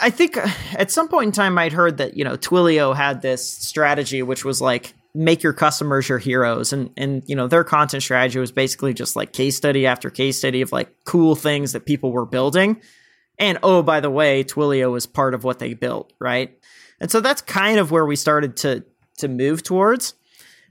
I 0.00 0.10
think 0.10 0.36
uh, 0.36 0.48
at 0.72 0.90
some 0.90 1.08
point 1.08 1.26
in 1.26 1.32
time 1.32 1.58
I'd 1.58 1.72
heard 1.72 1.98
that 1.98 2.16
you 2.16 2.24
know 2.24 2.36
Twilio 2.36 2.94
had 2.94 3.22
this 3.22 3.46
strategy 3.48 4.22
which 4.22 4.44
was 4.44 4.60
like 4.60 4.94
make 5.14 5.42
your 5.42 5.52
customers 5.52 6.08
your 6.08 6.18
heroes 6.18 6.72
and 6.72 6.90
and 6.96 7.22
you 7.26 7.34
know 7.34 7.48
their 7.48 7.64
content 7.64 8.02
strategy 8.02 8.38
was 8.38 8.52
basically 8.52 8.94
just 8.94 9.16
like 9.16 9.32
case 9.32 9.56
study 9.56 9.86
after 9.86 10.10
case 10.10 10.38
study 10.38 10.60
of 10.60 10.72
like 10.72 10.94
cool 11.04 11.34
things 11.34 11.72
that 11.72 11.86
people 11.86 12.12
were 12.12 12.26
building 12.26 12.80
and 13.40 13.58
oh 13.62 13.82
by 13.82 13.98
the 13.98 14.10
way 14.10 14.44
Twilio 14.44 14.92
was 14.92 15.06
part 15.06 15.34
of 15.34 15.42
what 15.42 15.58
they 15.58 15.74
built 15.74 16.12
right 16.20 16.56
and 17.00 17.10
so 17.10 17.20
that's 17.20 17.42
kind 17.42 17.78
of 17.78 17.90
where 17.90 18.06
we 18.06 18.14
started 18.14 18.56
to 18.58 18.84
to 19.18 19.26
move 19.26 19.62
towards 19.62 20.14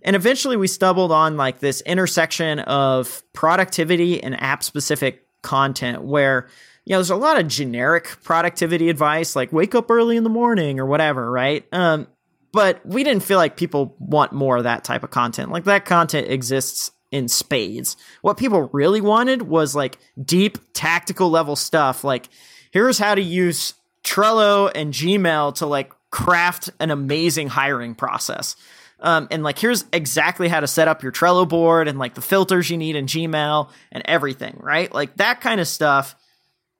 and 0.01 0.15
eventually 0.15 0.55
we 0.55 0.67
stumbled 0.67 1.11
on 1.11 1.35
like 1.35 1.59
this 1.59 1.81
intersection 1.81 2.59
of 2.59 3.21
productivity 3.33 4.23
and 4.23 4.41
app 4.41 4.63
specific 4.63 5.25
content 5.41 6.03
where 6.03 6.47
you 6.85 6.93
know, 6.93 6.97
there's 6.97 7.09
a 7.11 7.15
lot 7.15 7.39
of 7.39 7.47
generic 7.47 8.17
productivity 8.23 8.89
advice 8.89 9.35
like 9.35 9.53
wake 9.53 9.75
up 9.75 9.91
early 9.91 10.17
in 10.17 10.23
the 10.23 10.29
morning 10.29 10.79
or 10.79 10.85
whatever, 10.87 11.29
right? 11.29 11.63
Um, 11.71 12.07
but 12.51 12.83
we 12.85 13.03
didn't 13.03 13.21
feel 13.21 13.37
like 13.37 13.57
people 13.57 13.95
want 13.99 14.33
more 14.33 14.57
of 14.57 14.63
that 14.63 14.83
type 14.83 15.03
of 15.03 15.11
content. 15.11 15.51
Like 15.51 15.65
that 15.65 15.85
content 15.85 16.31
exists 16.31 16.91
in 17.11 17.27
spades. 17.27 17.95
What 18.21 18.37
people 18.37 18.69
really 18.73 19.01
wanted 19.01 19.43
was 19.43 19.75
like 19.75 19.99
deep 20.23 20.57
tactical 20.73 21.29
level 21.29 21.55
stuff. 21.55 22.03
Like, 22.03 22.29
here's 22.71 22.97
how 22.97 23.15
to 23.15 23.21
use 23.21 23.73
Trello 24.03 24.71
and 24.73 24.93
Gmail 24.93 25.55
to 25.55 25.65
like 25.65 25.91
craft 26.11 26.69
an 26.79 26.91
amazing 26.91 27.47
hiring 27.47 27.95
process. 27.95 28.55
Um, 29.01 29.27
and 29.31 29.43
like, 29.43 29.57
here's 29.57 29.85
exactly 29.93 30.49
how 30.49 30.59
to 30.59 30.67
set 30.67 30.87
up 30.87 31.03
your 31.03 31.11
Trello 31.11 31.47
board 31.47 31.87
and 31.87 31.97
like 31.97 32.15
the 32.15 32.21
filters 32.21 32.69
you 32.69 32.77
need 32.77 32.95
in 32.95 33.05
Gmail 33.05 33.69
and 33.91 34.03
everything, 34.05 34.57
right? 34.59 34.93
Like 34.93 35.15
that 35.17 35.41
kind 35.41 35.61
of 35.61 35.67
stuff 35.67 36.15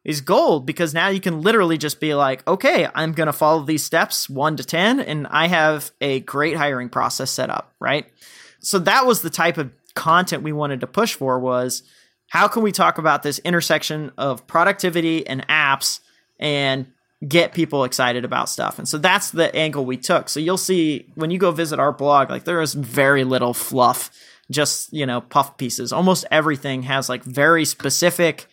is 0.04 0.22
gold 0.22 0.66
because 0.66 0.94
now 0.94 1.08
you 1.10 1.20
can 1.20 1.42
literally 1.42 1.78
just 1.78 2.00
be 2.00 2.14
like, 2.14 2.46
okay, 2.48 2.88
I'm 2.94 3.14
going 3.14 3.28
to 3.28 3.34
follow 3.34 3.64
these 3.64 3.84
steps 3.84 4.30
one 4.30 4.58
to 4.58 4.64
10, 4.64 5.00
and 5.00 5.28
I 5.28 5.48
have 5.48 5.92
a 6.02 6.22
great 6.22 6.58
hiring 6.58 6.90
process 6.90 7.32
set 7.32 7.50
up, 7.50 7.74
right? 7.80 8.06
So 8.60 8.80
that 8.80 9.06
was 9.06 9.22
the 9.22 9.30
type 9.30 9.58
of 9.58 9.72
content 9.94 10.44
we 10.44 10.52
wanted 10.52 10.82
to 10.82 10.88
push 10.88 11.14
for 11.14 11.40
was 11.40 11.84
how 12.30 12.48
can 12.48 12.64
we 12.64 12.72
talk 12.72 12.98
about 12.98 13.24
this 13.24 13.40
intersection 13.40 14.12
of 14.18 14.48
productivity 14.48 15.28
and 15.28 15.48
apps 15.48 16.00
and 16.40 16.88
get 17.28 17.54
people 17.54 17.84
excited 17.84 18.24
about 18.24 18.48
stuff. 18.48 18.80
And 18.80 18.88
so 18.88 18.98
that's 18.98 19.32
the 19.32 19.54
angle 19.54 19.86
we 19.86 19.98
took. 19.98 20.30
So 20.30 20.40
you'll 20.40 20.58
see 20.58 21.12
when 21.16 21.32
you 21.32 21.38
go 21.38 21.52
visit 21.52 21.80
our 21.80 21.92
blog, 21.92 22.30
like 22.30 22.46
there 22.46 22.62
is 22.62 22.74
very 22.74 23.24
little 23.26 23.54
fluff, 23.54 24.10
just, 24.50 24.94
you 24.94 25.06
know, 25.06 25.22
puff 25.22 25.58
pieces. 25.58 25.92
Almost 25.92 26.26
everything 26.32 26.84
has 26.84 27.10
like 27.10 27.24
very 27.24 27.66
specific 27.66 28.48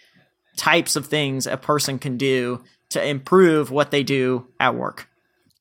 types 0.56 0.96
of 0.96 1.06
things 1.06 1.46
a 1.46 1.56
person 1.56 1.98
can 1.98 2.16
do 2.16 2.62
to 2.88 3.04
improve 3.04 3.70
what 3.70 3.90
they 3.90 4.02
do 4.02 4.46
at 4.58 4.74
work. 4.74 5.08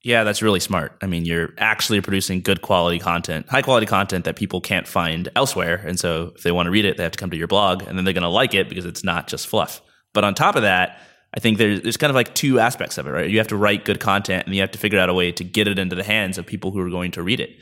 Yeah, 0.06 0.24
that's 0.24 0.43
really 0.43 0.60
smart. 0.60 0.95
I 1.01 1.08
mean, 1.08 1.26
you're 1.26 1.49
actually 1.58 1.99
producing 1.99 2.41
good 2.41 2.62
quality 2.62 2.99
content, 2.99 3.49
high 3.49 3.64
quality 3.64 3.88
content 3.88 4.26
that 4.26 4.36
people 4.36 4.62
can't 4.62 4.88
find 4.88 5.30
elsewhere. 5.36 5.84
And 5.84 5.99
so 5.99 6.32
if 6.36 6.43
they 6.43 6.51
want 6.51 6.68
to 6.68 6.70
read 6.70 6.86
it, 6.86 6.95
they 6.95 7.01
have 7.01 7.14
to 7.14 7.18
come 7.18 7.32
to 7.32 7.38
your 7.38 7.47
blog 7.47 7.82
and 7.82 7.97
then 7.97 8.06
they're 8.06 8.14
going 8.14 8.22
to 8.22 8.30
like 8.30 8.53
it 8.53 8.70
because 8.70 8.86
it's 8.86 9.03
not 9.03 9.26
just 9.28 9.47
fluff. 9.47 9.82
But 10.14 10.24
on 10.24 10.36
top 10.36 10.56
of 10.56 10.62
that, 10.62 10.99
I 11.36 11.39
think 11.39 11.58
there's, 11.58 11.82
there's 11.82 11.97
kind 11.97 12.12
of 12.12 12.16
like 12.16 12.36
two 12.36 12.60
aspects 12.60 12.99
of 12.99 13.08
it, 13.08 13.10
right? 13.10 13.28
You 13.28 13.39
have 13.39 13.47
to 13.47 13.58
write 13.58 13.84
good 13.84 13.99
content 13.99 14.45
and 14.45 14.53
you 14.53 14.62
have 14.62 14.70
to 14.72 14.78
figure 14.78 14.99
out 14.99 15.10
a 15.10 15.14
way 15.16 15.32
to 15.32 15.43
get 15.43 15.68
it 15.68 15.80
into 15.80 15.95
the 15.95 16.03
hands 16.03 16.38
of 16.38 16.45
people 16.45 16.70
who 16.70 16.82
are 16.82 16.91
going 16.91 17.10
to 17.14 17.24
read 17.24 17.39
it. 17.39 17.58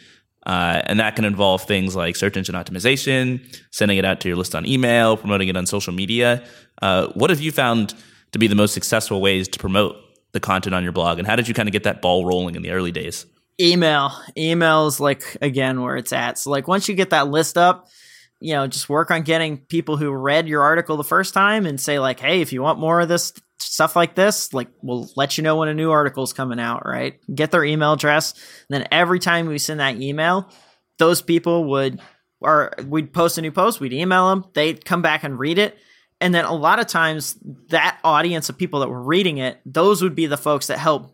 Uh, 0.46 0.82
and 0.86 1.00
that 1.00 1.16
can 1.16 1.24
involve 1.24 1.64
things 1.64 1.96
like 1.96 2.18
search 2.18 2.36
engine 2.36 2.56
optimization, 2.56 3.40
sending 3.72 3.98
it 3.98 4.04
out 4.04 4.20
to 4.20 4.28
your 4.28 4.36
list 4.36 4.54
on 4.54 4.66
email, 4.66 5.16
promoting 5.16 5.48
it 5.48 5.56
on 5.56 5.66
social 5.66 5.94
media. 5.94 6.46
Uh, 6.82 7.08
what 7.14 7.30
have 7.30 7.40
you 7.40 7.54
found 7.54 7.94
to 8.34 8.38
be 8.38 8.48
the 8.48 8.56
most 8.56 8.74
successful 8.74 9.22
ways 9.22 9.48
to 9.48 9.60
promote 9.60 9.96
the 10.34 10.40
content 10.40 10.76
on 10.76 10.84
your 10.84 10.92
blog? 10.92 11.20
And 11.20 11.28
how 11.28 11.36
did 11.36 11.48
you 11.48 11.54
kind 11.54 11.70
of 11.70 11.74
get 11.74 11.84
that 11.84 12.02
ball 12.02 12.26
rolling 12.26 12.56
in 12.56 12.62
the 12.62 12.72
early 12.72 12.92
days? 12.92 13.26
Email. 13.62 14.12
Email 14.36 14.88
is 14.88 15.00
like, 15.00 15.38
again, 15.42 15.82
where 15.82 15.96
it's 15.96 16.12
at. 16.12 16.38
So, 16.38 16.50
like, 16.50 16.68
once 16.68 16.90
you 16.90 16.96
get 16.96 17.12
that 17.12 17.30
list 17.30 17.58
up, 17.58 17.88
you 18.40 18.54
know, 18.54 18.68
just 18.68 18.90
work 18.90 19.10
on 19.10 19.22
getting 19.22 19.58
people 19.58 19.96
who 19.96 20.12
read 20.12 20.48
your 20.48 20.64
article 20.64 20.98
the 20.98 21.04
first 21.04 21.34
time 21.34 21.66
and 21.66 21.80
say, 21.80 21.98
like, 22.00 22.20
hey, 22.20 22.42
if 22.42 22.52
you 22.52 22.62
want 22.62 22.80
more 22.80 23.00
of 23.00 23.08
this 23.08 23.32
stuff 23.60 23.96
like 23.96 24.16
this, 24.16 24.54
like 24.54 24.68
we'll 24.82 25.10
let 25.16 25.38
you 25.38 25.44
know 25.44 25.56
when 25.56 25.70
a 25.70 25.74
new 25.74 25.92
article 25.92 26.24
is 26.24 26.34
coming 26.34 26.60
out, 26.60 26.86
right? 26.86 27.20
Get 27.34 27.52
their 27.52 27.64
email 27.64 27.94
address. 27.94 28.34
And 28.34 28.82
then 28.82 28.88
every 28.92 29.20
time 29.20 29.48
we 29.48 29.58
send 29.58 29.80
that 29.80 30.02
email, 30.02 30.50
those 31.00 31.22
people 31.22 31.66
would, 31.70 32.02
or 32.42 32.74
we'd 32.86 33.14
post 33.14 33.38
a 33.38 33.42
new 33.42 33.52
post, 33.52 33.80
we'd 33.80 33.94
email 33.94 34.30
them, 34.30 34.46
they'd 34.54 34.84
come 34.84 35.02
back 35.02 35.24
and 35.24 35.40
read 35.40 35.58
it. 35.58 35.78
And 36.24 36.34
then 36.34 36.46
a 36.46 36.56
lot 36.56 36.80
of 36.80 36.88
times, 36.88 37.38
that 37.68 38.00
audience 38.02 38.48
of 38.48 38.58
people 38.58 38.80
that 38.80 38.88
were 38.88 39.04
reading 39.04 39.40
it, 39.40 39.60
those 39.66 40.02
would 40.02 40.16
be 40.16 40.26
the 40.26 40.38
folks 40.38 40.68
that 40.68 40.80
help 40.80 41.14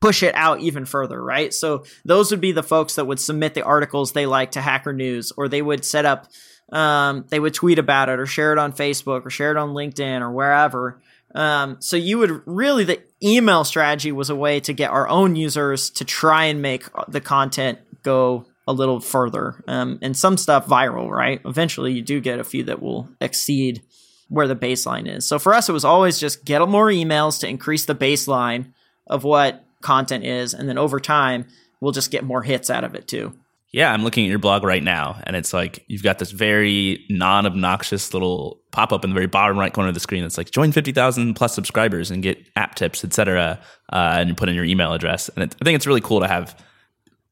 push 0.00 0.22
it 0.22 0.36
out 0.36 0.60
even 0.60 0.84
further, 0.84 1.20
right? 1.20 1.52
So 1.52 1.84
those 2.04 2.30
would 2.30 2.40
be 2.40 2.52
the 2.52 2.62
folks 2.62 2.94
that 2.94 3.06
would 3.06 3.18
submit 3.18 3.54
the 3.54 3.64
articles 3.64 4.12
they 4.12 4.24
like 4.24 4.52
to 4.52 4.60
Hacker 4.60 4.92
News, 4.92 5.32
or 5.36 5.48
they 5.48 5.62
would 5.62 5.84
set 5.84 6.04
up, 6.04 6.28
um, 6.70 7.24
they 7.28 7.40
would 7.40 7.54
tweet 7.54 7.80
about 7.80 8.08
it, 8.08 8.20
or 8.20 8.26
share 8.26 8.52
it 8.52 8.58
on 8.58 8.72
Facebook, 8.72 9.26
or 9.26 9.30
share 9.30 9.50
it 9.50 9.56
on 9.56 9.70
LinkedIn, 9.70 10.20
or 10.20 10.30
wherever. 10.30 11.02
Um, 11.34 11.78
so 11.80 11.96
you 11.96 12.18
would 12.18 12.42
really 12.46 12.84
the 12.84 13.02
email 13.20 13.64
strategy 13.64 14.12
was 14.12 14.30
a 14.30 14.36
way 14.36 14.60
to 14.60 14.72
get 14.72 14.92
our 14.92 15.08
own 15.08 15.34
users 15.34 15.90
to 15.90 16.04
try 16.04 16.44
and 16.44 16.62
make 16.62 16.84
the 17.08 17.20
content 17.20 17.80
go 18.04 18.46
a 18.68 18.72
little 18.72 19.00
further, 19.00 19.60
um, 19.66 19.98
and 20.02 20.16
some 20.16 20.36
stuff 20.36 20.68
viral. 20.68 21.10
Right? 21.10 21.40
Eventually, 21.44 21.94
you 21.94 22.02
do 22.02 22.20
get 22.20 22.38
a 22.38 22.44
few 22.44 22.62
that 22.62 22.80
will 22.80 23.08
exceed 23.20 23.82
where 24.28 24.48
the 24.48 24.56
baseline 24.56 25.08
is. 25.08 25.26
So 25.26 25.38
for 25.38 25.54
us, 25.54 25.68
it 25.68 25.72
was 25.72 25.84
always 25.84 26.18
just 26.18 26.44
get 26.44 26.66
more 26.68 26.88
emails 26.88 27.40
to 27.40 27.48
increase 27.48 27.84
the 27.84 27.94
baseline 27.94 28.72
of 29.06 29.24
what 29.24 29.64
content 29.82 30.24
is, 30.24 30.52
and 30.54 30.68
then 30.68 30.78
over 30.78 30.98
time, 30.98 31.46
we'll 31.80 31.92
just 31.92 32.10
get 32.10 32.24
more 32.24 32.42
hits 32.42 32.70
out 32.70 32.84
of 32.84 32.94
it 32.94 33.06
too. 33.06 33.34
Yeah, 33.72 33.92
I'm 33.92 34.04
looking 34.04 34.24
at 34.24 34.30
your 34.30 34.38
blog 34.38 34.64
right 34.64 34.82
now, 34.82 35.20
and 35.24 35.36
it's 35.36 35.52
like 35.52 35.84
you've 35.86 36.02
got 36.02 36.18
this 36.18 36.30
very 36.30 37.04
non 37.10 37.46
obnoxious 37.46 38.14
little 38.14 38.60
pop 38.70 38.92
up 38.92 39.04
in 39.04 39.10
the 39.10 39.14
very 39.14 39.26
bottom 39.26 39.58
right 39.58 39.72
corner 39.72 39.88
of 39.88 39.94
the 39.94 40.00
screen 40.00 40.22
that's 40.22 40.38
like 40.38 40.50
join 40.50 40.72
50,000 40.72 41.34
plus 41.34 41.54
subscribers 41.54 42.10
and 42.10 42.22
get 42.22 42.38
app 42.56 42.74
tips, 42.74 43.04
etc. 43.04 43.60
Uh, 43.92 44.16
and 44.18 44.28
you 44.28 44.34
put 44.34 44.48
in 44.48 44.54
your 44.54 44.64
email 44.64 44.92
address. 44.92 45.28
And 45.30 45.44
it, 45.44 45.56
I 45.60 45.64
think 45.64 45.76
it's 45.76 45.86
really 45.86 46.00
cool 46.00 46.20
to 46.20 46.28
have 46.28 46.58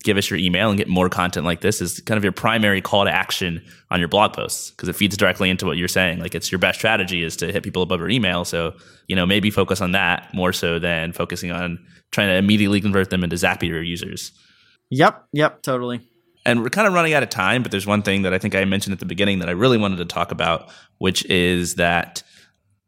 give 0.05 0.17
us 0.19 0.31
your 0.31 0.39
email 0.39 0.69
and 0.69 0.79
get 0.79 0.87
more 0.87 1.09
content 1.09 1.45
like 1.47 1.63
this 1.63 1.81
is 1.81 1.99
kind 2.01 2.19
of 2.19 2.23
your 2.23 2.33
primary 2.33 2.81
call 2.81 3.05
to 3.05 3.11
action 3.11 3.61
on 3.91 3.99
your 3.99 4.09
blog 4.09 4.35
posts 4.35 4.71
because 4.71 4.89
it 4.89 4.95
feeds 4.95 5.17
directly 5.17 5.51
into 5.51 5.67
what 5.67 5.77
you're 5.77 5.89
saying. 5.89 6.21
Like 6.21 6.35
it's 6.35 6.53
your 6.53 6.59
best 6.59 6.79
strategy 6.79 7.25
is 7.25 7.37
to 7.39 7.51
hit 7.51 7.63
people 7.63 7.83
above 7.83 8.01
your 8.01 8.11
email. 8.11 8.45
So, 8.45 8.77
you 9.09 9.17
know, 9.17 9.27
maybe 9.27 9.51
focus 9.51 9.81
on 9.81 9.93
that 9.93 10.33
more 10.35 10.53
so 10.53 10.79
than 10.79 11.13
focusing 11.13 11.51
on 11.51 11.85
trying 12.13 12.29
to 12.29 12.35
immediately 12.35 12.81
convert 12.81 13.11
them 13.11 13.25
into 13.25 13.37
Zapier 13.37 13.85
users. 13.85 14.31
Yep. 14.91 15.25
Yep. 15.33 15.63
Totally. 15.63 16.01
And 16.47 16.63
we're 16.63 16.69
kind 16.69 16.87
of 16.87 16.93
running 16.93 17.15
out 17.15 17.23
of 17.23 17.31
time, 17.31 17.63
but 17.63 17.73
there's 17.73 17.87
one 17.87 18.03
thing 18.03 18.23
that 18.23 18.35
I 18.35 18.39
think 18.39 18.55
I 18.55 18.67
mentioned 18.67 18.93
at 18.93 19.01
the 19.01 19.07
beginning 19.07 19.39
that 19.39 19.49
I 19.49 19.53
really 19.53 19.79
wanted 19.79 19.97
to 19.97 20.05
talk 20.05 20.31
about, 20.31 20.71
which 20.99 21.25
is 21.27 21.77
that 21.77 22.23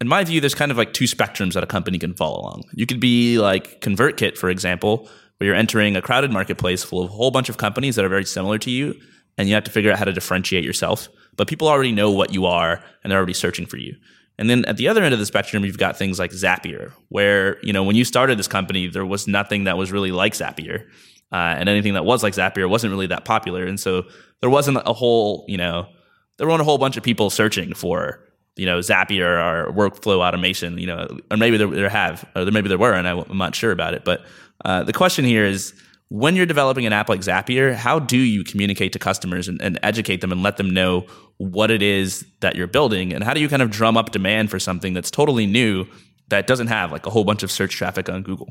in 0.00 0.08
my 0.08 0.22
view, 0.24 0.42
there's 0.42 0.54
kind 0.54 0.70
of 0.70 0.76
like 0.76 0.92
two 0.92 1.06
spectrums 1.06 1.54
that 1.54 1.62
a 1.62 1.66
company 1.66 1.98
can 1.98 2.12
fall 2.12 2.40
along. 2.40 2.64
You 2.74 2.84
could 2.84 3.00
be 3.00 3.38
like 3.38 3.80
ConvertKit, 3.80 4.36
for 4.36 4.50
example, 4.50 5.08
where 5.38 5.46
you're 5.46 5.56
entering 5.56 5.96
a 5.96 6.02
crowded 6.02 6.32
marketplace 6.32 6.82
full 6.82 7.02
of 7.02 7.10
a 7.10 7.12
whole 7.12 7.30
bunch 7.30 7.48
of 7.48 7.56
companies 7.56 7.96
that 7.96 8.04
are 8.04 8.08
very 8.10 8.24
similar 8.24 8.58
to 8.58 8.70
you, 8.70 8.94
and 9.38 9.48
you 9.48 9.54
have 9.54 9.64
to 9.64 9.70
figure 9.70 9.92
out 9.92 9.98
how 9.98 10.04
to 10.04 10.12
differentiate 10.12 10.64
yourself. 10.64 11.08
But 11.36 11.48
people 11.48 11.68
already 11.68 11.92
know 11.92 12.10
what 12.10 12.32
you 12.32 12.46
are, 12.46 12.82
and 13.02 13.10
they're 13.10 13.18
already 13.18 13.34
searching 13.34 13.66
for 13.66 13.76
you. 13.76 13.94
And 14.38 14.50
then 14.50 14.64
at 14.66 14.76
the 14.76 14.88
other 14.88 15.02
end 15.02 15.14
of 15.14 15.18
the 15.18 15.26
spectrum, 15.26 15.64
you've 15.64 15.78
got 15.78 15.96
things 15.96 16.18
like 16.18 16.30
Zapier, 16.30 16.92
where, 17.08 17.58
you 17.62 17.72
know, 17.72 17.82
when 17.82 17.96
you 17.96 18.04
started 18.04 18.38
this 18.38 18.48
company, 18.48 18.86
there 18.86 19.06
was 19.06 19.26
nothing 19.26 19.64
that 19.64 19.78
was 19.78 19.92
really 19.92 20.12
like 20.12 20.34
Zapier 20.34 20.86
uh, 21.32 21.56
and 21.58 21.68
anything 21.68 21.94
that 21.94 22.04
was 22.04 22.22
like 22.22 22.34
Zapier 22.34 22.68
wasn't 22.68 22.90
really 22.90 23.06
that 23.06 23.24
popular. 23.24 23.64
And 23.64 23.80
so 23.80 24.04
there 24.40 24.50
wasn't 24.50 24.78
a 24.84 24.92
whole, 24.92 25.44
you 25.48 25.56
know, 25.56 25.88
there 26.36 26.46
weren't 26.46 26.60
a 26.60 26.64
whole 26.64 26.78
bunch 26.78 26.98
of 26.98 27.02
people 27.02 27.30
searching 27.30 27.72
for, 27.72 28.20
you 28.56 28.66
know, 28.66 28.78
Zapier 28.80 29.24
or 29.26 29.72
workflow 29.72 30.18
automation, 30.18 30.78
you 30.78 30.86
know, 30.86 31.18
or 31.30 31.36
maybe 31.38 31.56
there, 31.56 31.68
there 31.68 31.88
have, 31.88 32.28
or 32.36 32.44
maybe 32.50 32.68
there 32.68 32.78
were, 32.78 32.92
and 32.92 33.08
I'm 33.08 33.38
not 33.38 33.54
sure 33.54 33.72
about 33.72 33.94
it. 33.94 34.04
But 34.04 34.22
uh, 34.66 34.82
the 34.82 34.92
question 34.92 35.24
here 35.24 35.44
is, 35.44 35.72
when 36.08 36.34
you're 36.34 36.46
developing 36.46 36.86
an 36.86 36.92
app 36.92 37.08
like 37.08 37.20
Zapier, 37.20 37.72
how 37.72 38.00
do 38.00 38.16
you 38.16 38.42
communicate 38.42 38.92
to 38.94 38.98
customers 38.98 39.46
and, 39.46 39.62
and, 39.62 39.78
educate 39.82 40.20
them 40.20 40.32
and 40.32 40.42
let 40.42 40.56
them 40.56 40.70
know 40.70 41.06
what 41.38 41.70
it 41.70 41.82
is 41.82 42.26
that 42.40 42.56
you're 42.56 42.66
building? 42.66 43.12
And 43.12 43.22
how 43.22 43.32
do 43.32 43.40
you 43.40 43.48
kind 43.48 43.62
of 43.62 43.70
drum 43.70 43.96
up 43.96 44.10
demand 44.10 44.50
for 44.50 44.58
something 44.58 44.92
that's 44.92 45.10
totally 45.10 45.46
new 45.46 45.86
that 46.28 46.48
doesn't 46.48 46.66
have 46.66 46.90
like 46.90 47.06
a 47.06 47.10
whole 47.10 47.24
bunch 47.24 47.44
of 47.44 47.50
search 47.50 47.76
traffic 47.76 48.08
on 48.08 48.22
Google? 48.22 48.48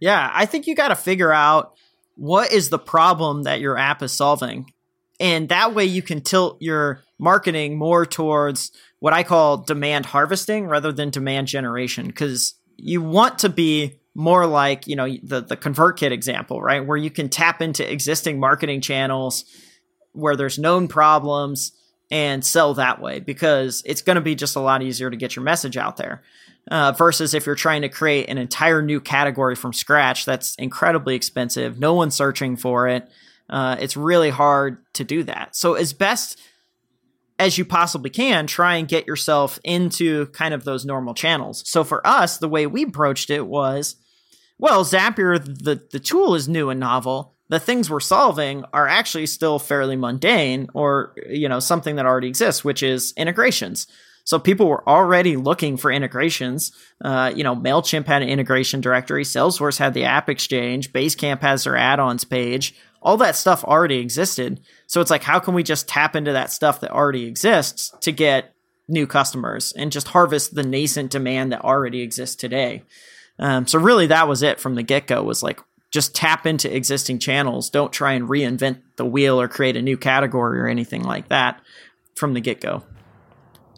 Yeah, 0.00 0.30
I 0.32 0.46
think 0.46 0.66
you 0.66 0.74
got 0.74 0.88
to 0.88 0.96
figure 0.96 1.32
out 1.32 1.74
what 2.14 2.50
is 2.50 2.70
the 2.70 2.78
problem 2.78 3.42
that 3.42 3.60
your 3.60 3.76
app 3.76 4.02
is 4.02 4.12
solving? 4.12 4.72
And 5.20 5.50
that 5.50 5.74
way 5.74 5.84
you 5.84 6.00
can 6.00 6.22
tilt 6.22 6.58
your 6.60 7.02
marketing 7.18 7.78
more 7.78 8.06
towards 8.06 8.72
what 9.00 9.12
I 9.12 9.22
call 9.22 9.58
demand 9.58 10.06
harvesting 10.06 10.66
rather 10.66 10.92
than 10.92 11.10
demand 11.10 11.46
generation. 11.46 12.06
Because 12.06 12.54
you 12.76 13.02
want 13.02 13.38
to 13.40 13.50
be 13.50 14.00
more 14.16 14.46
like, 14.46 14.86
you 14.86 14.96
know, 14.96 15.06
the, 15.22 15.42
the 15.42 15.56
ConvertKit 15.58 16.10
example, 16.10 16.62
right? 16.62 16.84
Where 16.84 16.96
you 16.96 17.10
can 17.10 17.28
tap 17.28 17.60
into 17.60 17.90
existing 17.90 18.40
marketing 18.40 18.80
channels 18.80 19.44
where 20.12 20.36
there's 20.36 20.58
known 20.58 20.88
problems 20.88 21.72
and 22.10 22.42
sell 22.44 22.72
that 22.74 23.00
way 23.00 23.20
because 23.20 23.82
it's 23.84 24.00
going 24.00 24.14
to 24.14 24.22
be 24.22 24.34
just 24.34 24.56
a 24.56 24.60
lot 24.60 24.82
easier 24.82 25.10
to 25.10 25.16
get 25.18 25.36
your 25.36 25.44
message 25.44 25.76
out 25.76 25.98
there 25.98 26.22
uh, 26.70 26.92
versus 26.92 27.34
if 27.34 27.44
you're 27.44 27.54
trying 27.54 27.82
to 27.82 27.90
create 27.90 28.28
an 28.30 28.38
entire 28.38 28.80
new 28.80 29.00
category 29.00 29.54
from 29.54 29.74
scratch 29.74 30.24
that's 30.24 30.54
incredibly 30.54 31.14
expensive 31.14 31.78
no 31.78 31.92
one's 31.92 32.14
searching 32.14 32.56
for 32.56 32.88
it 32.88 33.08
uh, 33.50 33.76
it's 33.80 33.96
really 33.96 34.30
hard 34.30 34.78
to 34.94 35.04
do 35.04 35.24
that 35.24 35.54
so 35.54 35.74
as 35.74 35.92
best 35.92 36.40
as 37.38 37.58
you 37.58 37.64
possibly 37.64 38.08
can 38.08 38.46
try 38.46 38.76
and 38.76 38.88
get 38.88 39.06
yourself 39.06 39.58
into 39.64 40.26
kind 40.26 40.54
of 40.54 40.64
those 40.64 40.86
normal 40.86 41.12
channels 41.12 41.68
so 41.68 41.82
for 41.82 42.06
us 42.06 42.38
the 42.38 42.48
way 42.48 42.66
we 42.68 42.84
approached 42.84 43.30
it 43.30 43.46
was 43.46 43.96
well 44.58 44.84
zapier 44.84 45.42
the, 45.44 45.82
the 45.90 46.00
tool 46.00 46.34
is 46.34 46.48
new 46.48 46.70
and 46.70 46.80
novel 46.80 47.34
the 47.48 47.60
things 47.60 47.88
we're 47.88 48.00
solving 48.00 48.64
are 48.72 48.88
actually 48.88 49.26
still 49.26 49.58
fairly 49.58 49.96
mundane 49.96 50.68
or 50.74 51.14
you 51.28 51.48
know 51.48 51.60
something 51.60 51.96
that 51.96 52.06
already 52.06 52.28
exists 52.28 52.64
which 52.64 52.82
is 52.82 53.12
integrations 53.16 53.86
so 54.26 54.40
people 54.40 54.66
were 54.66 54.86
already 54.88 55.36
looking 55.36 55.76
for 55.76 55.90
integrations. 55.90 56.72
Uh, 57.00 57.32
you 57.34 57.44
know, 57.44 57.54
MailChimp 57.54 58.06
had 58.06 58.22
an 58.22 58.28
integration 58.28 58.80
directory, 58.80 59.22
Salesforce 59.22 59.78
had 59.78 59.94
the 59.94 60.04
App 60.04 60.28
Exchange, 60.28 60.92
Basecamp 60.92 61.40
has 61.42 61.62
their 61.62 61.76
add 61.76 62.00
ons 62.00 62.24
page. 62.24 62.74
All 63.00 63.16
that 63.18 63.36
stuff 63.36 63.62
already 63.62 63.98
existed. 63.98 64.60
So 64.88 65.00
it's 65.00 65.12
like, 65.12 65.22
how 65.22 65.38
can 65.38 65.54
we 65.54 65.62
just 65.62 65.86
tap 65.86 66.16
into 66.16 66.32
that 66.32 66.50
stuff 66.50 66.80
that 66.80 66.90
already 66.90 67.26
exists 67.26 67.94
to 68.00 68.10
get 68.10 68.52
new 68.88 69.06
customers 69.06 69.72
and 69.72 69.92
just 69.92 70.08
harvest 70.08 70.56
the 70.56 70.64
nascent 70.64 71.12
demand 71.12 71.52
that 71.52 71.64
already 71.64 72.00
exists 72.00 72.34
today? 72.34 72.82
Um, 73.38 73.66
so 73.66 73.78
really, 73.78 74.06
that 74.06 74.28
was 74.28 74.42
it 74.42 74.60
from 74.60 74.74
the 74.74 74.82
get 74.82 75.06
go. 75.06 75.22
Was 75.22 75.42
like 75.42 75.60
just 75.90 76.14
tap 76.14 76.46
into 76.46 76.74
existing 76.74 77.18
channels. 77.18 77.70
Don't 77.70 77.92
try 77.92 78.12
and 78.12 78.28
reinvent 78.28 78.82
the 78.96 79.04
wheel 79.04 79.40
or 79.40 79.48
create 79.48 79.76
a 79.76 79.82
new 79.82 79.96
category 79.96 80.60
or 80.60 80.66
anything 80.66 81.02
like 81.02 81.28
that 81.28 81.60
from 82.16 82.34
the 82.34 82.40
get 82.40 82.60
go. 82.60 82.82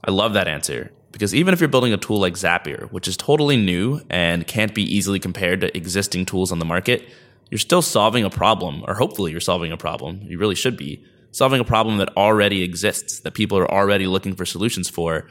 I 0.04 0.10
love 0.10 0.32
that 0.34 0.48
answer. 0.48 0.92
Because 1.10 1.34
even 1.34 1.54
if 1.54 1.60
you're 1.60 1.68
building 1.68 1.92
a 1.92 1.96
tool 1.96 2.20
like 2.20 2.34
Zapier, 2.34 2.90
which 2.92 3.08
is 3.08 3.16
totally 3.16 3.56
new 3.56 4.00
and 4.10 4.46
can't 4.46 4.74
be 4.74 4.82
easily 4.82 5.18
compared 5.18 5.60
to 5.62 5.76
existing 5.76 6.26
tools 6.26 6.52
on 6.52 6.58
the 6.58 6.64
market, 6.64 7.08
you're 7.50 7.58
still 7.58 7.82
solving 7.82 8.24
a 8.24 8.30
problem, 8.30 8.84
or 8.86 8.94
hopefully 8.94 9.32
you're 9.32 9.40
solving 9.40 9.72
a 9.72 9.76
problem. 9.76 10.20
You 10.22 10.38
really 10.38 10.54
should 10.54 10.76
be 10.76 11.02
solving 11.30 11.60
a 11.60 11.64
problem 11.64 11.98
that 11.98 12.14
already 12.16 12.62
exists, 12.62 13.20
that 13.20 13.34
people 13.34 13.58
are 13.58 13.70
already 13.70 14.06
looking 14.06 14.34
for 14.34 14.44
solutions 14.44 14.88
for. 14.88 15.28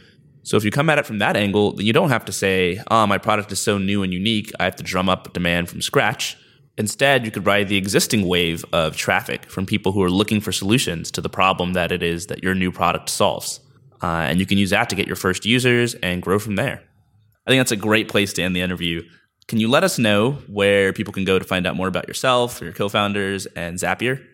So 0.48 0.56
if 0.56 0.64
you 0.64 0.72
come 0.72 0.90
at 0.90 0.98
it 0.98 1.06
from 1.06 1.18
that 1.18 1.36
angle, 1.36 1.74
then 1.74 1.86
you 1.86 1.92
don't 1.92 2.08
have 2.08 2.24
to 2.24 2.32
say, 2.32 2.82
oh, 2.90 3.06
my 3.06 3.18
product 3.18 3.52
is 3.52 3.60
so 3.60 3.78
new 3.78 4.02
and 4.02 4.14
unique, 4.14 4.50
I 4.62 4.64
have 4.64 4.78
to 4.78 4.84
drum 4.84 5.10
up 5.10 5.34
demand 5.34 5.68
from 5.70 5.82
scratch. 5.82 6.38
Instead, 6.78 7.26
you 7.26 7.32
could 7.32 7.46
ride 7.46 7.68
the 7.68 7.76
existing 7.76 8.26
wave 8.26 8.64
of 8.72 8.96
traffic 8.96 9.52
from 9.52 9.66
people 9.66 9.92
who 9.92 10.02
are 10.02 10.10
looking 10.10 10.40
for 10.40 10.54
solutions 10.54 11.12
to 11.12 11.20
the 11.20 11.28
problem 11.28 11.74
that 11.74 11.92
it 11.92 12.02
is 12.02 12.28
that 12.28 12.44
your 12.44 12.56
new 12.56 12.72
product 12.72 13.10
solves. 13.10 13.60
Uh, 14.02 14.28
and 14.30 14.40
you 14.40 14.46
can 14.46 14.58
use 14.58 14.70
that 14.70 14.90
to 14.90 14.96
get 14.96 15.06
your 15.06 15.18
first 15.18 15.46
users 15.46 15.96
and 15.96 16.22
grow 16.22 16.40
from 16.40 16.56
there. 16.56 16.82
I 17.46 17.52
think 17.52 17.60
that's 17.60 17.74
a 17.74 17.76
great 17.76 18.08
place 18.08 18.32
to 18.34 18.42
end 18.42 18.56
the 18.56 18.62
interview. 18.62 19.02
Can 19.50 19.60
you 19.60 19.68
let 19.68 19.84
us 19.84 20.00
know 20.00 20.32
where 20.48 20.94
people 20.94 21.12
can 21.12 21.26
go 21.26 21.38
to 21.38 21.44
find 21.44 21.68
out 21.68 21.76
more 21.76 21.90
about 21.90 22.08
yourself, 22.08 22.62
your 22.62 22.72
co-founders, 22.72 23.48
and 23.48 23.78
Zapier? 23.78 24.26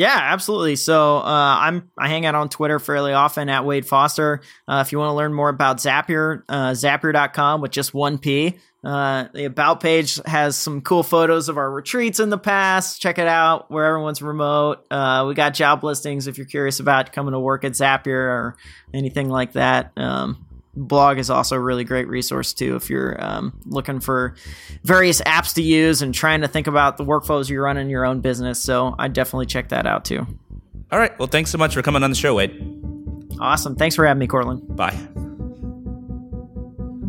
Yeah, 0.00 0.16
absolutely. 0.18 0.76
So 0.76 1.18
uh, 1.18 1.22
I'm 1.60 1.90
I 1.98 2.08
hang 2.08 2.24
out 2.24 2.34
on 2.34 2.48
Twitter 2.48 2.78
fairly 2.78 3.12
often 3.12 3.50
at 3.50 3.66
Wade 3.66 3.84
Foster. 3.84 4.40
Uh, 4.66 4.82
if 4.82 4.92
you 4.92 4.98
want 4.98 5.10
to 5.10 5.14
learn 5.14 5.34
more 5.34 5.50
about 5.50 5.76
Zapier, 5.76 6.42
uh, 6.48 6.70
Zapier.com 6.70 7.60
with 7.60 7.70
just 7.70 7.92
one 7.92 8.16
P. 8.16 8.58
Uh, 8.82 9.26
the 9.34 9.44
about 9.44 9.80
page 9.80 10.18
has 10.24 10.56
some 10.56 10.80
cool 10.80 11.02
photos 11.02 11.50
of 11.50 11.58
our 11.58 11.70
retreats 11.70 12.18
in 12.18 12.30
the 12.30 12.38
past. 12.38 13.02
Check 13.02 13.18
it 13.18 13.26
out 13.26 13.70
where 13.70 13.84
everyone's 13.84 14.22
remote. 14.22 14.86
Uh, 14.90 15.26
we 15.28 15.34
got 15.34 15.52
job 15.52 15.84
listings 15.84 16.26
if 16.26 16.38
you're 16.38 16.46
curious 16.46 16.80
about 16.80 17.12
coming 17.12 17.32
to 17.32 17.38
work 17.38 17.62
at 17.62 17.72
Zapier 17.72 18.08
or 18.08 18.56
anything 18.94 19.28
like 19.28 19.52
that. 19.52 19.92
Um, 19.98 20.46
blog 20.74 21.18
is 21.18 21.30
also 21.30 21.56
a 21.56 21.60
really 21.60 21.84
great 21.84 22.08
resource 22.08 22.52
too 22.52 22.76
if 22.76 22.88
you're 22.88 23.16
um, 23.22 23.58
looking 23.66 24.00
for 24.00 24.34
various 24.84 25.20
apps 25.22 25.54
to 25.54 25.62
use 25.62 26.02
and 26.02 26.14
trying 26.14 26.40
to 26.42 26.48
think 26.48 26.66
about 26.66 26.96
the 26.96 27.04
workflows 27.04 27.50
you 27.50 27.60
run 27.60 27.76
in 27.76 27.90
your 27.90 28.04
own 28.04 28.20
business. 28.20 28.60
So 28.60 28.94
I 28.98 29.08
definitely 29.08 29.46
check 29.46 29.68
that 29.70 29.86
out 29.86 30.04
too. 30.04 30.26
All 30.92 30.98
right. 30.98 31.16
Well, 31.18 31.28
thanks 31.28 31.50
so 31.50 31.58
much 31.58 31.74
for 31.74 31.82
coming 31.82 32.02
on 32.02 32.10
the 32.10 32.16
show, 32.16 32.34
Wade. 32.34 32.52
Awesome. 33.40 33.76
Thanks 33.76 33.96
for 33.96 34.04
having 34.06 34.18
me, 34.18 34.26
Courtland. 34.26 34.76
Bye. 34.76 34.98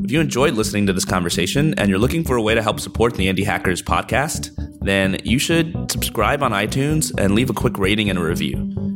If 0.04 0.12
you 0.12 0.20
enjoyed 0.20 0.56
listening 0.56 0.88
to 0.88 0.94
this 0.94 1.06
conversation 1.06 1.74
and 1.78 1.90
you're 1.90 2.00
looking 2.00 2.24
for 2.24 2.36
a 2.36 2.42
way 2.42 2.56
to 2.56 2.62
help 2.62 2.80
support 2.80 3.16
the 3.16 3.28
Indie 3.28 3.46
Hackers 3.46 3.82
podcast, 3.82 4.50
then 4.82 5.18
you 5.24 5.40
should 5.40 5.92
subscribe 5.92 6.42
on 6.42 6.52
iTunes 6.52 7.14
and 7.18 7.36
leave 7.36 7.50
a 7.50 7.54
quick 7.54 7.78
rating 7.78 8.10
and 8.10 8.18
a 8.18 8.24
review. 8.24 8.56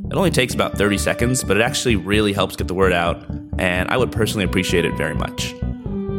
It 0.10 0.16
only 0.16 0.32
takes 0.32 0.54
about 0.54 0.78
30 0.78 0.98
seconds, 0.98 1.44
but 1.44 1.58
it 1.58 1.62
actually 1.62 1.96
really 1.96 2.34
helps 2.34 2.56
get 2.56 2.68
the 2.68 2.74
word 2.74 2.94
out, 2.94 3.24
and 3.58 3.90
I 3.90 3.98
would 3.98 4.12
personally 4.12 4.46
appreciate 4.46 4.86
it 4.86 4.96
very 4.96 5.16
much. 5.16 5.54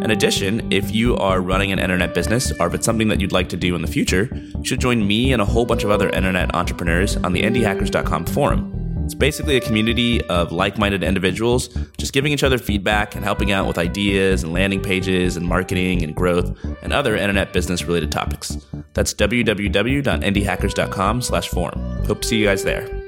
In 0.02 0.10
addition, 0.10 0.72
if 0.72 0.94
you 0.94 1.16
are 1.16 1.40
running 1.40 1.72
an 1.72 1.78
internet 1.78 2.14
business 2.14 2.52
or 2.60 2.68
if 2.68 2.74
it's 2.74 2.84
something 2.84 3.08
that 3.08 3.20
you'd 3.20 3.32
like 3.32 3.48
to 3.48 3.56
do 3.56 3.74
in 3.74 3.82
the 3.82 3.88
future, 3.88 4.28
you 4.32 4.64
should 4.64 4.80
join 4.80 5.06
me 5.06 5.32
and 5.32 5.42
a 5.42 5.44
whole 5.44 5.64
bunch 5.64 5.84
of 5.84 5.90
other 5.90 6.10
internet 6.10 6.54
entrepreneurs 6.54 7.16
on 7.16 7.32
the 7.32 7.42
indiehackers.com 7.42 8.26
forum. 8.26 8.76
It's 9.06 9.14
basically 9.14 9.56
a 9.56 9.60
community 9.60 10.20
of 10.26 10.52
like 10.52 10.76
minded 10.78 11.04
individuals 11.04 11.68
just 11.96 12.12
giving 12.12 12.32
each 12.32 12.42
other 12.42 12.58
feedback 12.58 13.14
and 13.14 13.24
helping 13.24 13.52
out 13.52 13.68
with 13.68 13.78
ideas 13.78 14.42
and 14.42 14.52
landing 14.52 14.82
pages 14.82 15.36
and 15.36 15.46
marketing 15.46 16.02
and 16.02 16.12
growth 16.14 16.58
and 16.82 16.92
other 16.92 17.16
internet 17.16 17.52
business 17.52 17.84
related 17.84 18.10
topics. 18.10 18.58
That's 18.94 19.14
www.indiehackers.com 19.14 21.22
slash 21.22 21.48
forum. 21.48 22.04
Hope 22.04 22.22
to 22.22 22.28
see 22.28 22.38
you 22.38 22.46
guys 22.46 22.64
there. 22.64 23.05